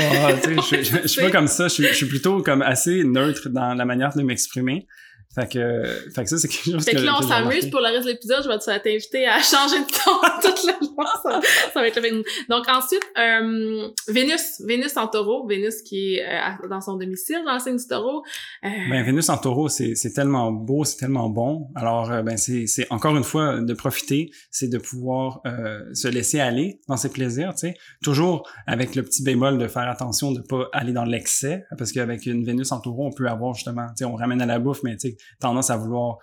tu 0.41 0.55
sais, 0.63 0.85
je, 0.85 0.99
je, 1.03 1.09
suis 1.09 1.21
pas 1.23 1.31
comme 1.31 1.49
ça, 1.49 1.67
je, 1.67 1.83
je 1.83 1.93
suis 1.93 2.07
plutôt 2.07 2.41
comme 2.41 2.63
assez 2.63 3.03
neutre 3.03 3.49
dans 3.49 3.75
la 3.75 3.85
manière 3.85 4.15
de 4.15 4.23
m'exprimer. 4.23 4.87
Fait 5.35 5.51
que, 5.51 5.85
fait 6.15 6.25
que 6.25 6.29
ça, 6.29 6.37
c'est 6.37 6.49
quelque 6.49 6.73
chose 6.73 6.85
fait 6.85 6.93
que, 6.93 7.01
là, 7.01 7.17
on 7.19 7.27
s'amuse 7.27 7.71
pour 7.71 7.81
le 7.81 7.87
reste 7.87 8.05
de 8.05 8.11
l'épisode. 8.11 8.43
Je 8.45 8.49
vais 8.49 8.81
t'inviter 8.81 9.27
à 9.27 9.39
changer 9.43 9.79
de 9.79 9.87
ton 9.87 10.21
toute 10.43 10.65
la 10.67 10.73
long. 10.73 11.41
Ça, 11.73 11.81
va 11.81 11.89
être 11.89 12.01
le 12.01 12.23
Donc, 12.51 12.69
ensuite, 12.69 13.03
euh, 13.19 13.89
Vénus. 14.09 14.61
Vénus 14.67 14.97
en 14.99 15.09
taureau. 15.09 15.47
Vénus 15.47 15.81
qui 15.83 16.17
est 16.17 16.27
euh, 16.27 16.69
dans 16.69 16.83
son 16.83 16.97
domicile, 16.97 17.43
dans 17.47 17.55
le 17.55 17.61
signe 17.61 17.77
du 17.77 17.87
taureau. 17.87 18.23
Euh... 18.65 18.69
Ben, 18.91 19.03
Vénus 19.05 19.31
en 19.31 19.39
taureau, 19.39 19.69
c'est, 19.69 19.95
tellement 20.15 20.53
beau, 20.53 20.85
c'est 20.85 20.99
tellement 20.99 21.31
bon. 21.31 21.69
Alors, 21.75 22.11
euh, 22.11 22.23
ben, 22.23 22.37
c'est, 22.37 22.67
c'est 22.67 22.87
encore 22.91 23.17
une 23.17 23.25
fois 23.25 23.61
de 23.61 23.75
profiter, 23.75 24.31
c'est 24.51 24.69
de 24.69 24.79
pouvoir 24.79 25.41
euh, 25.47 25.81
se 25.95 26.09
laisser 26.09 26.41
aller 26.41 26.81
dans 26.89 26.99
ses 26.99 27.09
plaisirs, 27.09 27.55
tu 27.55 27.69
sais. 27.69 27.75
Toujours 28.03 28.47
avec 28.67 28.95
le 28.95 29.03
petit 29.03 29.23
bémol 29.23 29.57
de 29.57 29.67
faire 29.67 29.89
attention 29.89 30.33
de 30.33 30.41
pas 30.41 30.69
aller 30.75 30.93
dans 30.93 31.05
l'excès, 31.05 31.65
parce 31.79 31.93
qu'avec 31.93 32.27
une 32.27 32.45
Vénus 32.45 32.71
en 32.73 32.81
taureau, 32.81 33.07
on 33.07 33.13
peut 33.13 33.29
avoir 33.29 33.55
justement, 33.55 33.87
tu 33.89 33.99
sais, 33.99 34.05
on 34.05 34.15
ramène 34.15 34.43
à 34.43 34.47
la 34.47 34.59
bouffe, 34.59 34.83
mais 34.83 34.97
tu 34.97 35.11
sais, 35.11 35.17
tendance 35.41 35.71
à 35.71 35.77
vouloir 35.77 36.19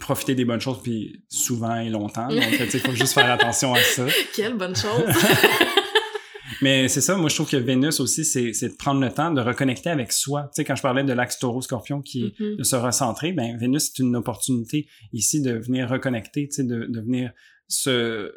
profiter 0.00 0.34
des 0.34 0.44
bonnes 0.44 0.60
choses 0.60 0.80
puis 0.82 1.24
souvent 1.28 1.76
et 1.76 1.88
longtemps. 1.88 2.28
Donc, 2.28 2.44
il 2.60 2.80
faut 2.80 2.94
juste 2.94 3.14
faire 3.14 3.30
attention 3.32 3.74
à 3.74 3.80
ça. 3.80 4.06
Quelle 4.34 4.56
bonne 4.56 4.76
chose! 4.76 5.04
Mais 6.60 6.86
c'est 6.86 7.00
ça, 7.00 7.16
moi 7.16 7.28
je 7.28 7.34
trouve 7.34 7.50
que 7.50 7.56
Vénus 7.56 7.98
aussi, 7.98 8.24
c'est, 8.24 8.52
de 8.52 8.76
prendre 8.76 9.00
le 9.00 9.10
temps 9.10 9.32
de 9.32 9.40
reconnecter 9.40 9.90
avec 9.90 10.12
soi. 10.12 10.42
Tu 10.42 10.48
sais, 10.56 10.64
quand 10.64 10.76
je 10.76 10.82
parlais 10.82 11.02
de 11.02 11.12
l'axe 11.12 11.40
taureau-scorpion 11.40 12.02
qui 12.02 12.26
est 12.26 12.40
mm-hmm. 12.40 12.56
de 12.58 12.62
se 12.62 12.76
recentrer, 12.76 13.32
ben 13.32 13.58
Vénus, 13.58 13.90
c'est 13.92 14.00
une 14.00 14.14
opportunité 14.14 14.86
ici 15.12 15.42
de 15.42 15.54
venir 15.54 15.88
reconnecter, 15.88 16.48
tu 16.48 16.54
sais, 16.54 16.64
de, 16.64 16.86
de 16.86 17.00
venir 17.00 17.32
se 17.66 17.90
euh, 17.90 18.32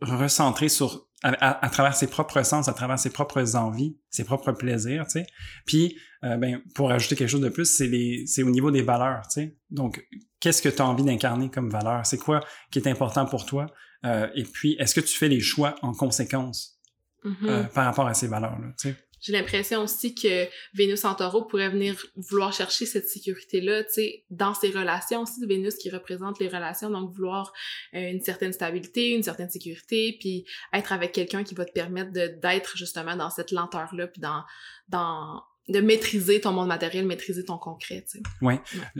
recentrer 0.00 0.68
sur 0.68 1.08
à, 1.24 1.70
travers 1.70 1.96
ses 1.96 2.06
propres 2.06 2.42
sens, 2.42 2.68
à 2.68 2.74
travers 2.74 2.98
ses 2.98 3.10
propres 3.10 3.56
envies, 3.56 3.96
ses 4.10 4.24
propres 4.24 4.52
plaisirs, 4.52 5.06
tu 5.06 5.20
sais. 5.20 5.26
Puis, 5.64 5.96
euh, 6.22 6.36
ben, 6.36 6.60
pour 6.74 6.90
ajouter 6.90 7.16
quelque 7.16 7.30
chose 7.30 7.40
de 7.40 7.48
plus, 7.48 7.64
c'est 7.64 7.86
les, 7.86 8.26
c'est 8.26 8.42
au 8.42 8.50
niveau 8.50 8.70
des 8.70 8.82
valeurs, 8.82 9.22
tu 9.28 9.40
sais. 9.40 9.56
Donc, 9.70 10.06
qu'est-ce 10.38 10.60
que 10.60 10.68
tu 10.68 10.82
as 10.82 10.86
envie 10.86 11.04
d'incarner 11.04 11.50
comme 11.50 11.70
valeur? 11.70 12.04
C'est 12.04 12.18
quoi 12.18 12.40
qui 12.70 12.78
est 12.78 12.88
important 12.88 13.24
pour 13.24 13.46
toi? 13.46 13.66
Euh, 14.04 14.28
Et 14.34 14.44
puis, 14.44 14.76
est-ce 14.78 14.94
que 14.94 15.00
tu 15.00 15.16
fais 15.16 15.28
les 15.28 15.40
choix 15.40 15.76
en 15.80 15.94
conséquence 15.94 16.78
mm-hmm. 17.24 17.48
euh, 17.48 17.62
par 17.64 17.86
rapport 17.86 18.06
à 18.06 18.12
ces 18.12 18.26
valeurs-là, 18.26 18.68
tu 18.78 18.90
sais? 18.90 18.96
J'ai 19.24 19.32
l'impression 19.32 19.82
aussi 19.82 20.14
que 20.14 20.46
Vénus 20.74 21.02
en 21.06 21.14
taureau 21.14 21.46
pourrait 21.46 21.70
venir 21.70 21.96
vouloir 22.14 22.52
chercher 22.52 22.84
cette 22.84 23.08
sécurité-là, 23.08 23.82
tu 23.84 23.92
sais, 23.92 24.24
dans 24.28 24.52
ses 24.52 24.68
relations 24.68 25.22
aussi. 25.22 25.44
Vénus 25.46 25.76
qui 25.76 25.88
représente 25.88 26.38
les 26.40 26.48
relations, 26.48 26.90
donc 26.90 27.10
vouloir 27.10 27.54
euh, 27.94 28.10
une 28.10 28.20
certaine 28.20 28.52
stabilité, 28.52 29.12
une 29.12 29.22
certaine 29.22 29.48
sécurité, 29.48 30.14
puis 30.20 30.44
être 30.74 30.92
avec 30.92 31.12
quelqu'un 31.12 31.42
qui 31.42 31.54
va 31.54 31.64
te 31.64 31.72
permettre 31.72 32.12
d'être 32.12 32.76
justement 32.76 33.16
dans 33.16 33.30
cette 33.30 33.50
lenteur-là, 33.50 34.08
puis 34.08 34.20
dans, 34.20 34.42
dans 34.90 35.42
de 35.70 35.80
maîtriser 35.80 36.42
ton 36.42 36.52
monde 36.52 36.68
matériel, 36.68 37.06
maîtriser 37.06 37.46
ton 37.46 37.56
concret, 37.56 38.04
tu 38.06 38.18
sais. 38.18 38.22
Oui. 38.42 38.54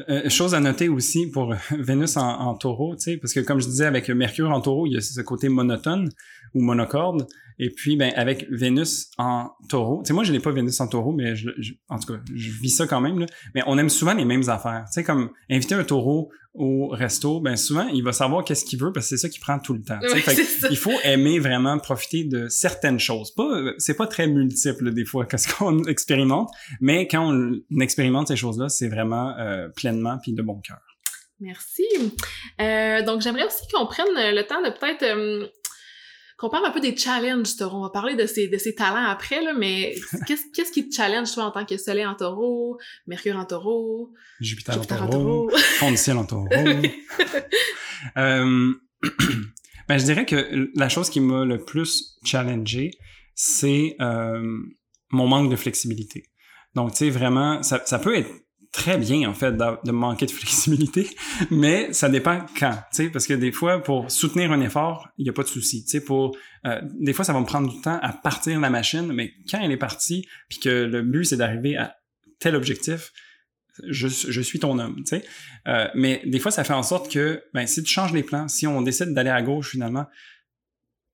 Euh, 0.09 0.31
chose 0.31 0.55
à 0.55 0.61
noter 0.61 0.89
aussi 0.89 1.27
pour 1.27 1.55
Vénus 1.71 2.17
en, 2.17 2.27
en 2.27 2.55
taureau, 2.55 2.97
tu 2.97 3.03
sais, 3.03 3.17
parce 3.19 3.35
que 3.35 3.41
comme 3.41 3.61
je 3.61 3.67
disais, 3.67 3.85
avec 3.85 4.09
Mercure 4.09 4.51
en 4.51 4.63
taureau, 4.63 4.87
il 4.87 4.95
y 4.95 4.97
a 4.97 5.03
ce 5.03 5.21
côté 5.21 5.51
monotone 5.51 6.09
ou 6.55 6.63
monocorde. 6.63 7.27
Et 7.59 7.71
puis, 7.71 7.97
ben, 7.97 8.13
avec 8.17 8.47
Vénus 8.51 9.11
en 9.19 9.51
taureau, 9.69 10.03
tu 10.03 10.09
sais, 10.09 10.13
moi, 10.13 10.25
je 10.25 10.33
n'ai 10.33 10.41
pas 10.41 10.51
Vénus 10.51 10.81
en 10.81 10.89
taureau, 10.89 11.13
mais 11.13 11.37
je, 11.37 11.51
en 11.89 11.99
tout 11.99 12.13
cas, 12.13 12.21
je 12.35 12.51
vis 12.51 12.71
ça 12.71 12.87
quand 12.87 13.01
même, 13.01 13.21
là. 13.21 13.27
Mais 13.55 13.63
on 13.67 13.79
aime 13.79 13.89
souvent 13.89 14.15
les 14.15 14.25
mêmes 14.25 14.49
affaires. 14.49 14.85
Tu 14.87 14.95
sais, 14.95 15.05
comme 15.05 15.31
inviter 15.51 15.75
un 15.75 15.85
taureau 15.85 16.31
au 16.55 16.89
resto, 16.89 17.41
ben 17.41 17.57
souvent, 17.57 17.89
il 17.89 18.05
va 18.05 18.13
savoir 18.13 18.45
qu'est-ce 18.45 18.65
qu'il 18.65 18.79
veut 18.79 18.93
parce 18.93 19.07
que 19.07 19.17
c'est 19.17 19.23
ça 19.23 19.29
qu'il 19.29 19.41
prend 19.41 19.59
tout 19.59 19.75
le 19.75 19.83
temps. 19.83 19.99
il 20.71 20.77
faut 20.77 20.93
aimer 21.03 21.41
vraiment 21.41 21.79
profiter 21.79 22.25
de 22.25 22.47
certaines 22.49 23.01
choses. 23.01 23.35
Pas, 23.35 23.73
c'est 23.79 23.97
pas 23.97 24.07
très 24.07 24.29
multiple 24.29 24.93
des 24.93 25.05
fois 25.05 25.27
qu'est-ce 25.31 25.53
qu'on 25.53 25.83
expérimente, 25.85 26.51
mais 26.81 27.09
quand 27.09 27.33
on 27.33 27.81
expérimente 27.81 28.29
ces 28.29 28.37
choses-là, 28.37 28.69
c'est 28.69 28.89
vraiment 28.89 29.37
euh, 29.39 29.69
pleinement 29.69 30.19
puis 30.23 30.33
de 30.33 30.43
bon 30.43 30.61
cœur. 30.61 30.79
Merci. 31.41 31.85
Euh, 32.61 33.03
donc, 33.03 33.21
j'aimerais 33.21 33.45
aussi 33.45 33.67
qu'on 33.73 33.87
prenne 33.87 34.07
le 34.15 34.43
temps 34.43 34.63
de 34.63 34.71
peut-être 34.71 35.03
euh, 35.03 35.49
qu'on 36.45 36.51
parle 36.51 36.67
un 36.67 36.71
peu 36.71 36.81
des 36.81 36.95
challenges 36.95 37.57
taureau. 37.57 37.79
On 37.79 37.83
va 37.83 37.91
parler 37.91 38.17
de 38.17 38.27
ses, 38.27 38.49
de 38.49 38.59
ses 38.59 38.75
talents 38.75 39.07
après, 39.07 39.43
là, 39.43 39.55
mais 39.55 39.95
qu'est-ce, 40.27 40.45
qu'est-ce 40.55 40.71
qui 40.71 40.89
te 40.89 40.95
challenge, 40.95 41.33
toi, 41.33 41.45
en 41.45 41.51
tant 41.51 41.65
que 41.65 41.79
soleil 41.79 42.05
en 42.05 42.15
taureau, 42.15 42.79
Mercure 43.07 43.37
en 43.37 43.47
taureau, 43.47 44.13
Jupiter, 44.41 44.79
en 44.79 45.09
taureau, 45.09 45.51
fond 45.79 45.91
de 45.91 45.97
ciel 45.97 46.19
en 46.19 46.27
taureau? 46.27 46.49
euh, 48.19 48.73
ben, 49.89 49.99
je 49.99 50.05
dirais 50.05 50.27
que 50.27 50.71
la 50.75 50.89
chose 50.91 51.09
qui 51.09 51.21
m'a 51.21 51.47
le 51.47 51.65
plus 51.65 52.19
challengé, 52.25 52.91
c'est 53.35 53.97
euh, 54.01 54.59
mon 55.11 55.27
manque 55.27 55.51
de 55.51 55.57
flexibilité. 55.57 56.25
Donc, 56.75 56.91
tu 56.91 56.99
sais, 56.99 57.11
vraiment, 57.11 57.63
ça, 57.63 57.81
ça 57.87 57.99
peut 57.99 58.17
être 58.17 58.31
très 58.75 58.99
bien 58.99 59.31
en 59.31 59.35
fait 59.35 59.57
de, 59.57 59.93
manquer 59.93 60.27
de 60.27 60.33
flexibilité, 60.33 61.09
mais 61.51 61.93
ça 61.93 62.09
dépend 62.09 62.45
quand, 62.59 62.75
tu 62.91 63.05
sais, 63.05 63.09
parce 63.09 63.27
que 63.27 63.33
des 63.33 63.53
fois 63.53 63.81
pour 63.81 64.11
soutenir 64.11 64.51
un 64.51 64.61
effort, 64.61 65.09
il 65.17 65.27
y 65.27 65.31
a 65.31 65.33
pas 65.33 65.45
de 65.45 65.49
souci, 65.49 65.85
tu 65.85 65.91
sais, 65.91 66.05
pour 66.05 66.37
euh, 66.67 66.81
des 66.99 67.13
fois 67.13 67.25
ça 67.25 67.33
va 67.33 67.41
me 67.41 67.47
prendre 67.47 67.73
du 67.73 67.81
temps 67.81 68.01
à 68.03 68.13
partir 68.13 68.59
la 68.59 68.71
machine, 68.71 69.13
mais 69.13 69.33
quand 69.49 69.61
elle 69.61 69.71
est 69.71 69.77
partie, 69.77 70.27
puis 70.49 70.59
que 70.59 70.69
le 70.69 71.03
but 71.03 71.25
c'est 71.25 71.37
d'arriver 71.37 71.77
à 71.77 71.95
tel 72.41 72.57
objectif, 72.57 73.13
je, 73.89 74.09
je 74.09 74.41
suis 74.41 74.59
ton 74.59 74.79
homme, 74.81 74.97
tu 74.99 75.19
sais. 75.19 75.25
Euh, 75.69 75.89
mais 75.95 76.23
des 76.27 76.41
fois 76.41 76.51
ça 76.51 76.65
fait 76.65 76.75
en 76.75 76.83
sorte 76.83 77.11
que 77.11 77.45
ben 77.55 77.69
si 77.69 77.81
tu 77.85 77.93
changes 77.93 78.13
les 78.13 78.25
plans, 78.25 78.49
si 78.49 78.67
on 78.67 78.83
décide 78.83 79.15
d'aller 79.15 79.31
à 79.31 79.41
gauche 79.41 79.71
finalement, 79.71 80.07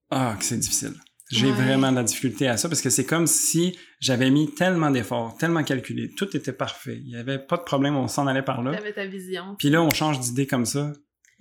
ah 0.09 0.35
que 0.37 0.43
c'est 0.43 0.57
difficile. 0.57 0.95
J'ai 1.31 1.51
vraiment 1.51 1.91
de 1.91 1.97
la 1.97 2.03
difficulté 2.03 2.47
à 2.47 2.57
ça 2.57 2.67
parce 2.67 2.81
que 2.81 2.89
c'est 2.89 3.05
comme 3.05 3.27
si 3.27 3.77
j'avais 3.99 4.29
mis 4.29 4.53
tellement 4.53 4.91
d'efforts, 4.91 5.37
tellement 5.37 5.63
calculé, 5.63 6.11
tout 6.15 6.35
était 6.35 6.53
parfait. 6.53 6.99
Il 7.03 7.09
y 7.09 7.15
avait 7.15 7.39
pas 7.39 7.57
de 7.57 7.63
problème, 7.63 7.95
on 7.95 8.07
s'en 8.07 8.27
allait 8.27 8.41
par 8.41 8.61
là. 8.63 8.73
T'avais 8.75 8.93
ta 8.93 9.05
vision. 9.05 9.55
Puis 9.57 9.69
là, 9.69 9.81
on 9.81 9.89
change 9.89 10.19
d'idée 10.19 10.47
comme 10.47 10.65
ça. 10.65 10.91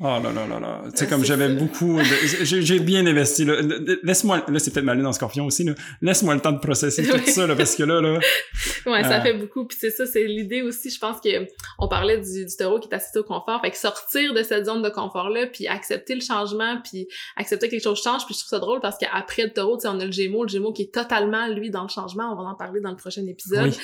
Oh 0.02 0.04
là 0.04 0.32
là 0.32 0.46
là 0.46 0.58
là. 0.58 0.82
Tu 0.84 0.96
sais, 0.96 1.06
comme 1.06 1.26
j'avais 1.26 1.50
beaucoup. 1.50 1.98
J'ai 2.42 2.78
bien 2.80 3.04
investi. 3.04 3.46
Laisse-moi. 4.02 4.42
Là, 4.48 4.58
c'est 4.58 4.72
peut-être 4.72 4.86
ma 4.86 4.94
lune 4.94 5.06
en 5.06 5.12
scorpion 5.12 5.44
aussi. 5.44 5.62
Là. 5.62 5.74
Laisse-moi 6.00 6.34
le 6.34 6.40
temps 6.40 6.52
de 6.52 6.58
processer 6.58 7.06
tout 7.06 7.18
ça, 7.26 7.46
là, 7.46 7.54
parce 7.54 7.76
que 7.76 7.82
là, 7.82 8.00
là. 8.00 8.18
Ouais, 8.86 9.02
ça 9.02 9.18
euh, 9.18 9.20
fait 9.20 9.34
beaucoup. 9.34 9.66
Puis 9.66 9.76
c'est 9.78 9.90
ça, 9.90 10.06
c'est 10.06 10.24
l'idée 10.24 10.62
aussi. 10.62 10.88
Je 10.88 10.98
pense 10.98 11.20
que 11.20 11.46
on 11.78 11.86
parlait 11.86 12.16
du, 12.16 12.46
du 12.46 12.56
taureau 12.56 12.80
qui 12.80 12.88
est 12.88 12.94
assisté 12.94 13.18
au 13.18 13.24
confort. 13.24 13.60
Fait 13.60 13.70
que 13.70 13.76
sortir 13.76 14.32
de 14.32 14.42
cette 14.42 14.64
zone 14.64 14.80
de 14.80 14.88
confort-là, 14.88 15.48
puis 15.48 15.68
accepter 15.68 16.14
le 16.14 16.22
changement, 16.22 16.80
puis 16.82 17.06
accepter 17.36 17.68
que 17.68 17.74
les 17.74 17.80
choses 17.80 18.02
changent. 18.02 18.24
Puis 18.24 18.34
je 18.34 18.40
trouve 18.40 18.48
ça 18.48 18.58
drôle 18.58 18.80
parce 18.80 18.96
qu'après 18.96 19.42
le 19.42 19.52
taureau, 19.52 19.76
tu 19.76 19.82
sais, 19.82 19.88
on 19.88 20.00
a 20.00 20.06
le 20.06 20.12
gémeau, 20.12 20.44
le 20.44 20.48
gémeau 20.48 20.72
qui 20.72 20.82
est 20.82 20.94
totalement, 20.94 21.46
lui, 21.48 21.68
dans 21.68 21.82
le 21.82 21.90
changement. 21.90 22.32
On 22.32 22.42
va 22.42 22.48
en 22.48 22.54
parler 22.54 22.80
dans 22.80 22.90
le 22.90 22.96
prochain 22.96 23.26
épisode. 23.26 23.74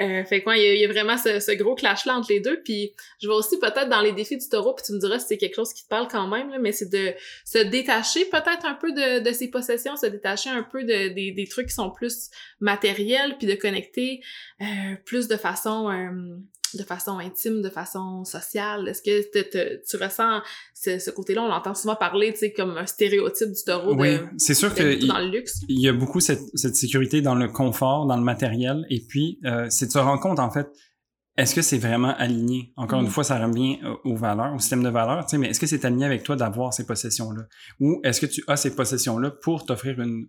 Euh, 0.00 0.24
fait 0.24 0.42
quoi, 0.42 0.56
il 0.56 0.80
y, 0.80 0.84
a 0.84 0.88
vraiment 0.88 1.16
ce, 1.16 1.40
ce 1.40 1.52
gros 1.52 1.74
clash-là 1.74 2.16
entre 2.16 2.30
les 2.30 2.40
deux. 2.40 2.60
Puis 2.62 2.92
je 3.20 3.26
vois 3.26 3.36
aussi 3.36 3.58
peut-être 3.58 3.88
dans 3.88 4.00
les 4.00 4.12
défis 4.12 4.36
du 4.36 4.48
taureau, 4.48 4.74
puis 4.74 4.84
tu 4.86 4.92
me 4.92 4.98
diras 4.98 5.18
si 5.18 5.26
c'est 5.28 5.36
quelque 5.36 5.54
chose 5.54 5.65
qui 5.74 5.84
te 5.84 5.88
parle 5.88 6.08
quand 6.08 6.28
même, 6.28 6.50
mais 6.60 6.72
c'est 6.72 6.90
de 6.90 7.12
se 7.44 7.58
détacher 7.58 8.24
peut-être 8.26 8.64
un 8.64 8.74
peu 8.74 8.92
de, 8.92 9.22
de, 9.22 9.32
ses 9.32 9.48
possessions, 9.48 9.96
se 9.96 10.06
détacher 10.06 10.50
un 10.50 10.62
peu 10.62 10.82
de, 10.82 11.14
des, 11.14 11.32
des 11.32 11.46
trucs 11.48 11.68
qui 11.68 11.74
sont 11.74 11.90
plus 11.90 12.30
matériels, 12.60 13.36
puis 13.38 13.46
de 13.46 13.54
connecter 13.54 14.20
euh, 14.60 14.64
plus 15.04 15.28
de 15.28 15.36
façon 15.36 15.90
euh, 15.90 16.36
de 16.74 16.82
façon 16.82 17.18
intime, 17.18 17.62
de 17.62 17.70
façon 17.70 18.24
sociale? 18.24 18.88
Est-ce 18.88 19.02
que 19.02 19.86
tu 19.88 19.96
ressens 19.96 20.42
ce, 20.74 20.98
ce 20.98 21.10
côté-là? 21.10 21.42
On 21.42 21.48
l'entend 21.48 21.74
souvent 21.74 21.96
parler, 21.96 22.32
tu 22.32 22.40
sais, 22.40 22.52
comme 22.52 22.76
un 22.76 22.86
stéréotype 22.86 23.48
du 23.48 23.64
taureau. 23.64 23.94
Oui, 23.94 24.18
c'est 24.36 24.54
sûr 24.54 24.74
que 24.74 25.06
dans 25.06 25.18
le 25.18 25.30
luxe. 25.30 25.60
Il 25.68 25.80
y 25.80 25.88
a 25.88 25.92
beaucoup 25.92 26.20
cette, 26.20 26.42
cette 26.54 26.76
sécurité 26.76 27.22
dans 27.22 27.34
le 27.34 27.48
confort, 27.48 28.06
dans 28.06 28.16
le 28.16 28.22
matériel, 28.24 28.86
et 28.90 29.00
puis 29.00 29.38
euh, 29.44 29.66
c'est 29.70 29.86
de 29.86 29.92
se 29.92 29.98
rendre 29.98 30.20
compte 30.20 30.38
en 30.38 30.50
fait 30.50 30.68
est-ce 31.36 31.54
que 31.54 31.62
c'est 31.62 31.78
vraiment 31.78 32.14
aligné? 32.16 32.72
Encore 32.76 33.00
une 33.00 33.08
mm. 33.08 33.10
fois, 33.10 33.24
ça 33.24 33.38
revient 33.44 33.78
aux 34.04 34.16
valeurs, 34.16 34.54
au 34.54 34.58
système 34.58 34.82
de 34.82 34.88
valeurs, 34.88 35.26
tu 35.26 35.32
sais, 35.32 35.38
mais 35.38 35.48
est-ce 35.48 35.60
que 35.60 35.66
c'est 35.66 35.84
aligné 35.84 36.06
avec 36.06 36.22
toi 36.22 36.34
d'avoir 36.34 36.72
ces 36.72 36.86
possessions-là? 36.86 37.42
Ou 37.80 38.00
est-ce 38.04 38.20
que 38.20 38.26
tu 38.26 38.42
as 38.48 38.56
ces 38.56 38.74
possessions-là 38.74 39.30
pour 39.42 39.66
t'offrir 39.66 40.00
une, 40.00 40.28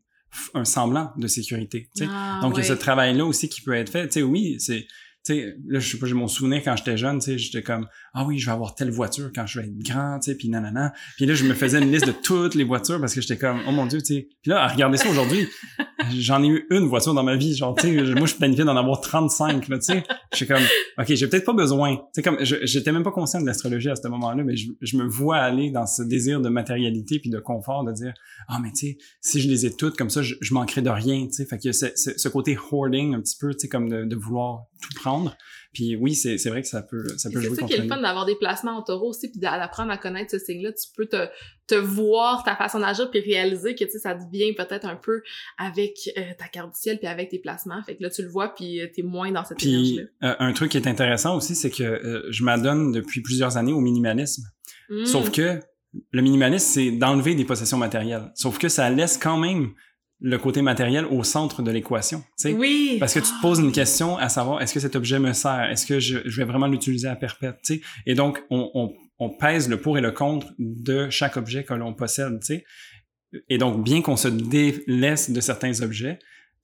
un 0.53 0.65
semblant 0.65 1.11
de 1.15 1.27
sécurité? 1.27 1.89
Tu 1.95 2.03
sais? 2.03 2.09
Ah, 2.11 2.39
Donc, 2.41 2.55
il 2.55 2.57
y 2.57 2.61
a 2.61 2.65
ce 2.65 2.73
travail-là 2.73 3.25
aussi 3.25 3.47
qui 3.47 3.61
peut 3.61 3.73
être 3.73 3.89
fait. 3.89 4.07
Tu 4.07 4.13
sais, 4.13 4.23
oui, 4.23 4.57
c'est 4.59 4.85
là, 5.33 5.79
je 5.79 5.91
sais 5.91 5.97
pas, 5.97 6.05
j'ai 6.05 6.13
mon 6.13 6.27
souvenir 6.27 6.61
quand 6.63 6.75
j'étais 6.75 6.97
jeune, 6.97 7.19
tu 7.19 7.25
sais, 7.25 7.37
j'étais 7.37 7.63
comme, 7.63 7.87
ah 8.13 8.25
oui, 8.25 8.39
je 8.39 8.45
vais 8.45 8.51
avoir 8.51 8.75
telle 8.75 8.91
voiture 8.91 9.31
quand 9.33 9.45
je 9.45 9.59
vais 9.59 9.67
être 9.67 9.77
grand, 9.77 10.19
tu 10.19 10.31
sais, 10.31 10.37
puis 10.37 10.49
nanana. 10.49 10.93
Puis 11.15 11.25
là, 11.25 11.33
je 11.33 11.43
me 11.43 11.53
faisais 11.53 11.79
une 11.81 11.91
liste 11.91 12.07
de 12.07 12.11
toutes 12.11 12.55
les 12.55 12.63
voitures 12.63 12.99
parce 12.99 13.13
que 13.13 13.21
j'étais 13.21 13.37
comme, 13.37 13.59
oh 13.67 13.71
mon 13.71 13.85
dieu, 13.85 13.99
tu 13.99 14.15
sais. 14.15 14.27
Puis 14.41 14.51
là, 14.51 14.63
à 14.63 14.67
regarder 14.67 14.97
ça 14.97 15.09
aujourd'hui, 15.09 15.47
j'en 16.11 16.43
ai 16.43 16.47
eu 16.47 16.67
une 16.71 16.85
voiture 16.85 17.13
dans 17.13 17.23
ma 17.23 17.35
vie, 17.35 17.55
genre, 17.55 17.75
tu 17.75 17.87
sais, 17.87 18.13
moi, 18.15 18.27
je 18.27 18.35
planifiais 18.35 18.65
d'en 18.65 18.75
avoir 18.75 19.01
35, 19.01 19.67
là, 19.67 19.77
tu 19.77 19.85
sais. 19.85 20.03
Je 20.31 20.37
suis 20.37 20.47
comme, 20.47 20.63
ok, 20.97 21.13
j'ai 21.13 21.27
peut-être 21.27 21.45
pas 21.45 21.53
besoin. 21.53 21.95
Tu 21.95 22.01
sais, 22.13 22.21
comme, 22.21 22.37
j'étais 22.41 22.91
même 22.91 23.03
pas 23.03 23.11
conscient 23.11 23.41
de 23.41 23.45
l'astrologie 23.45 23.89
à 23.89 23.95
ce 23.95 24.07
moment-là, 24.07 24.43
mais 24.43 24.55
je, 24.55 24.97
me 24.97 25.05
vois 25.07 25.37
aller 25.37 25.69
dans 25.71 25.85
ce 25.85 26.01
désir 26.01 26.41
de 26.41 26.49
matérialité 26.49 27.19
puis 27.19 27.29
de 27.29 27.39
confort, 27.39 27.83
de 27.83 27.91
dire, 27.91 28.13
ah, 28.47 28.59
mais 28.61 28.71
tu 28.71 28.87
sais, 28.87 28.97
si 29.21 29.41
je 29.41 29.47
les 29.47 29.65
ai 29.65 29.75
toutes, 29.75 29.97
comme 29.97 30.09
ça, 30.09 30.21
je, 30.21 30.35
je 30.41 30.53
manquerai 30.53 30.81
de 30.81 30.89
rien, 30.89 31.27
tu 31.27 31.33
sais. 31.33 31.45
Fait 31.45 31.59
que 31.59 31.71
ce, 31.71 31.87
ce, 31.95 32.27
côté 32.29 32.57
hoarding, 32.71 33.15
un 33.15 33.21
petit 33.21 33.37
peu, 33.39 33.53
tu 33.53 33.59
sais, 33.61 33.67
comme 33.67 33.89
de 33.89 34.15
vouloir 34.15 34.65
tout 34.81 34.93
prendre. 34.95 35.16
Puis 35.73 35.95
oui, 35.95 36.15
c'est, 36.15 36.37
c'est 36.37 36.49
vrai 36.49 36.61
que 36.61 36.67
ça 36.67 36.81
peut, 36.81 37.07
ça 37.17 37.29
peut 37.29 37.39
jouer 37.39 37.55
C'est 37.55 37.61
ça 37.61 37.67
qui 37.67 37.73
est 37.73 37.77
le 37.77 37.87
fun 37.87 38.01
d'avoir 38.01 38.25
des 38.25 38.35
placements 38.35 38.77
en 38.77 38.81
taureau 38.81 39.09
aussi, 39.09 39.29
puis 39.29 39.39
d'apprendre 39.39 39.91
à 39.91 39.97
connaître 39.97 40.31
ce 40.31 40.39
signe-là. 40.39 40.71
Tu 40.71 40.87
peux 40.95 41.05
te, 41.05 41.27
te 41.67 41.75
voir 41.75 42.43
ta 42.43 42.55
façon 42.55 42.79
d'agir, 42.79 43.09
puis 43.11 43.19
réaliser 43.19 43.75
que, 43.75 43.83
tu 43.83 43.91
sais, 43.91 43.99
ça 43.99 44.15
devient 44.15 44.53
peut-être 44.53 44.85
un 44.85 44.95
peu 44.95 45.21
avec 45.57 46.09
euh, 46.17 46.21
ta 46.37 46.47
carte 46.47 46.73
du 46.73 46.79
ciel, 46.79 46.97
puis 46.99 47.07
avec 47.07 47.29
tes 47.29 47.39
placements. 47.39 47.81
Fait 47.83 47.95
que 47.95 48.03
là, 48.03 48.09
tu 48.09 48.21
le 48.21 48.29
vois, 48.29 48.53
puis 48.53 48.81
euh, 48.81 48.87
t'es 48.93 49.03
moins 49.03 49.31
dans 49.31 49.45
cette 49.45 49.63
énergie-là. 49.63 50.03
Euh, 50.23 50.35
un 50.39 50.53
truc 50.53 50.71
qui 50.71 50.77
est 50.77 50.87
intéressant 50.87 51.35
aussi, 51.37 51.55
c'est 51.55 51.71
que 51.71 52.23
je 52.29 52.43
m'adonne 52.43 52.91
depuis 52.91 53.21
plusieurs 53.21 53.57
années 53.57 53.73
au 53.73 53.81
minimalisme. 53.81 54.43
Mmh. 54.89 55.05
Sauf 55.05 55.31
que 55.31 55.59
le 56.11 56.21
minimalisme, 56.21 56.65
c'est 56.65 56.91
d'enlever 56.91 57.35
des 57.35 57.45
possessions 57.45 57.77
matérielles. 57.77 58.31
Sauf 58.35 58.57
que 58.57 58.69
ça 58.69 58.89
laisse 58.89 59.17
quand 59.17 59.37
même 59.37 59.73
le 60.19 60.37
côté 60.37 60.61
matériel 60.61 61.05
au 61.05 61.23
centre 61.23 61.61
de 61.61 61.69
l'équation. 61.69 62.23
Oui. 62.45 62.97
Parce 62.99 63.13
que 63.13 63.19
tu 63.19 63.25
te 63.25 63.41
poses 63.41 63.59
une 63.59 63.71
question 63.71 64.17
à 64.17 64.29
savoir 64.29 64.61
est-ce 64.61 64.73
que 64.73 64.79
cet 64.79 64.95
objet 64.95 65.19
me 65.19 65.33
sert, 65.33 65.69
est-ce 65.69 65.85
que 65.85 65.99
je, 65.99 66.19
je, 66.25 66.37
vais 66.37 66.45
vraiment 66.45 66.67
l'utiliser 66.67 67.07
à 67.07 67.15
perpète, 67.15 67.57
sais? 67.61 67.81
Et 68.05 68.15
donc 68.15 68.43
on, 68.49 68.71
on, 68.73 68.93
on, 69.19 69.29
pèse 69.29 69.69
le 69.69 69.79
pour 69.79 69.97
et 69.97 70.01
le 70.01 70.11
contre 70.11 70.47
de 70.57 71.09
chaque 71.11 71.37
objet 71.37 71.63
que 71.63 71.73
l'on 71.73 71.93
possède, 71.93 72.43
sais? 72.43 72.65
Et 73.49 73.57
donc 73.57 73.83
bien 73.83 74.01
qu'on 74.01 74.17
se 74.17 74.27
délaisse 74.27 75.29
de 75.29 75.39
certains 75.39 75.81
objets, 75.81 76.17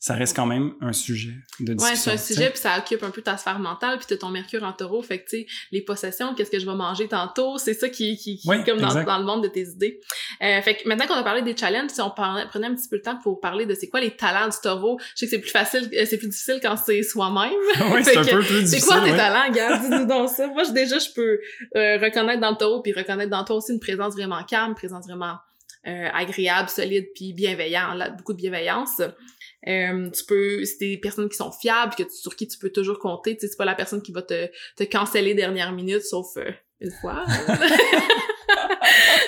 ça 0.04 0.16
reste 0.16 0.36
quand 0.36 0.46
même 0.46 0.74
un 0.82 0.92
sujet 0.92 1.32
de 1.62 1.76
discussion. 1.76 1.94
Ouais, 1.94 1.96
c'est 1.96 2.12
un 2.12 2.18
sujet, 2.18 2.50
puis 2.50 2.60
ça 2.60 2.78
occupe 2.78 3.02
un 3.04 3.10
peu 3.10 3.22
ta 3.22 3.38
sphère 3.38 3.58
mentale, 3.58 3.98
puis 4.00 4.06
t'as 4.06 4.18
ton 4.18 4.28
mercure 4.28 4.62
en 4.64 4.74
taureau, 4.74 5.02
fait 5.02 5.20
que, 5.20 5.30
tu 5.30 5.38
sais, 5.38 5.48
les 5.72 5.80
possessions, 5.80 6.36
qu'est-ce 6.36 6.52
que 6.52 6.60
je 6.60 6.66
vais 6.66 6.76
manger 6.76 7.08
tantôt, 7.08 7.58
c'est 7.58 7.74
ça 7.74 7.88
qui, 7.88 8.18
qui, 8.18 8.36
qui 8.36 8.48
comme 8.66 8.82
dans, 8.82 9.02
dans, 9.02 9.18
le 9.18 9.24
monde 9.24 9.44
de 9.44 9.48
tes 9.48 9.62
idées. 9.62 10.02
Euh, 10.42 10.62
fait 10.62 10.76
que 10.76 10.90
maintenant 10.90 11.08
qu'on 11.08 11.14
a 11.14 11.24
parlé 11.24 11.42
des 11.42 11.56
challenges, 11.56 11.92
si 11.92 12.02
on 12.02 12.10
prenait 12.10 12.68
un 12.68 12.76
petit 12.76 12.90
peu 12.90 12.98
le 12.98 13.02
temps 13.02 13.18
pour 13.24 13.40
parler 13.40 13.66
de 13.66 13.74
c'est 13.76 13.88
quoi 13.88 14.02
les 14.02 14.12
talents 14.12 14.50
du 14.50 14.58
taureau, 14.62 15.00
je 15.16 15.20
sais 15.20 15.26
que 15.28 15.30
c'est 15.30 15.40
plus 15.40 15.52
facile, 15.52 15.90
euh, 15.94 16.06
c'est 16.06 16.18
plus 16.18 16.28
difficile 16.28 16.60
quand 16.62 16.76
c'est 16.76 17.02
soi-même. 17.02 17.54
oui, 17.94 18.04
c'est 18.04 18.18
un 18.18 18.26
peu 18.26 18.40
plus 18.42 18.64
difficile. 18.64 18.82
C'est 18.82 18.86
quoi 18.86 19.00
tes 19.06 19.16
talents, 19.16 19.54
gars? 19.54 19.78
Dis-nous 19.84 20.06
donc 20.06 20.28
ça. 20.28 20.48
Moi, 20.48 20.70
déjà, 20.72 21.00
je 21.00 21.14
peux 21.16 21.40
euh, 21.78 21.98
reconnaître 22.00 22.42
dans 22.42 22.52
le 22.52 22.58
taureau, 22.58 22.82
puis 22.82 22.92
reconnaître 22.92 23.32
dans 23.32 23.46
toi 23.46 23.56
aussi 23.56 23.72
une 23.72 23.80
présence 23.80 24.16
vraiment 24.16 24.44
calme, 24.44 24.72
une 24.72 24.76
présence 24.76 25.06
vraiment 25.06 25.38
euh, 25.88 26.10
agréable, 26.14 26.68
solide, 26.68 27.08
puis 27.16 27.32
bienveillant, 27.32 27.94
là, 27.94 28.10
beaucoup 28.10 28.34
de 28.34 28.38
bienveillance. 28.38 29.02
Euh, 29.68 30.10
tu 30.10 30.26
peux, 30.26 30.66
c'est 30.66 30.78
des 30.80 30.98
personnes 30.98 31.30
qui 31.30 31.38
sont 31.38 31.52
fiables, 31.52 31.96
que 31.96 32.04
tu, 32.04 32.16
sur 32.16 32.36
qui 32.36 32.48
tu 32.48 32.58
peux 32.58 32.70
toujours 32.70 33.00
compter. 33.00 33.36
Tu 33.36 33.42
sais, 33.42 33.48
c'est 33.48 33.58
pas 33.58 33.66
la 33.66 33.76
personne 33.76 34.02
qui 34.02 34.12
va 34.12 34.22
te, 34.22 34.48
te 34.76 34.84
canceller 34.84 35.34
dernière 35.34 35.72
minute, 35.72 36.02
sauf 36.02 36.38
euh, 36.38 36.52
une 36.82 36.92
fois. 37.02 37.24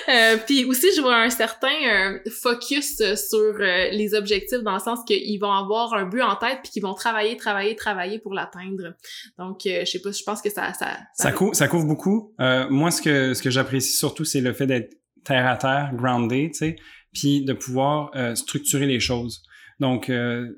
Euh, 0.08 0.36
puis 0.46 0.64
aussi, 0.64 0.86
je 0.96 1.00
vois 1.00 1.16
un 1.16 1.30
certain 1.30 1.68
euh, 1.68 2.18
focus 2.30 2.98
sur 2.98 3.38
euh, 3.38 3.90
les 3.90 4.14
objectifs 4.14 4.62
dans 4.62 4.74
le 4.74 4.80
sens 4.80 5.00
qu'ils 5.04 5.38
vont 5.40 5.50
avoir 5.50 5.94
un 5.94 6.06
but 6.06 6.22
en 6.22 6.36
tête 6.36 6.60
puis 6.62 6.70
qu'ils 6.72 6.82
vont 6.82 6.94
travailler, 6.94 7.36
travailler, 7.36 7.74
travailler 7.74 8.18
pour 8.20 8.32
l'atteindre. 8.32 8.94
Donc, 9.38 9.62
je 9.64 9.84
sais 9.84 10.00
pas, 10.00 10.12
je 10.12 10.22
pense 10.22 10.42
que 10.42 10.50
ça... 10.50 10.72
Ça, 10.74 10.98
ça... 11.14 11.32
ça, 11.52 11.68
couvre, 11.68 11.86
beaucoup. 11.86 12.34
moi, 12.38 12.90
ce 12.90 13.02
que, 13.02 13.34
ce 13.34 13.42
que 13.42 13.50
j'apprécie 13.50 13.96
surtout, 13.96 14.24
c'est 14.24 14.40
le 14.40 14.52
fait 14.52 14.66
d'être 14.66 14.94
terre 15.24 15.46
à 15.46 15.56
terre, 15.56 15.90
grounded, 15.94 16.52
tu 16.52 16.58
sais, 16.58 16.76
puis 17.12 17.44
de 17.44 17.52
pouvoir 17.52 18.12
structurer 18.36 18.86
les 18.86 19.00
choses. 19.00 19.42
Donc, 19.78 20.08
euh, 20.08 20.48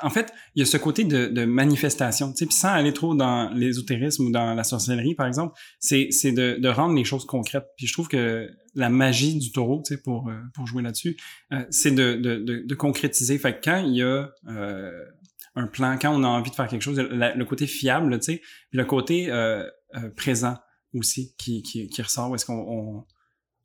en 0.00 0.10
fait, 0.10 0.32
il 0.54 0.60
y 0.60 0.62
a 0.62 0.66
ce 0.66 0.76
côté 0.76 1.04
de, 1.04 1.26
de 1.26 1.44
manifestation, 1.44 2.32
tu 2.32 2.44
sais, 2.44 2.50
sans 2.50 2.68
aller 2.68 2.92
trop 2.92 3.14
dans 3.14 3.50
l'ésotérisme 3.50 4.26
ou 4.26 4.30
dans 4.30 4.54
la 4.54 4.64
sorcellerie, 4.64 5.14
par 5.14 5.26
exemple, 5.26 5.58
c'est, 5.80 6.08
de, 6.24 6.58
de 6.60 6.68
rendre 6.68 6.94
les 6.94 7.04
choses 7.04 7.24
concrètes. 7.24 7.66
Puis 7.76 7.86
je 7.86 7.92
trouve 7.92 8.08
que 8.08 8.48
la 8.74 8.88
magie 8.88 9.36
du 9.38 9.50
taureau, 9.50 9.82
tu 9.84 9.94
sais, 9.94 10.00
pour, 10.00 10.28
euh, 10.28 10.38
pour 10.54 10.66
jouer 10.66 10.82
là-dessus, 10.82 11.16
euh, 11.52 11.64
c'est 11.70 11.90
de, 11.90 12.14
de, 12.14 12.74
concrétiser. 12.74 13.38
Fait 13.38 13.54
que 13.54 13.64
quand 13.64 13.84
il 13.84 13.96
y 13.96 14.02
a 14.02 14.30
un 15.56 15.66
plan, 15.66 15.98
quand 16.00 16.14
on 16.14 16.22
a 16.22 16.28
envie 16.28 16.50
de 16.50 16.54
faire 16.54 16.68
quelque 16.68 16.82
chose, 16.82 16.98
le, 16.98 17.44
côté 17.44 17.66
fiable, 17.66 18.18
tu 18.20 18.34
sais, 18.34 18.42
puis 18.70 18.78
le 18.78 18.84
côté 18.84 19.30
présent 20.16 20.56
aussi 20.94 21.34
qui, 21.36 21.62
qui, 21.62 21.88
qui 21.88 22.02
ressort, 22.02 22.30
où 22.30 22.34
est-ce 22.36 22.46
qu'on 22.46 23.04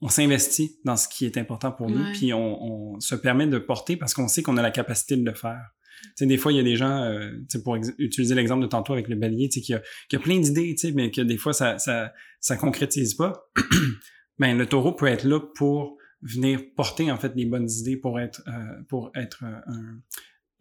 on 0.01 0.09
s'investit 0.09 0.77
dans 0.83 0.97
ce 0.97 1.07
qui 1.07 1.25
est 1.25 1.37
important 1.37 1.71
pour 1.71 1.89
nous, 1.89 2.03
puis 2.13 2.33
on, 2.33 2.99
se 2.99 3.15
permet 3.15 3.47
de 3.47 3.57
porter 3.57 3.97
parce 3.97 4.13
qu'on 4.13 4.27
sait 4.27 4.43
qu'on 4.43 4.57
a 4.57 4.61
la 4.61 4.71
capacité 4.71 5.15
de 5.17 5.25
le 5.25 5.33
faire. 5.33 5.61
Tu 6.03 6.11
sais, 6.15 6.25
des 6.25 6.37
fois, 6.37 6.51
il 6.51 6.57
y 6.57 6.59
a 6.59 6.63
des 6.63 6.75
gens, 6.75 7.03
euh, 7.03 7.31
pour 7.63 7.77
utiliser 7.97 8.35
l'exemple 8.35 8.61
de 8.61 8.67
tantôt 8.67 8.93
avec 8.93 9.07
le 9.07 9.15
bélier, 9.15 9.49
tu 9.49 9.59
sais, 9.59 9.65
qui 9.65 9.73
a, 9.73 9.81
qui 10.09 10.15
a 10.15 10.19
plein 10.19 10.39
d'idées, 10.39 10.75
tu 10.75 10.87
sais, 10.87 10.93
mais 10.93 11.09
que 11.09 11.21
des 11.21 11.37
fois, 11.37 11.53
ça, 11.53 11.77
ça, 11.79 12.13
ça 12.39 12.57
concrétise 12.57 13.15
pas. 13.15 13.49
ben, 14.39 14.57
le 14.57 14.65
taureau 14.65 14.91
peut 14.91 15.07
être 15.07 15.23
là 15.23 15.39
pour 15.39 15.97
venir 16.25 16.61
porter, 16.75 17.11
en 17.11 17.17
fait, 17.17 17.33
les 17.35 17.45
bonnes 17.45 17.69
idées, 17.69 17.97
pour 17.97 18.19
être, 18.19 18.41
euh, 18.47 18.83
pour 18.89 19.11
être 19.15 19.43
euh, 19.43 19.93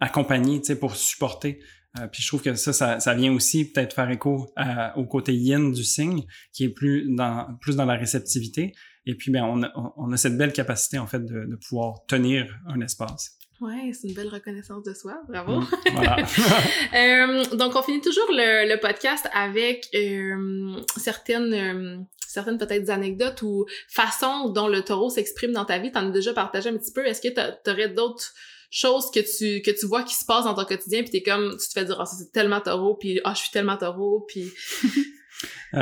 accompagné, 0.00 0.60
tu 0.60 0.66
sais, 0.66 0.78
pour 0.78 0.94
supporter. 0.94 1.60
Euh, 1.98 2.06
puis 2.08 2.22
je 2.22 2.28
trouve 2.28 2.42
que 2.42 2.54
ça, 2.54 2.72
ça, 2.72 3.00
ça 3.00 3.14
vient 3.14 3.32
aussi 3.32 3.70
peut-être 3.70 3.94
faire 3.94 4.10
écho 4.10 4.52
au 4.96 5.06
côté 5.06 5.34
yin 5.34 5.72
du 5.72 5.84
signe, 5.84 6.24
qui 6.52 6.64
est 6.64 6.68
plus 6.70 7.08
dans, 7.14 7.56
plus 7.60 7.76
dans 7.76 7.84
la 7.84 7.94
réceptivité. 7.94 8.72
Et 9.06 9.14
puis, 9.14 9.30
ben, 9.30 9.44
on 9.44 9.62
a, 9.62 9.72
on 9.96 10.12
a 10.12 10.16
cette 10.16 10.36
belle 10.36 10.52
capacité, 10.52 10.98
en 10.98 11.06
fait, 11.06 11.24
de, 11.24 11.44
de 11.44 11.56
pouvoir 11.56 12.06
tenir 12.06 12.58
un 12.66 12.80
espace. 12.80 13.38
Ouais, 13.60 13.92
c'est 13.92 14.08
une 14.08 14.14
belle 14.14 14.28
reconnaissance 14.28 14.82
de 14.82 14.92
soi, 14.92 15.22
bravo. 15.28 15.60
Mm, 15.60 15.66
voilà. 15.92 16.16
euh, 16.94 17.56
donc, 17.56 17.76
on 17.76 17.82
finit 17.82 18.00
toujours 18.00 18.26
le, 18.30 18.68
le 18.68 18.80
podcast 18.80 19.28
avec 19.32 19.88
euh, 19.94 20.76
certaines, 20.96 21.54
euh, 21.54 21.98
certaines 22.26 22.58
peut-être 22.58 22.90
anecdotes 22.90 23.42
ou 23.42 23.64
façons 23.88 24.48
dont 24.48 24.66
le 24.68 24.82
taureau 24.82 25.08
s'exprime 25.08 25.52
dans 25.52 25.64
ta 25.64 25.78
vie. 25.78 25.92
T'en 25.92 26.08
as 26.08 26.10
déjà 26.10 26.32
partagé 26.34 26.68
un 26.68 26.76
petit 26.76 26.92
peu. 26.92 27.06
Est-ce 27.06 27.20
que 27.20 27.62
t'aurais 27.62 27.88
d'autres 27.88 28.32
choses 28.70 29.10
que 29.12 29.20
tu 29.20 29.62
que 29.62 29.70
tu 29.70 29.86
vois 29.86 30.02
qui 30.02 30.16
se 30.16 30.24
passent 30.24 30.46
dans 30.46 30.54
ton 30.54 30.64
quotidien 30.64 31.02
puis 31.02 31.10
t'es 31.10 31.22
comme 31.22 31.52
tu 31.52 31.68
te 31.68 31.72
fais 31.74 31.84
dire 31.84 32.00
ah 32.00 32.06
c'est 32.06 32.32
tellement 32.32 32.60
taureau 32.60 32.96
puis 32.96 33.20
ah 33.22 33.32
je 33.32 33.42
suis 33.42 33.52
tellement 33.52 33.76
taureau 33.76 34.26
puis 34.26 34.50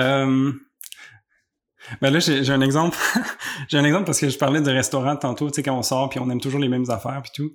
ben 2.00 2.10
là, 2.10 2.18
j'ai 2.20 2.50
un 2.50 2.60
exemple. 2.60 2.96
j'ai 3.68 3.78
un 3.78 3.84
exemple 3.84 4.04
parce 4.04 4.20
que 4.20 4.28
je 4.28 4.38
parlais 4.38 4.60
de 4.60 4.70
restaurant 4.70 5.16
tantôt, 5.16 5.50
tu 5.50 5.56
sais, 5.56 5.62
quand 5.62 5.76
on 5.76 5.82
sort, 5.82 6.08
puis 6.08 6.20
on 6.20 6.30
aime 6.30 6.40
toujours 6.40 6.60
les 6.60 6.68
mêmes 6.68 6.88
affaires, 6.90 7.20
puis 7.22 7.32
tout. 7.34 7.52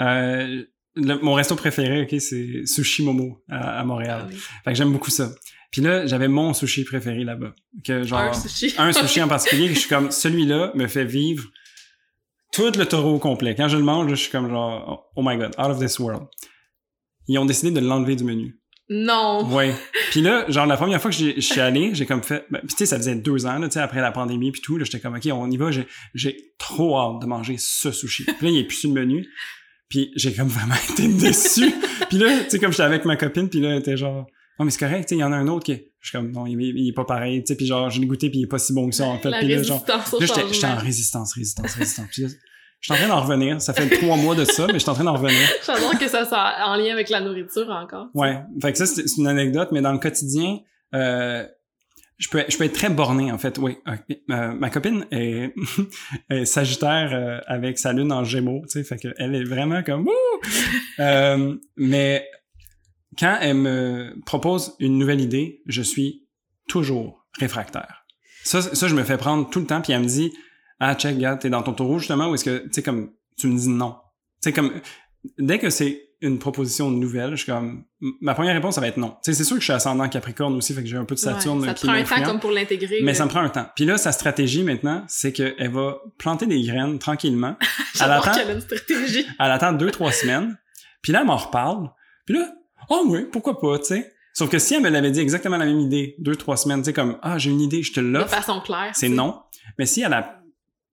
Euh, 0.00 0.64
mon 0.96 1.34
resto 1.34 1.54
préféré, 1.54 2.02
ok, 2.02 2.20
c'est 2.20 2.66
Sushi 2.66 3.04
Momo 3.04 3.42
à, 3.48 3.84
Montréal. 3.84 4.26
Ah 4.28 4.34
fait 4.64 4.70
que 4.72 4.76
j'aime 4.76 4.92
beaucoup 4.92 5.10
ça. 5.10 5.30
Puis 5.70 5.82
là, 5.82 6.06
j'avais 6.06 6.28
mon 6.28 6.54
sushi 6.54 6.84
préféré 6.84 7.24
là-bas. 7.24 7.54
Que 7.84 8.02
genre 8.02 8.20
un 8.20 8.32
sushi. 8.32 8.74
un 8.78 8.92
sushi 8.92 9.22
en 9.22 9.28
particulier, 9.28 9.68
je 9.68 9.80
suis 9.80 9.88
comme 9.88 10.10
celui-là 10.10 10.72
me 10.74 10.86
fait 10.86 11.04
vivre 11.04 11.44
tout 12.52 12.72
le 12.76 12.86
taureau 12.86 13.14
au 13.14 13.18
complet. 13.18 13.54
Quand 13.54 13.68
je 13.68 13.76
le 13.76 13.82
mange, 13.82 14.08
je 14.10 14.14
suis 14.14 14.30
comme 14.30 14.48
genre 14.48 15.10
oh 15.14 15.22
my 15.22 15.36
god, 15.36 15.54
out 15.58 15.70
of 15.70 15.78
this 15.78 15.98
world. 15.98 16.26
Ils 17.28 17.38
ont 17.38 17.44
décidé 17.44 17.70
de 17.70 17.86
l'enlever 17.86 18.16
du 18.16 18.24
menu. 18.24 18.58
Non. 18.90 19.46
Ouais. 19.54 19.74
Puis 20.10 20.22
là, 20.22 20.44
genre 20.48 20.66
la 20.66 20.76
première 20.76 21.00
fois 21.00 21.10
que 21.10 21.16
je 21.16 21.40
suis 21.40 21.60
allé, 21.60 21.94
j'ai 21.94 22.06
comme 22.06 22.22
fait, 22.22 22.46
ben, 22.50 22.60
tu 22.62 22.76
sais, 22.76 22.86
ça 22.86 22.96
faisait 22.96 23.14
deux 23.14 23.46
ans, 23.46 23.60
tu 23.60 23.70
sais, 23.70 23.80
après 23.80 24.00
la 24.00 24.12
pandémie 24.12 24.50
puis 24.50 24.62
tout, 24.62 24.78
là, 24.78 24.84
j'étais 24.84 25.00
comme, 25.00 25.16
ok, 25.16 25.28
on 25.32 25.50
y 25.50 25.56
va, 25.56 25.70
j'ai 26.14 26.36
trop 26.58 26.98
hâte 26.98 27.22
de 27.22 27.26
manger 27.26 27.56
ce 27.58 27.90
sushi. 27.92 28.24
Puis 28.24 28.46
là, 28.46 28.50
il 28.50 28.58
est 28.58 28.64
plus 28.64 28.76
sur 28.76 28.92
le 28.92 29.00
menu. 29.00 29.28
Puis 29.88 30.10
j'ai 30.16 30.32
comme 30.34 30.48
vraiment 30.48 30.74
été 30.92 31.08
déçu. 31.08 31.72
puis 32.08 32.18
là, 32.18 32.44
tu 32.44 32.50
sais, 32.50 32.58
comme 32.58 32.70
j'étais 32.70 32.82
avec 32.82 33.04
ma 33.04 33.16
copine, 33.16 33.48
puis 33.48 33.60
là, 33.60 33.70
elle 33.70 33.80
était 33.80 33.96
genre, 33.96 34.26
non, 34.58 34.64
mais 34.64 34.70
c'est 34.70 34.80
correct, 34.80 35.02
tu 35.02 35.08
sais, 35.10 35.16
il 35.16 35.20
y 35.20 35.24
en 35.24 35.32
a 35.32 35.36
un 35.36 35.48
autre 35.48 35.64
qui 35.66 35.72
est, 35.72 35.92
je 36.00 36.08
suis 36.08 36.18
comme, 36.18 36.32
non, 36.32 36.46
il, 36.46 36.88
est 36.88 36.92
pas 36.92 37.04
pareil, 37.04 37.42
tu 37.42 37.48
sais, 37.48 37.56
puis 37.56 37.66
genre, 37.66 37.90
je 37.90 38.00
l'ai 38.00 38.06
goûté, 38.06 38.30
puis 38.30 38.40
il 38.40 38.42
est 38.44 38.48
pas 38.48 38.58
si 38.58 38.72
bon 38.72 38.88
que 38.88 38.94
ça, 38.94 39.04
en 39.04 39.18
fait. 39.18 39.30
puis 39.38 39.48
là, 39.48 39.62
genre, 39.62 39.84
là, 39.86 40.26
j'étais 40.52 40.66
en 40.66 40.76
résistance, 40.76 41.34
résistance, 41.34 41.74
résistance. 41.74 42.08
Je 42.80 42.92
suis 42.92 42.94
en 42.94 43.06
train 43.06 43.14
d'en 43.14 43.22
revenir. 43.22 43.60
Ça 43.60 43.72
fait 43.72 43.88
trois 43.88 44.16
mois 44.16 44.34
de 44.34 44.44
ça, 44.44 44.66
mais 44.66 44.74
je 44.74 44.78
suis 44.78 44.90
en 44.90 44.94
train 44.94 45.04
d'en 45.04 45.14
revenir. 45.14 45.48
J'adore 45.66 45.98
que 45.98 46.08
ça 46.08 46.24
soit 46.24 46.54
en 46.64 46.76
lien 46.76 46.92
avec 46.92 47.08
la 47.08 47.20
nourriture 47.20 47.68
encore. 47.70 48.08
Ouais. 48.14 48.40
Fait 48.62 48.72
que 48.72 48.78
ça, 48.78 48.86
c'est 48.86 49.04
une 49.16 49.26
anecdote, 49.26 49.70
mais 49.72 49.80
dans 49.80 49.92
le 49.92 49.98
quotidien, 49.98 50.60
euh, 50.94 51.44
je 52.18 52.28
peux, 52.28 52.44
je 52.48 52.56
peux 52.56 52.64
être 52.64 52.74
très 52.74 52.90
borné, 52.90 53.30
en 53.32 53.38
fait. 53.38 53.58
Oui. 53.58 53.78
Euh, 54.30 54.52
ma 54.52 54.70
copine 54.70 55.06
est, 55.10 55.54
est 56.30 56.44
sagittaire 56.44 57.10
euh, 57.12 57.40
avec 57.46 57.78
sa 57.78 57.92
lune 57.92 58.12
en 58.12 58.24
gémeaux, 58.24 58.62
tu 58.64 58.70
sais. 58.70 58.84
Fait 58.84 58.96
qu'elle 58.96 59.34
est 59.34 59.44
vraiment 59.44 59.82
comme, 59.82 60.08
euh, 60.98 61.56
mais 61.76 62.28
quand 63.18 63.38
elle 63.40 63.56
me 63.56 64.14
propose 64.26 64.74
une 64.80 64.98
nouvelle 64.98 65.20
idée, 65.20 65.62
je 65.66 65.82
suis 65.82 66.26
toujours 66.68 67.26
réfractaire. 67.38 68.04
Ça, 68.42 68.62
ça, 68.62 68.88
je 68.88 68.94
me 68.94 69.04
fais 69.04 69.16
prendre 69.16 69.48
tout 69.48 69.60
le 69.60 69.66
temps, 69.66 69.80
puis 69.80 69.92
elle 69.92 70.00
me 70.00 70.06
dit, 70.06 70.32
ah 70.80 70.94
check 70.94 71.18
gars 71.18 71.36
t'es 71.36 71.50
dans 71.50 71.62
ton 71.62 71.72
taureau 71.72 71.98
justement 71.98 72.28
ou 72.28 72.34
est-ce 72.34 72.44
que 72.44 72.58
tu 72.64 72.68
sais 72.72 72.82
comme 72.82 73.10
tu 73.36 73.46
me 73.46 73.58
dis 73.58 73.68
non? 73.68 73.96
Tu 74.42 74.48
sais 74.48 74.52
comme 74.52 74.72
dès 75.38 75.58
que 75.58 75.70
c'est 75.70 76.04
une 76.20 76.38
proposition 76.38 76.90
nouvelle 76.90 77.32
je 77.32 77.44
suis 77.44 77.52
comme 77.52 77.84
ma 78.20 78.34
première 78.34 78.54
réponse 78.54 78.74
ça 78.74 78.80
va 78.80 78.88
être 78.88 78.96
non. 78.96 79.16
Tu 79.22 79.30
sais 79.30 79.34
c'est 79.34 79.44
sûr 79.44 79.56
que 79.56 79.60
je 79.60 79.64
suis 79.64 79.72
ascendant 79.72 80.08
Capricorne 80.08 80.54
aussi 80.54 80.74
fait 80.74 80.82
que 80.82 80.88
j'ai 80.88 80.96
un 80.96 81.04
peu 81.04 81.14
de 81.14 81.20
Saturne 81.20 81.64
ça 81.64 81.74
prend 81.74 81.92
un 81.92 82.02
temps 82.02 82.22
comme 82.22 82.40
pour 82.40 82.50
l'intégrer 82.50 83.00
mais 83.02 83.14
ça 83.14 83.24
me 83.24 83.30
prend 83.30 83.40
un 83.40 83.48
temps. 83.48 83.66
Puis 83.74 83.84
là 83.84 83.98
sa 83.98 84.12
stratégie 84.12 84.62
maintenant 84.62 85.04
c'est 85.08 85.32
qu'elle 85.32 85.70
va 85.70 85.98
planter 86.18 86.46
des 86.46 86.62
graines 86.62 86.98
tranquillement. 86.98 87.56
Elle 88.00 88.12
attend 88.12 88.32
qu'elle 88.32 88.50
a 88.50 88.54
une 88.54 88.60
stratégie. 88.60 89.26
elle 89.40 89.50
attend 89.50 89.72
deux 89.72 89.90
trois 89.90 90.12
semaines. 90.12 90.56
Puis 91.02 91.12
là 91.12 91.20
elle 91.20 91.26
m'en 91.26 91.36
reparle. 91.36 91.90
Puis 92.26 92.36
là 92.36 92.52
oh 92.90 93.04
oui 93.06 93.26
pourquoi 93.30 93.60
pas 93.60 93.78
tu 93.78 93.86
sais 93.86 94.12
Sauf 94.38 94.50
que 94.50 94.60
si 94.60 94.74
elle 94.74 94.82
me 94.82 94.88
l'avait 94.88 95.10
dit 95.10 95.18
exactement 95.18 95.56
la 95.56 95.64
même 95.64 95.80
idée, 95.80 96.14
deux, 96.20 96.36
trois 96.36 96.56
semaines, 96.56 96.78
tu 96.78 96.84
sais, 96.84 96.92
comme, 96.92 97.18
ah, 97.22 97.38
j'ai 97.38 97.50
une 97.50 97.60
idée, 97.60 97.82
je 97.82 97.92
te 97.92 97.98
l'offre. 97.98 98.26
De 98.26 98.36
façon 98.36 98.60
claire. 98.60 98.92
C'est 98.94 99.08
non. 99.08 99.42
Mais 99.80 99.84
si 99.84 100.02
elle 100.02 100.12
a 100.12 100.38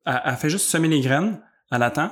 elle, 0.06 0.36
fait 0.36 0.49
juste 0.49 0.68
semer 0.68 0.88
les 0.88 1.01
graines, 1.01 1.41
elle 1.72 1.84
attend. 1.84 2.12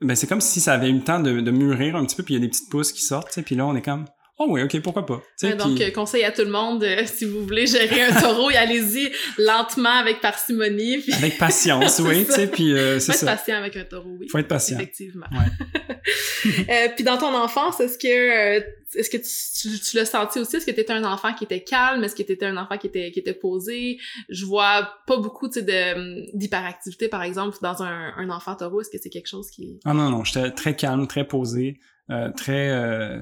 Ben, 0.00 0.14
c'est 0.14 0.26
comme 0.26 0.40
si 0.40 0.60
ça 0.60 0.74
avait 0.74 0.90
eu 0.90 0.94
le 0.94 1.02
temps 1.02 1.20
de, 1.20 1.50
mûrir 1.50 1.96
un 1.96 2.04
petit 2.04 2.16
peu, 2.16 2.22
puis 2.22 2.34
il 2.34 2.38
y 2.38 2.40
a 2.40 2.44
des 2.44 2.48
petites 2.48 2.70
pousses 2.70 2.92
qui 2.92 3.02
sortent, 3.02 3.40
puis 3.42 3.54
là, 3.54 3.66
on 3.66 3.74
est 3.74 3.82
comme, 3.82 4.04
oh 4.38 4.46
oui, 4.48 4.62
ok, 4.62 4.80
pourquoi 4.80 5.04
pas. 5.04 5.22
donc, 5.56 5.80
euh, 5.80 5.90
conseil 5.90 6.24
à 6.24 6.32
tout 6.32 6.42
le 6.42 6.50
monde, 6.50 6.82
euh, 6.84 7.02
si 7.06 7.24
vous 7.24 7.44
voulez 7.44 7.66
gérer 7.66 8.02
un 8.02 8.20
taureau, 8.20 8.48
allez-y 8.56 9.10
lentement, 9.38 9.98
avec 9.98 10.20
parcimonie. 10.20 11.02
Avec 11.12 11.38
patience, 11.38 11.98
oui, 12.04 12.24
tu 12.24 12.32
sais, 12.32 12.46
puis 12.46 12.72
euh, 12.72 12.98
c'est 12.98 13.12
ça. 13.12 13.18
Faut 13.18 13.26
être 13.26 13.36
patient 13.38 13.56
avec 13.56 13.76
un 13.76 13.84
taureau, 13.84 14.16
oui. 14.18 14.28
Faut 14.28 14.38
être 14.38 14.48
patient. 14.48 14.78
Effectivement. 14.78 15.26
Ouais. 15.32 16.92
puis 16.94 17.04
dans 17.04 17.18
ton 17.18 17.34
enfance, 17.34 17.80
est-ce 17.80 17.98
que 17.98 18.78
est-ce 18.94 19.10
que 19.10 19.18
tu, 19.18 19.78
tu, 19.78 19.96
l'as 19.96 20.06
senti 20.06 20.38
aussi? 20.38 20.56
Est-ce 20.56 20.64
que 20.64 20.70
tu 20.70 20.80
étais 20.80 20.92
un 20.92 21.04
enfant 21.04 21.34
qui 21.34 21.44
était 21.44 21.62
calme? 21.62 22.02
Est-ce 22.04 22.14
que 22.14 22.22
tu 22.22 22.32
étais 22.32 22.46
un 22.46 22.56
enfant 22.56 22.78
qui 22.78 22.86
était, 22.86 23.10
qui 23.10 23.18
était 23.18 23.34
posé? 23.34 23.98
Je 24.30 24.46
vois 24.46 24.90
pas 25.06 25.18
beaucoup 25.18 25.48
d'hyperactivité, 25.48 27.08
par 27.08 27.22
exemple, 27.22 27.58
dans 27.60 27.82
un, 27.82 28.14
un 28.16 28.30
enfant 28.30 28.54
taureau. 28.54 28.80
Est-ce 28.80 28.90
que 28.90 28.98
c'est 28.98 29.10
quelque 29.10 29.28
chose 29.28 29.50
qui... 29.50 29.78
Ah 29.84 29.92
non, 29.92 30.10
non, 30.10 30.24
j'étais 30.24 30.50
très 30.52 30.74
calme, 30.74 31.06
très 31.06 31.26
posé, 31.26 31.78
euh, 32.10 32.30
très... 32.32 32.70
Euh, 32.70 33.18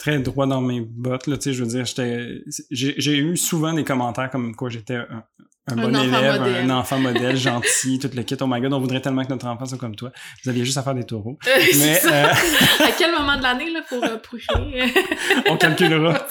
très 0.00 0.18
droit 0.18 0.46
dans 0.46 0.62
mes 0.62 0.80
bottes 0.80 1.26
là 1.26 1.36
tu 1.36 1.44
sais 1.44 1.52
je 1.52 1.62
veux 1.62 1.68
dire 1.68 1.84
j'étais 1.84 2.42
j'ai 2.70 3.18
eu 3.18 3.36
souvent 3.36 3.74
des 3.74 3.84
commentaires 3.84 4.30
comme 4.30 4.56
quoi 4.56 4.70
j'étais 4.70 4.94
un, 4.94 5.24
un, 5.66 5.76
bon 5.76 5.94
élève, 5.94 6.42
un 6.42 6.70
enfant 6.70 6.98
modèle, 6.98 7.36
gentil, 7.36 7.98
tout 7.98 8.10
le 8.14 8.22
kit. 8.22 8.36
Oh 8.40 8.46
my 8.48 8.60
god, 8.60 8.72
on 8.72 8.80
voudrait 8.80 9.00
tellement 9.00 9.22
que 9.24 9.28
notre 9.28 9.46
enfant 9.46 9.66
soit 9.66 9.78
comme 9.78 9.94
toi. 9.94 10.10
Vous 10.42 10.50
aviez 10.50 10.64
juste 10.64 10.78
à 10.78 10.82
faire 10.82 10.94
des 10.94 11.04
taureaux. 11.04 11.38
mais 11.44 12.00
euh... 12.06 12.26
à 12.80 12.92
quel 12.98 13.12
moment 13.12 13.36
de 13.36 13.42
l'année 13.42 13.70
là 13.70 13.82
pour 13.88 14.02
euh, 14.02 14.16
On 15.48 15.56
calculera. 15.56 16.26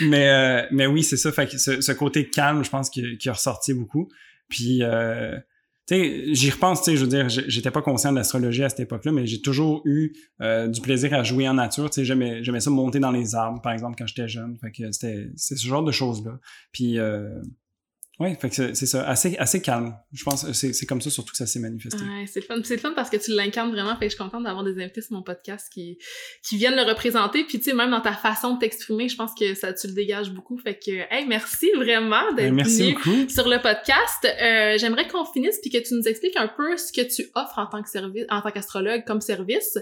mais 0.00 0.28
euh, 0.28 0.66
mais 0.72 0.86
oui, 0.86 1.02
c'est 1.02 1.18
ça. 1.18 1.30
Fait 1.30 1.46
que 1.46 1.58
ce, 1.58 1.92
côté 1.92 2.28
calme, 2.28 2.64
je 2.64 2.70
pense 2.70 2.90
qui, 2.90 3.18
qui 3.18 3.28
a 3.28 3.34
ressorti 3.34 3.74
beaucoup. 3.74 4.08
Puis 4.48 4.82
euh, 4.82 5.36
sais, 5.94 6.34
j'y 6.34 6.50
repense, 6.50 6.82
tu 6.82 6.90
sais, 6.90 6.96
je 6.96 7.04
veux 7.04 7.10
dire, 7.10 7.28
j'étais 7.28 7.70
pas 7.70 7.82
conscient 7.82 8.10
de 8.10 8.16
l'astrologie 8.16 8.64
à 8.64 8.68
cette 8.68 8.80
époque-là, 8.80 9.12
mais 9.12 9.26
j'ai 9.26 9.40
toujours 9.40 9.82
eu 9.84 10.12
euh, 10.40 10.68
du 10.68 10.80
plaisir 10.80 11.12
à 11.14 11.22
jouer 11.22 11.48
en 11.48 11.54
nature, 11.54 11.90
tu 11.90 11.96
sais, 11.96 12.04
j'aimais, 12.04 12.42
j'aimais 12.44 12.60
ça 12.60 12.70
monter 12.70 13.00
dans 13.00 13.10
les 13.10 13.34
arbres, 13.34 13.60
par 13.60 13.72
exemple, 13.72 13.96
quand 13.98 14.06
j'étais 14.06 14.28
jeune, 14.28 14.56
fait 14.58 14.70
que 14.70 14.92
c'était, 14.92 15.30
c'est 15.36 15.56
ce 15.56 15.66
genre 15.66 15.82
de 15.82 15.92
choses-là. 15.92 16.38
Puis, 16.72 16.98
euh, 16.98 17.40
Oui, 18.20 18.34
fait 18.38 18.50
que 18.50 18.74
c'est 18.74 18.86
ça, 18.86 19.08
assez, 19.08 19.34
assez 19.38 19.62
calme. 19.62 19.96
Je 20.12 20.22
pense 20.24 20.44
que 20.44 20.52
c'est 20.52 20.86
comme 20.86 21.00
ça 21.00 21.08
surtout 21.10 21.30
que 21.32 21.38
ça 21.38 21.46
s'est 21.46 21.58
manifesté. 21.58 22.02
Ouais, 22.02 22.26
c'est 22.26 22.40
le 22.40 22.46
fun. 22.46 22.60
C'est 22.62 22.74
le 22.74 22.80
fun 22.80 22.92
parce 22.94 23.08
que 23.10 23.16
tu 23.16 23.30
l'incarnes 23.34 23.70
vraiment. 23.70 23.94
Fait 23.96 24.06
que 24.06 24.12
je 24.12 24.16
suis 24.16 24.18
contente 24.22 24.44
d'avoir 24.44 24.62
des 24.62 24.78
invités 24.82 25.00
sur 25.00 25.14
mon 25.16 25.22
podcast 25.22 25.68
qui, 25.72 25.98
qui 26.46 26.56
viennent 26.58 26.76
le 26.76 26.82
représenter. 26.82 27.44
Puis, 27.44 27.58
tu 27.58 27.70
sais, 27.70 27.74
même 27.74 27.90
dans 27.90 28.00
ta 28.02 28.12
façon 28.12 28.54
de 28.54 28.58
t'exprimer, 28.58 29.08
je 29.08 29.16
pense 29.16 29.30
que 29.34 29.54
ça, 29.54 29.72
tu 29.72 29.86
le 29.86 29.94
dégages 29.94 30.30
beaucoup. 30.32 30.58
Fait 30.58 30.78
que, 30.78 30.90
hey, 31.10 31.26
merci 31.26 31.70
vraiment 31.76 32.30
d'être 32.36 32.54
Ben, 32.54 32.62
venu 32.64 32.92
beaucoup. 32.94 33.28
sur 33.28 33.48
le 33.48 33.56
podcast. 33.60 34.24
Euh, 34.26 34.76
J'aimerais 34.78 35.08
qu'on 35.08 35.24
finisse 35.24 35.58
puis 35.62 35.70
que 35.70 35.78
tu 35.78 35.94
nous 35.94 36.02
expliques 36.06 36.36
un 36.36 36.48
peu 36.48 36.76
ce 36.76 36.92
que 36.92 37.00
tu 37.00 37.30
offres 37.34 37.58
en 37.58 37.66
tant 37.66 37.82
que 37.82 37.88
service, 37.88 38.26
en 38.30 38.42
tant 38.42 38.50
qu'astrologue 38.50 39.04
comme 39.06 39.20
service. 39.22 39.78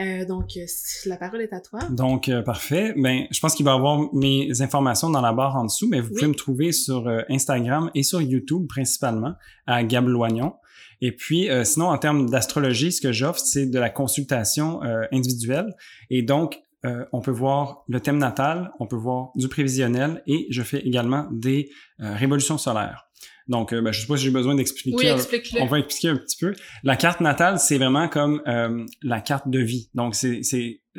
Euh, 0.00 0.24
donc, 0.24 0.56
euh, 0.56 0.64
la 1.06 1.16
parole 1.16 1.42
est 1.42 1.52
à 1.52 1.60
toi. 1.60 1.80
Donc, 1.90 2.28
euh, 2.30 2.40
parfait. 2.42 2.94
Ben, 2.96 3.26
je 3.30 3.38
pense 3.40 3.54
qu'il 3.54 3.66
va 3.66 3.72
y 3.72 3.74
avoir 3.74 4.12
mes 4.14 4.62
informations 4.62 5.10
dans 5.10 5.20
la 5.20 5.32
barre 5.32 5.56
en 5.56 5.64
dessous, 5.66 5.88
mais 5.90 6.00
vous 6.00 6.08
Oui. 6.08 6.14
pouvez 6.14 6.28
me 6.28 6.34
trouver 6.34 6.72
sur 6.72 7.06
euh, 7.06 7.20
Instagram 7.82 7.90
et 7.94 8.02
sur 8.02 8.20
YouTube 8.20 8.66
principalement 8.68 9.34
à 9.66 9.82
Gab 9.84 10.08
Loignon. 10.08 10.54
Et 11.00 11.12
puis, 11.12 11.50
euh, 11.50 11.64
sinon, 11.64 11.86
en 11.86 11.98
termes 11.98 12.30
d'astrologie, 12.30 12.92
ce 12.92 13.00
que 13.00 13.12
j'offre, 13.12 13.40
c'est 13.40 13.66
de 13.66 13.78
la 13.78 13.90
consultation 13.90 14.82
euh, 14.84 15.02
individuelle. 15.12 15.74
Et 16.10 16.22
donc, 16.22 16.60
euh, 16.84 17.04
on 17.12 17.20
peut 17.20 17.32
voir 17.32 17.84
le 17.88 18.00
thème 18.00 18.18
natal, 18.18 18.72
on 18.78 18.86
peut 18.86 18.96
voir 18.96 19.30
du 19.34 19.48
prévisionnel 19.48 20.22
et 20.26 20.46
je 20.50 20.62
fais 20.62 20.80
également 20.80 21.28
des 21.30 21.70
révolutions 21.98 22.58
solaires. 22.58 23.08
Donc, 23.48 23.72
euh, 23.72 23.80
ben, 23.80 23.92
je 23.92 24.00
sais 24.00 24.06
pas 24.06 24.16
si 24.16 24.24
j'ai 24.24 24.30
besoin 24.30 24.54
d'expliquer. 24.54 24.96
Oui, 24.96 25.06
explique-le. 25.06 25.60
on 25.62 25.66
va 25.66 25.78
expliquer 25.78 26.08
un 26.08 26.16
petit 26.16 26.36
peu. 26.36 26.54
La 26.84 26.96
carte 26.96 27.20
natale, 27.20 27.58
c'est 27.58 27.78
vraiment 27.78 28.08
comme 28.08 28.40
euh, 28.46 28.84
la 29.02 29.20
carte 29.20 29.48
de 29.48 29.58
vie. 29.58 29.90
Donc, 29.94 30.14
c'est 30.14 30.42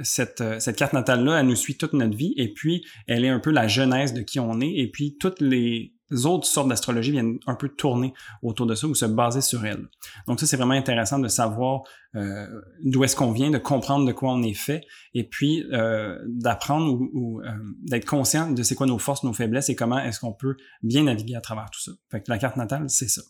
cette, 0.02 0.42
euh, 0.42 0.60
cette 0.60 0.76
carte 0.76 0.94
natale-là, 0.94 1.40
elle 1.40 1.48
nous 1.48 1.56
suit 1.56 1.78
toute 1.78 1.94
notre 1.94 2.16
vie 2.16 2.34
et 2.38 2.54
puis 2.54 2.84
elle 3.08 3.26
est 3.26 3.30
un 3.30 3.40
peu 3.40 3.52
la 3.52 3.68
genèse 3.68 4.14
de 4.14 4.22
qui 4.22 4.40
on 4.40 4.60
est 4.60 4.74
et 4.76 4.90
puis 4.90 5.18
toutes 5.20 5.42
les 5.42 5.93
autres 6.26 6.46
sortes 6.46 6.68
d'astrologie 6.68 7.12
viennent 7.12 7.40
un 7.48 7.56
peu 7.56 7.70
tourner 7.70 8.14
autour 8.42 8.66
de 8.66 8.76
ça 8.76 8.88
ou 8.88 8.96
se 8.96 9.06
baser 9.06 9.42
sur 9.42 9.66
elle. 9.66 9.88
Donc 10.28 10.40
ça, 10.40 10.46
c'est 10.46 10.58
vraiment 10.58 10.74
intéressant 10.74 11.20
de 11.20 11.28
savoir 11.28 11.82
euh, 12.16 12.48
d'où 12.84 13.04
est-ce 13.04 13.16
qu'on 13.16 13.32
vient, 13.32 13.50
de 13.50 13.58
comprendre 13.58 14.06
de 14.06 14.12
quoi 14.12 14.32
on 14.32 14.44
est 14.44 14.54
fait 14.54 14.86
et 15.14 15.24
puis 15.28 15.66
euh, 15.72 16.20
d'apprendre 16.28 16.94
ou, 16.94 17.10
ou, 17.14 17.42
euh, 17.42 17.52
d'être 17.84 18.06
conscient 18.06 18.52
de 18.52 18.64
c'est 18.64 18.76
quoi 18.76 18.88
nos 18.88 19.00
forces, 19.00 19.24
nos 19.24 19.34
faiblesses 19.34 19.70
et 19.70 19.76
comment 19.76 20.00
est-ce 20.00 20.20
qu'on 20.20 20.34
peut 20.34 20.56
bien 20.84 21.04
naviguer 21.04 21.36
à 21.36 21.42
travers 21.42 21.70
tout 21.72 21.82
ça. 21.82 21.92
Fait 22.12 22.22
que 22.22 22.30
la 22.30 22.38
carte 22.38 22.58
natale, 22.58 22.90
c'est 22.90 23.10
ça. 23.10 23.22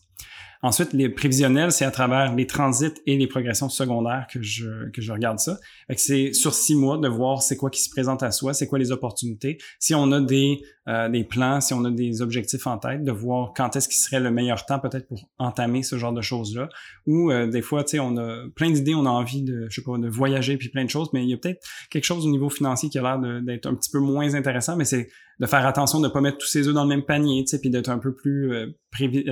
Ensuite, 0.64 0.94
les 0.94 1.10
prévisionnels, 1.10 1.72
c'est 1.72 1.84
à 1.84 1.90
travers 1.90 2.34
les 2.34 2.46
transits 2.46 2.94
et 3.04 3.18
les 3.18 3.26
progressions 3.26 3.68
secondaires 3.68 4.26
que 4.32 4.40
je, 4.40 4.88
que 4.92 5.02
je 5.02 5.12
regarde 5.12 5.38
ça. 5.38 5.58
C'est 5.94 6.32
sur 6.32 6.54
six 6.54 6.74
mois 6.74 6.96
de 6.96 7.06
voir 7.06 7.42
c'est 7.42 7.58
quoi 7.58 7.68
qui 7.68 7.82
se 7.82 7.90
présente 7.90 8.22
à 8.22 8.30
soi, 8.30 8.54
c'est 8.54 8.66
quoi 8.66 8.78
les 8.78 8.90
opportunités. 8.90 9.58
Si 9.78 9.94
on 9.94 10.10
a 10.10 10.22
des, 10.22 10.62
euh, 10.88 11.10
des 11.10 11.22
plans, 11.22 11.60
si 11.60 11.74
on 11.74 11.84
a 11.84 11.90
des 11.90 12.22
objectifs 12.22 12.66
en 12.66 12.78
tête, 12.78 13.04
de 13.04 13.12
voir 13.12 13.52
quand 13.54 13.76
est-ce 13.76 13.90
qui 13.90 13.98
serait 13.98 14.20
le 14.20 14.30
meilleur 14.30 14.64
temps 14.64 14.78
peut-être 14.78 15.06
pour 15.06 15.28
entamer 15.36 15.82
ce 15.82 15.98
genre 15.98 16.14
de 16.14 16.22
choses-là. 16.22 16.70
Ou 17.06 17.30
euh, 17.30 17.46
des 17.46 17.60
fois, 17.60 17.84
tu 17.84 17.90
sais, 17.90 17.98
on 17.98 18.16
a 18.16 18.46
plein 18.56 18.70
d'idées, 18.70 18.94
on 18.94 19.04
a 19.04 19.10
envie 19.10 19.42
de, 19.42 19.66
je 19.68 19.74
sais 19.74 19.84
pas, 19.84 19.98
de 19.98 20.08
voyager 20.08 20.56
puis 20.56 20.70
plein 20.70 20.86
de 20.86 20.90
choses, 20.90 21.10
mais 21.12 21.24
il 21.24 21.28
y 21.28 21.34
a 21.34 21.36
peut-être 21.36 21.60
quelque 21.90 22.04
chose 22.04 22.26
au 22.26 22.30
niveau 22.30 22.48
financier 22.48 22.88
qui 22.88 22.98
a 22.98 23.02
l'air 23.02 23.42
d'être 23.42 23.66
un 23.66 23.74
petit 23.74 23.90
peu 23.90 23.98
moins 23.98 24.34
intéressant, 24.34 24.76
mais 24.76 24.86
c'est 24.86 25.08
de 25.40 25.46
faire 25.46 25.66
attention 25.66 26.00
de 26.00 26.06
ne 26.06 26.12
pas 26.12 26.22
mettre 26.22 26.38
tous 26.38 26.46
ses 26.46 26.68
œufs 26.68 26.74
dans 26.74 26.84
le 26.84 26.88
même 26.88 27.04
panier, 27.04 27.44
tu 27.44 27.50
sais, 27.50 27.60
puis 27.60 27.68
d'être 27.68 27.90
un 27.90 27.98
peu 27.98 28.14
plus 28.14 28.52
euh, 28.54 28.68
prévi- 28.90 29.28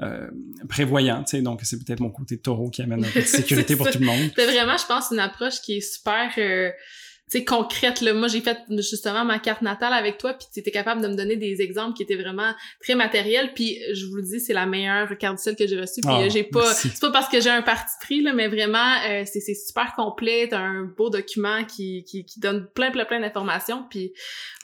euh, 0.00 0.28
prévoyant, 0.68 1.24
tu 1.24 1.30
sais. 1.30 1.42
Donc, 1.42 1.60
c'est 1.64 1.84
peut-être 1.84 2.00
mon 2.00 2.10
côté 2.10 2.38
taureau 2.38 2.70
qui 2.70 2.82
amène 2.82 3.04
un 3.04 3.10
peu 3.10 3.20
de 3.20 3.24
sécurité 3.26 3.76
pour 3.76 3.90
tout 3.90 3.98
le 3.98 4.06
monde. 4.06 4.30
C'est 4.36 4.46
vraiment, 4.46 4.76
je 4.76 4.86
pense, 4.86 5.10
une 5.10 5.18
approche 5.18 5.60
qui 5.60 5.78
est 5.78 5.80
super, 5.80 6.30
euh, 6.38 6.70
sais, 7.30 7.44
concrète. 7.44 8.00
Là. 8.00 8.14
Moi, 8.14 8.28
j'ai 8.28 8.40
fait 8.40 8.58
justement 8.70 9.24
ma 9.24 9.38
carte 9.38 9.62
natale 9.62 9.92
avec 9.92 10.18
toi, 10.18 10.34
puis 10.34 10.46
tu 10.52 10.60
étais 10.60 10.70
capable 10.70 11.02
de 11.02 11.08
me 11.08 11.14
donner 11.14 11.36
des 11.36 11.60
exemples 11.60 11.94
qui 11.94 12.02
étaient 12.02 12.16
vraiment 12.16 12.52
très 12.82 12.94
matériels. 12.94 13.52
Puis 13.54 13.78
je 13.94 14.06
vous 14.06 14.16
le 14.16 14.22
dis, 14.22 14.40
c'est 14.40 14.52
la 14.52 14.66
meilleure 14.66 15.16
carte 15.18 15.36
du 15.36 15.42
ciel 15.42 15.56
que 15.56 15.66
j'ai 15.66 15.80
reçue. 15.80 16.00
Puis 16.00 16.10
Ah, 16.12 16.20
euh, 16.22 16.30
j'ai 16.30 16.44
pas, 16.44 16.72
c'est 16.74 17.00
pas 17.00 17.10
parce 17.10 17.28
que 17.28 17.40
j'ai 17.40 17.50
un 17.50 17.62
parti 17.62 17.92
pris 18.00 18.22
là, 18.22 18.32
mais 18.32 18.48
vraiment, 18.48 18.92
euh, 19.08 19.22
c'est 19.26 19.40
c'est 19.40 19.54
super 19.54 19.94
complet. 19.94 20.48
T'as 20.50 20.58
un 20.60 20.84
beau 20.84 21.10
document 21.10 21.64
qui, 21.64 22.04
qui, 22.04 22.24
qui 22.24 22.40
donne 22.40 22.66
plein, 22.74 22.90
plein, 22.90 23.04
plein 23.04 23.20
d'informations. 23.20 23.84
Puis 23.90 24.12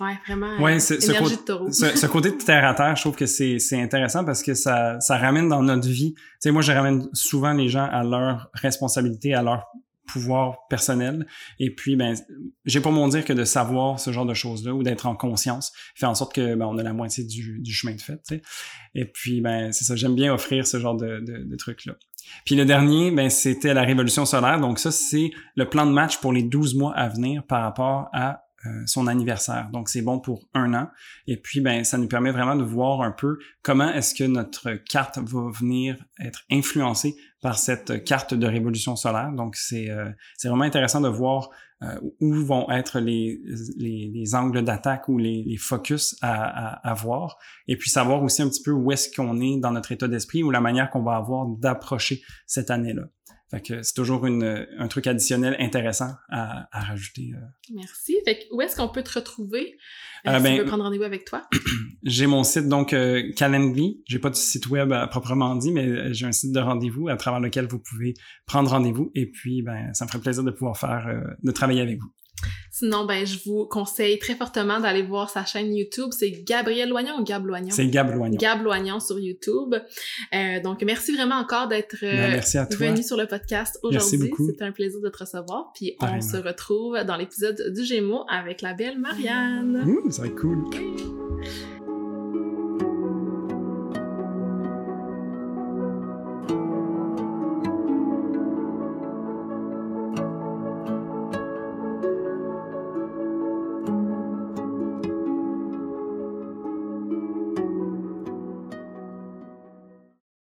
ouais, 0.01 0.15
vraiment, 0.27 0.57
Ouais, 0.63 0.77
euh, 0.77 0.79
c'est- 0.79 1.01
ce 1.01 1.11
énergie 1.11 1.37
côté- 1.37 1.37
de 1.37 1.47
taureau. 1.47 1.73
ce, 1.73 1.97
ce 1.97 2.07
côté 2.07 2.31
de 2.31 2.37
terre 2.37 2.67
à 2.67 2.75
terre, 2.75 2.97
je 2.97 3.03
trouve 3.03 3.17
que 3.17 3.27
c'est 3.27 3.59
c'est 3.59 3.81
intéressant 3.81 4.25
parce 4.25 4.43
que 4.43 4.55
ça 4.55 4.99
ça 5.01 5.19
ramène 5.19 5.49
dans 5.49 5.63
notre 5.63 5.89
vie. 5.89 6.15
Tu 6.15 6.23
sais, 6.41 6.51
moi, 6.51 6.63
je 6.63 6.73
ramène 6.73 7.09
souvent 7.13 7.53
les 7.53 7.69
gens 7.69 7.89
à 7.91 8.03
leur 8.05 8.51
responsabilité, 8.55 9.35
à 9.35 9.43
leur 9.43 9.67
pouvoir 10.07 10.67
personnel. 10.69 11.27
Et 11.59 11.75
puis, 11.75 11.97
ben, 11.97 12.15
j'ai 12.65 12.81
pas 12.81 12.91
mon 12.91 13.09
dire 13.09 13.25
que 13.25 13.33
de 13.33 13.45
savoir 13.45 13.99
ce 14.01 14.13
genre 14.13 14.27
de 14.27 14.35
choses-là 14.35 14.75
ou 14.75 14.83
d'être 14.83 15.07
en 15.07 15.17
conscience 15.17 15.73
fait 15.95 16.07
en 16.07 16.15
sorte 16.15 16.35
que 16.35 16.55
ben, 16.55 16.67
on 16.67 16.79
a 16.79 16.83
la 16.83 16.93
moitié 16.93 17.25
du, 17.25 17.61
du 17.61 17.73
chemin 17.73 17.95
de 17.95 18.01
fait. 18.01 18.21
Et 18.95 19.05
puis, 19.05 19.41
ben, 19.41 19.73
c'est 19.73 19.85
ça. 19.85 19.97
J'aime 19.97 20.15
bien 20.15 20.33
offrir 20.33 20.67
ce 20.67 20.79
genre 20.79 20.97
de, 20.97 21.21
de, 21.21 21.45
de 21.45 21.57
trucs-là. 21.57 21.95
Puis 22.45 22.55
le 22.55 22.65
dernier, 22.65 23.11
ben, 23.11 23.31
c'était 23.31 23.75
la 23.75 23.83
révolution 23.83 24.25
solaire. 24.25 24.61
Donc 24.61 24.79
ça, 24.79 24.91
c'est 24.91 25.31
le 25.57 25.69
plan 25.69 25.87
de 25.87 25.93
match 25.93 26.19
pour 26.19 26.33
les 26.33 26.43
12 26.43 26.75
mois 26.75 26.95
à 26.95 27.09
venir 27.09 27.45
par 27.47 27.63
rapport 27.63 28.09
à 28.13 28.44
son 28.87 29.07
anniversaire. 29.07 29.69
Donc 29.73 29.89
c'est 29.89 30.03
bon 30.03 30.21
pour 30.21 30.49
un 30.55 30.75
an. 30.75 30.91
Et 31.27 31.37
puis, 31.37 31.61
ben, 31.61 31.85
ça 31.85 31.99
nous 31.99 32.09
permet 32.09 32.31
vraiment 32.31 32.57
de 32.57 32.65
voir 32.65 33.03
un 33.03 33.13
peu 33.13 33.39
comment 33.63 33.93
est-ce 33.93 34.15
que 34.15 34.25
notre 34.25 34.73
carte 34.73 35.19
va 35.19 35.51
venir 35.51 35.97
être 36.21 36.45
influencée 36.51 37.17
par 37.41 37.59
cette 37.59 38.05
carte 38.05 38.33
de 38.33 38.47
révolution 38.47 38.97
solaire. 38.97 39.31
Donc 39.33 39.57
c'est 39.57 39.91
euh, 39.91 40.11
vraiment 40.43 40.65
intéressant 40.65 41.01
de 41.01 41.09
voir 41.09 41.51
euh, 41.83 42.01
où 42.21 42.33
vont 42.33 42.71
être 42.71 43.01
les, 43.01 43.41
les, 43.77 44.11
les 44.15 44.35
angles 44.35 44.63
d'attaque 44.63 45.09
ou 45.09 45.19
les, 45.19 45.43
les 45.45 45.57
focus 45.59 46.17
à, 46.23 46.33
à, 46.33 46.91
à 46.91 46.95
voir. 46.95 47.37
Et 47.69 47.77
puis 47.77 47.91
savoir 47.91 48.23
aussi 48.23 48.41
un 48.41 48.49
petit 48.49 48.63
peu 48.63 48.71
où 48.71 48.91
est-ce 48.93 49.15
qu'on 49.15 49.41
est 49.41 49.59
dans 49.59 49.73
notre 49.73 49.93
état 49.93 50.09
d'esprit 50.09 50.43
ou 50.43 50.51
la 50.51 50.63
manière 50.63 50.89
qu'on 50.89 51.03
va 51.03 51.17
avoir 51.17 51.47
d'approcher 51.47 52.23
cette 52.47 52.71
année-là. 52.71 53.03
C'est 53.83 53.95
toujours 53.95 54.27
une, 54.27 54.67
un 54.79 54.89
truc 54.89 55.07
additionnel 55.07 55.57
intéressant 55.59 56.11
à, 56.29 56.69
à 56.73 56.81
rajouter. 56.83 57.33
euh. 57.35 57.41
Merci. 57.75 58.17
Fait 58.25 58.39
que 58.39 58.45
où 58.55 58.61
est-ce 58.61 58.77
qu'on 58.77 58.89
peut 58.89 59.03
te 59.03 59.19
retrouver 59.19 59.77
euh, 60.27 60.31
Euh, 60.31 60.37
si 60.39 60.43
ben, 60.43 60.55
tu 60.57 60.61
veux 60.63 60.67
prendre 60.67 60.85
rendez-vous 60.85 61.05
avec 61.05 61.25
toi? 61.25 61.43
J'ai 62.03 62.27
mon 62.27 62.45
site 62.45 62.69
donc 62.69 62.93
euh, 62.93 63.23
Calendly. 63.37 64.03
J'ai 64.07 64.19
pas 64.19 64.31
de 64.31 64.37
site 64.37 64.69
web 64.69 64.93
à 64.93 65.07
proprement 65.07 65.55
dit, 65.57 65.73
mais 65.73 66.13
j'ai 66.15 66.27
un 66.27 66.33
site 66.33 66.53
de 66.53 66.61
rendez-vous 66.61 67.09
à 67.09 67.17
travers 67.17 67.41
lequel 67.41 67.67
vous 67.67 67.79
pouvez 67.79 68.15
prendre 68.47 68.71
rendez-vous. 68.71 69.11
Et 69.15 69.27
puis, 69.27 69.63
ben, 69.63 69.93
ça 69.95 70.05
me 70.05 70.11
ferait 70.11 70.21
plaisir 70.21 70.43
de 70.45 70.51
pouvoir 70.51 70.77
faire, 70.77 71.07
euh, 71.09 71.21
de 71.43 71.51
travailler 71.51 71.81
avec 71.81 71.99
vous. 72.01 72.11
Sinon, 72.71 73.05
ben, 73.05 73.25
je 73.25 73.39
vous 73.45 73.67
conseille 73.67 74.19
très 74.19 74.35
fortement 74.35 74.81
d'aller 74.81 75.03
voir 75.03 75.31
sa 75.31 75.45
chaîne 75.45 75.75
YouTube. 75.75 76.09
C'est 76.11 76.31
Gabriel 76.31 76.89
Loignon 76.89 77.21
ou 77.21 77.25
Gab 77.25 77.47
Loignon? 77.47 77.71
C'est 77.71 77.87
Gab 77.87 78.13
Loignon. 78.13 78.37
Gab 78.37 78.63
Loignon 78.63 78.99
sur 78.99 79.19
YouTube. 79.19 79.75
Euh, 80.35 80.61
donc, 80.61 80.83
merci 80.83 81.15
vraiment 81.15 81.37
encore 81.37 81.69
d'être 81.69 81.97
euh, 82.03 82.41
Ben, 82.41 82.67
venu 82.77 83.03
sur 83.03 83.17
le 83.17 83.27
podcast 83.27 83.79
aujourd'hui. 83.83 84.33
C'était 84.47 84.65
un 84.65 84.73
plaisir 84.73 85.01
de 85.01 85.09
te 85.09 85.19
recevoir. 85.19 85.71
Puis, 85.75 85.97
on 86.01 86.21
se 86.21 86.37
retrouve 86.37 86.99
dans 87.05 87.17
l'épisode 87.17 87.73
du 87.73 87.85
Gémeaux 87.85 88.25
avec 88.29 88.61
la 88.61 88.75
belle 88.75 88.99
Marianne. 88.99 89.85
Ouh, 89.87 90.11
ça 90.11 90.23
va 90.23 90.29
être 90.29 90.41
cool. 90.41 90.65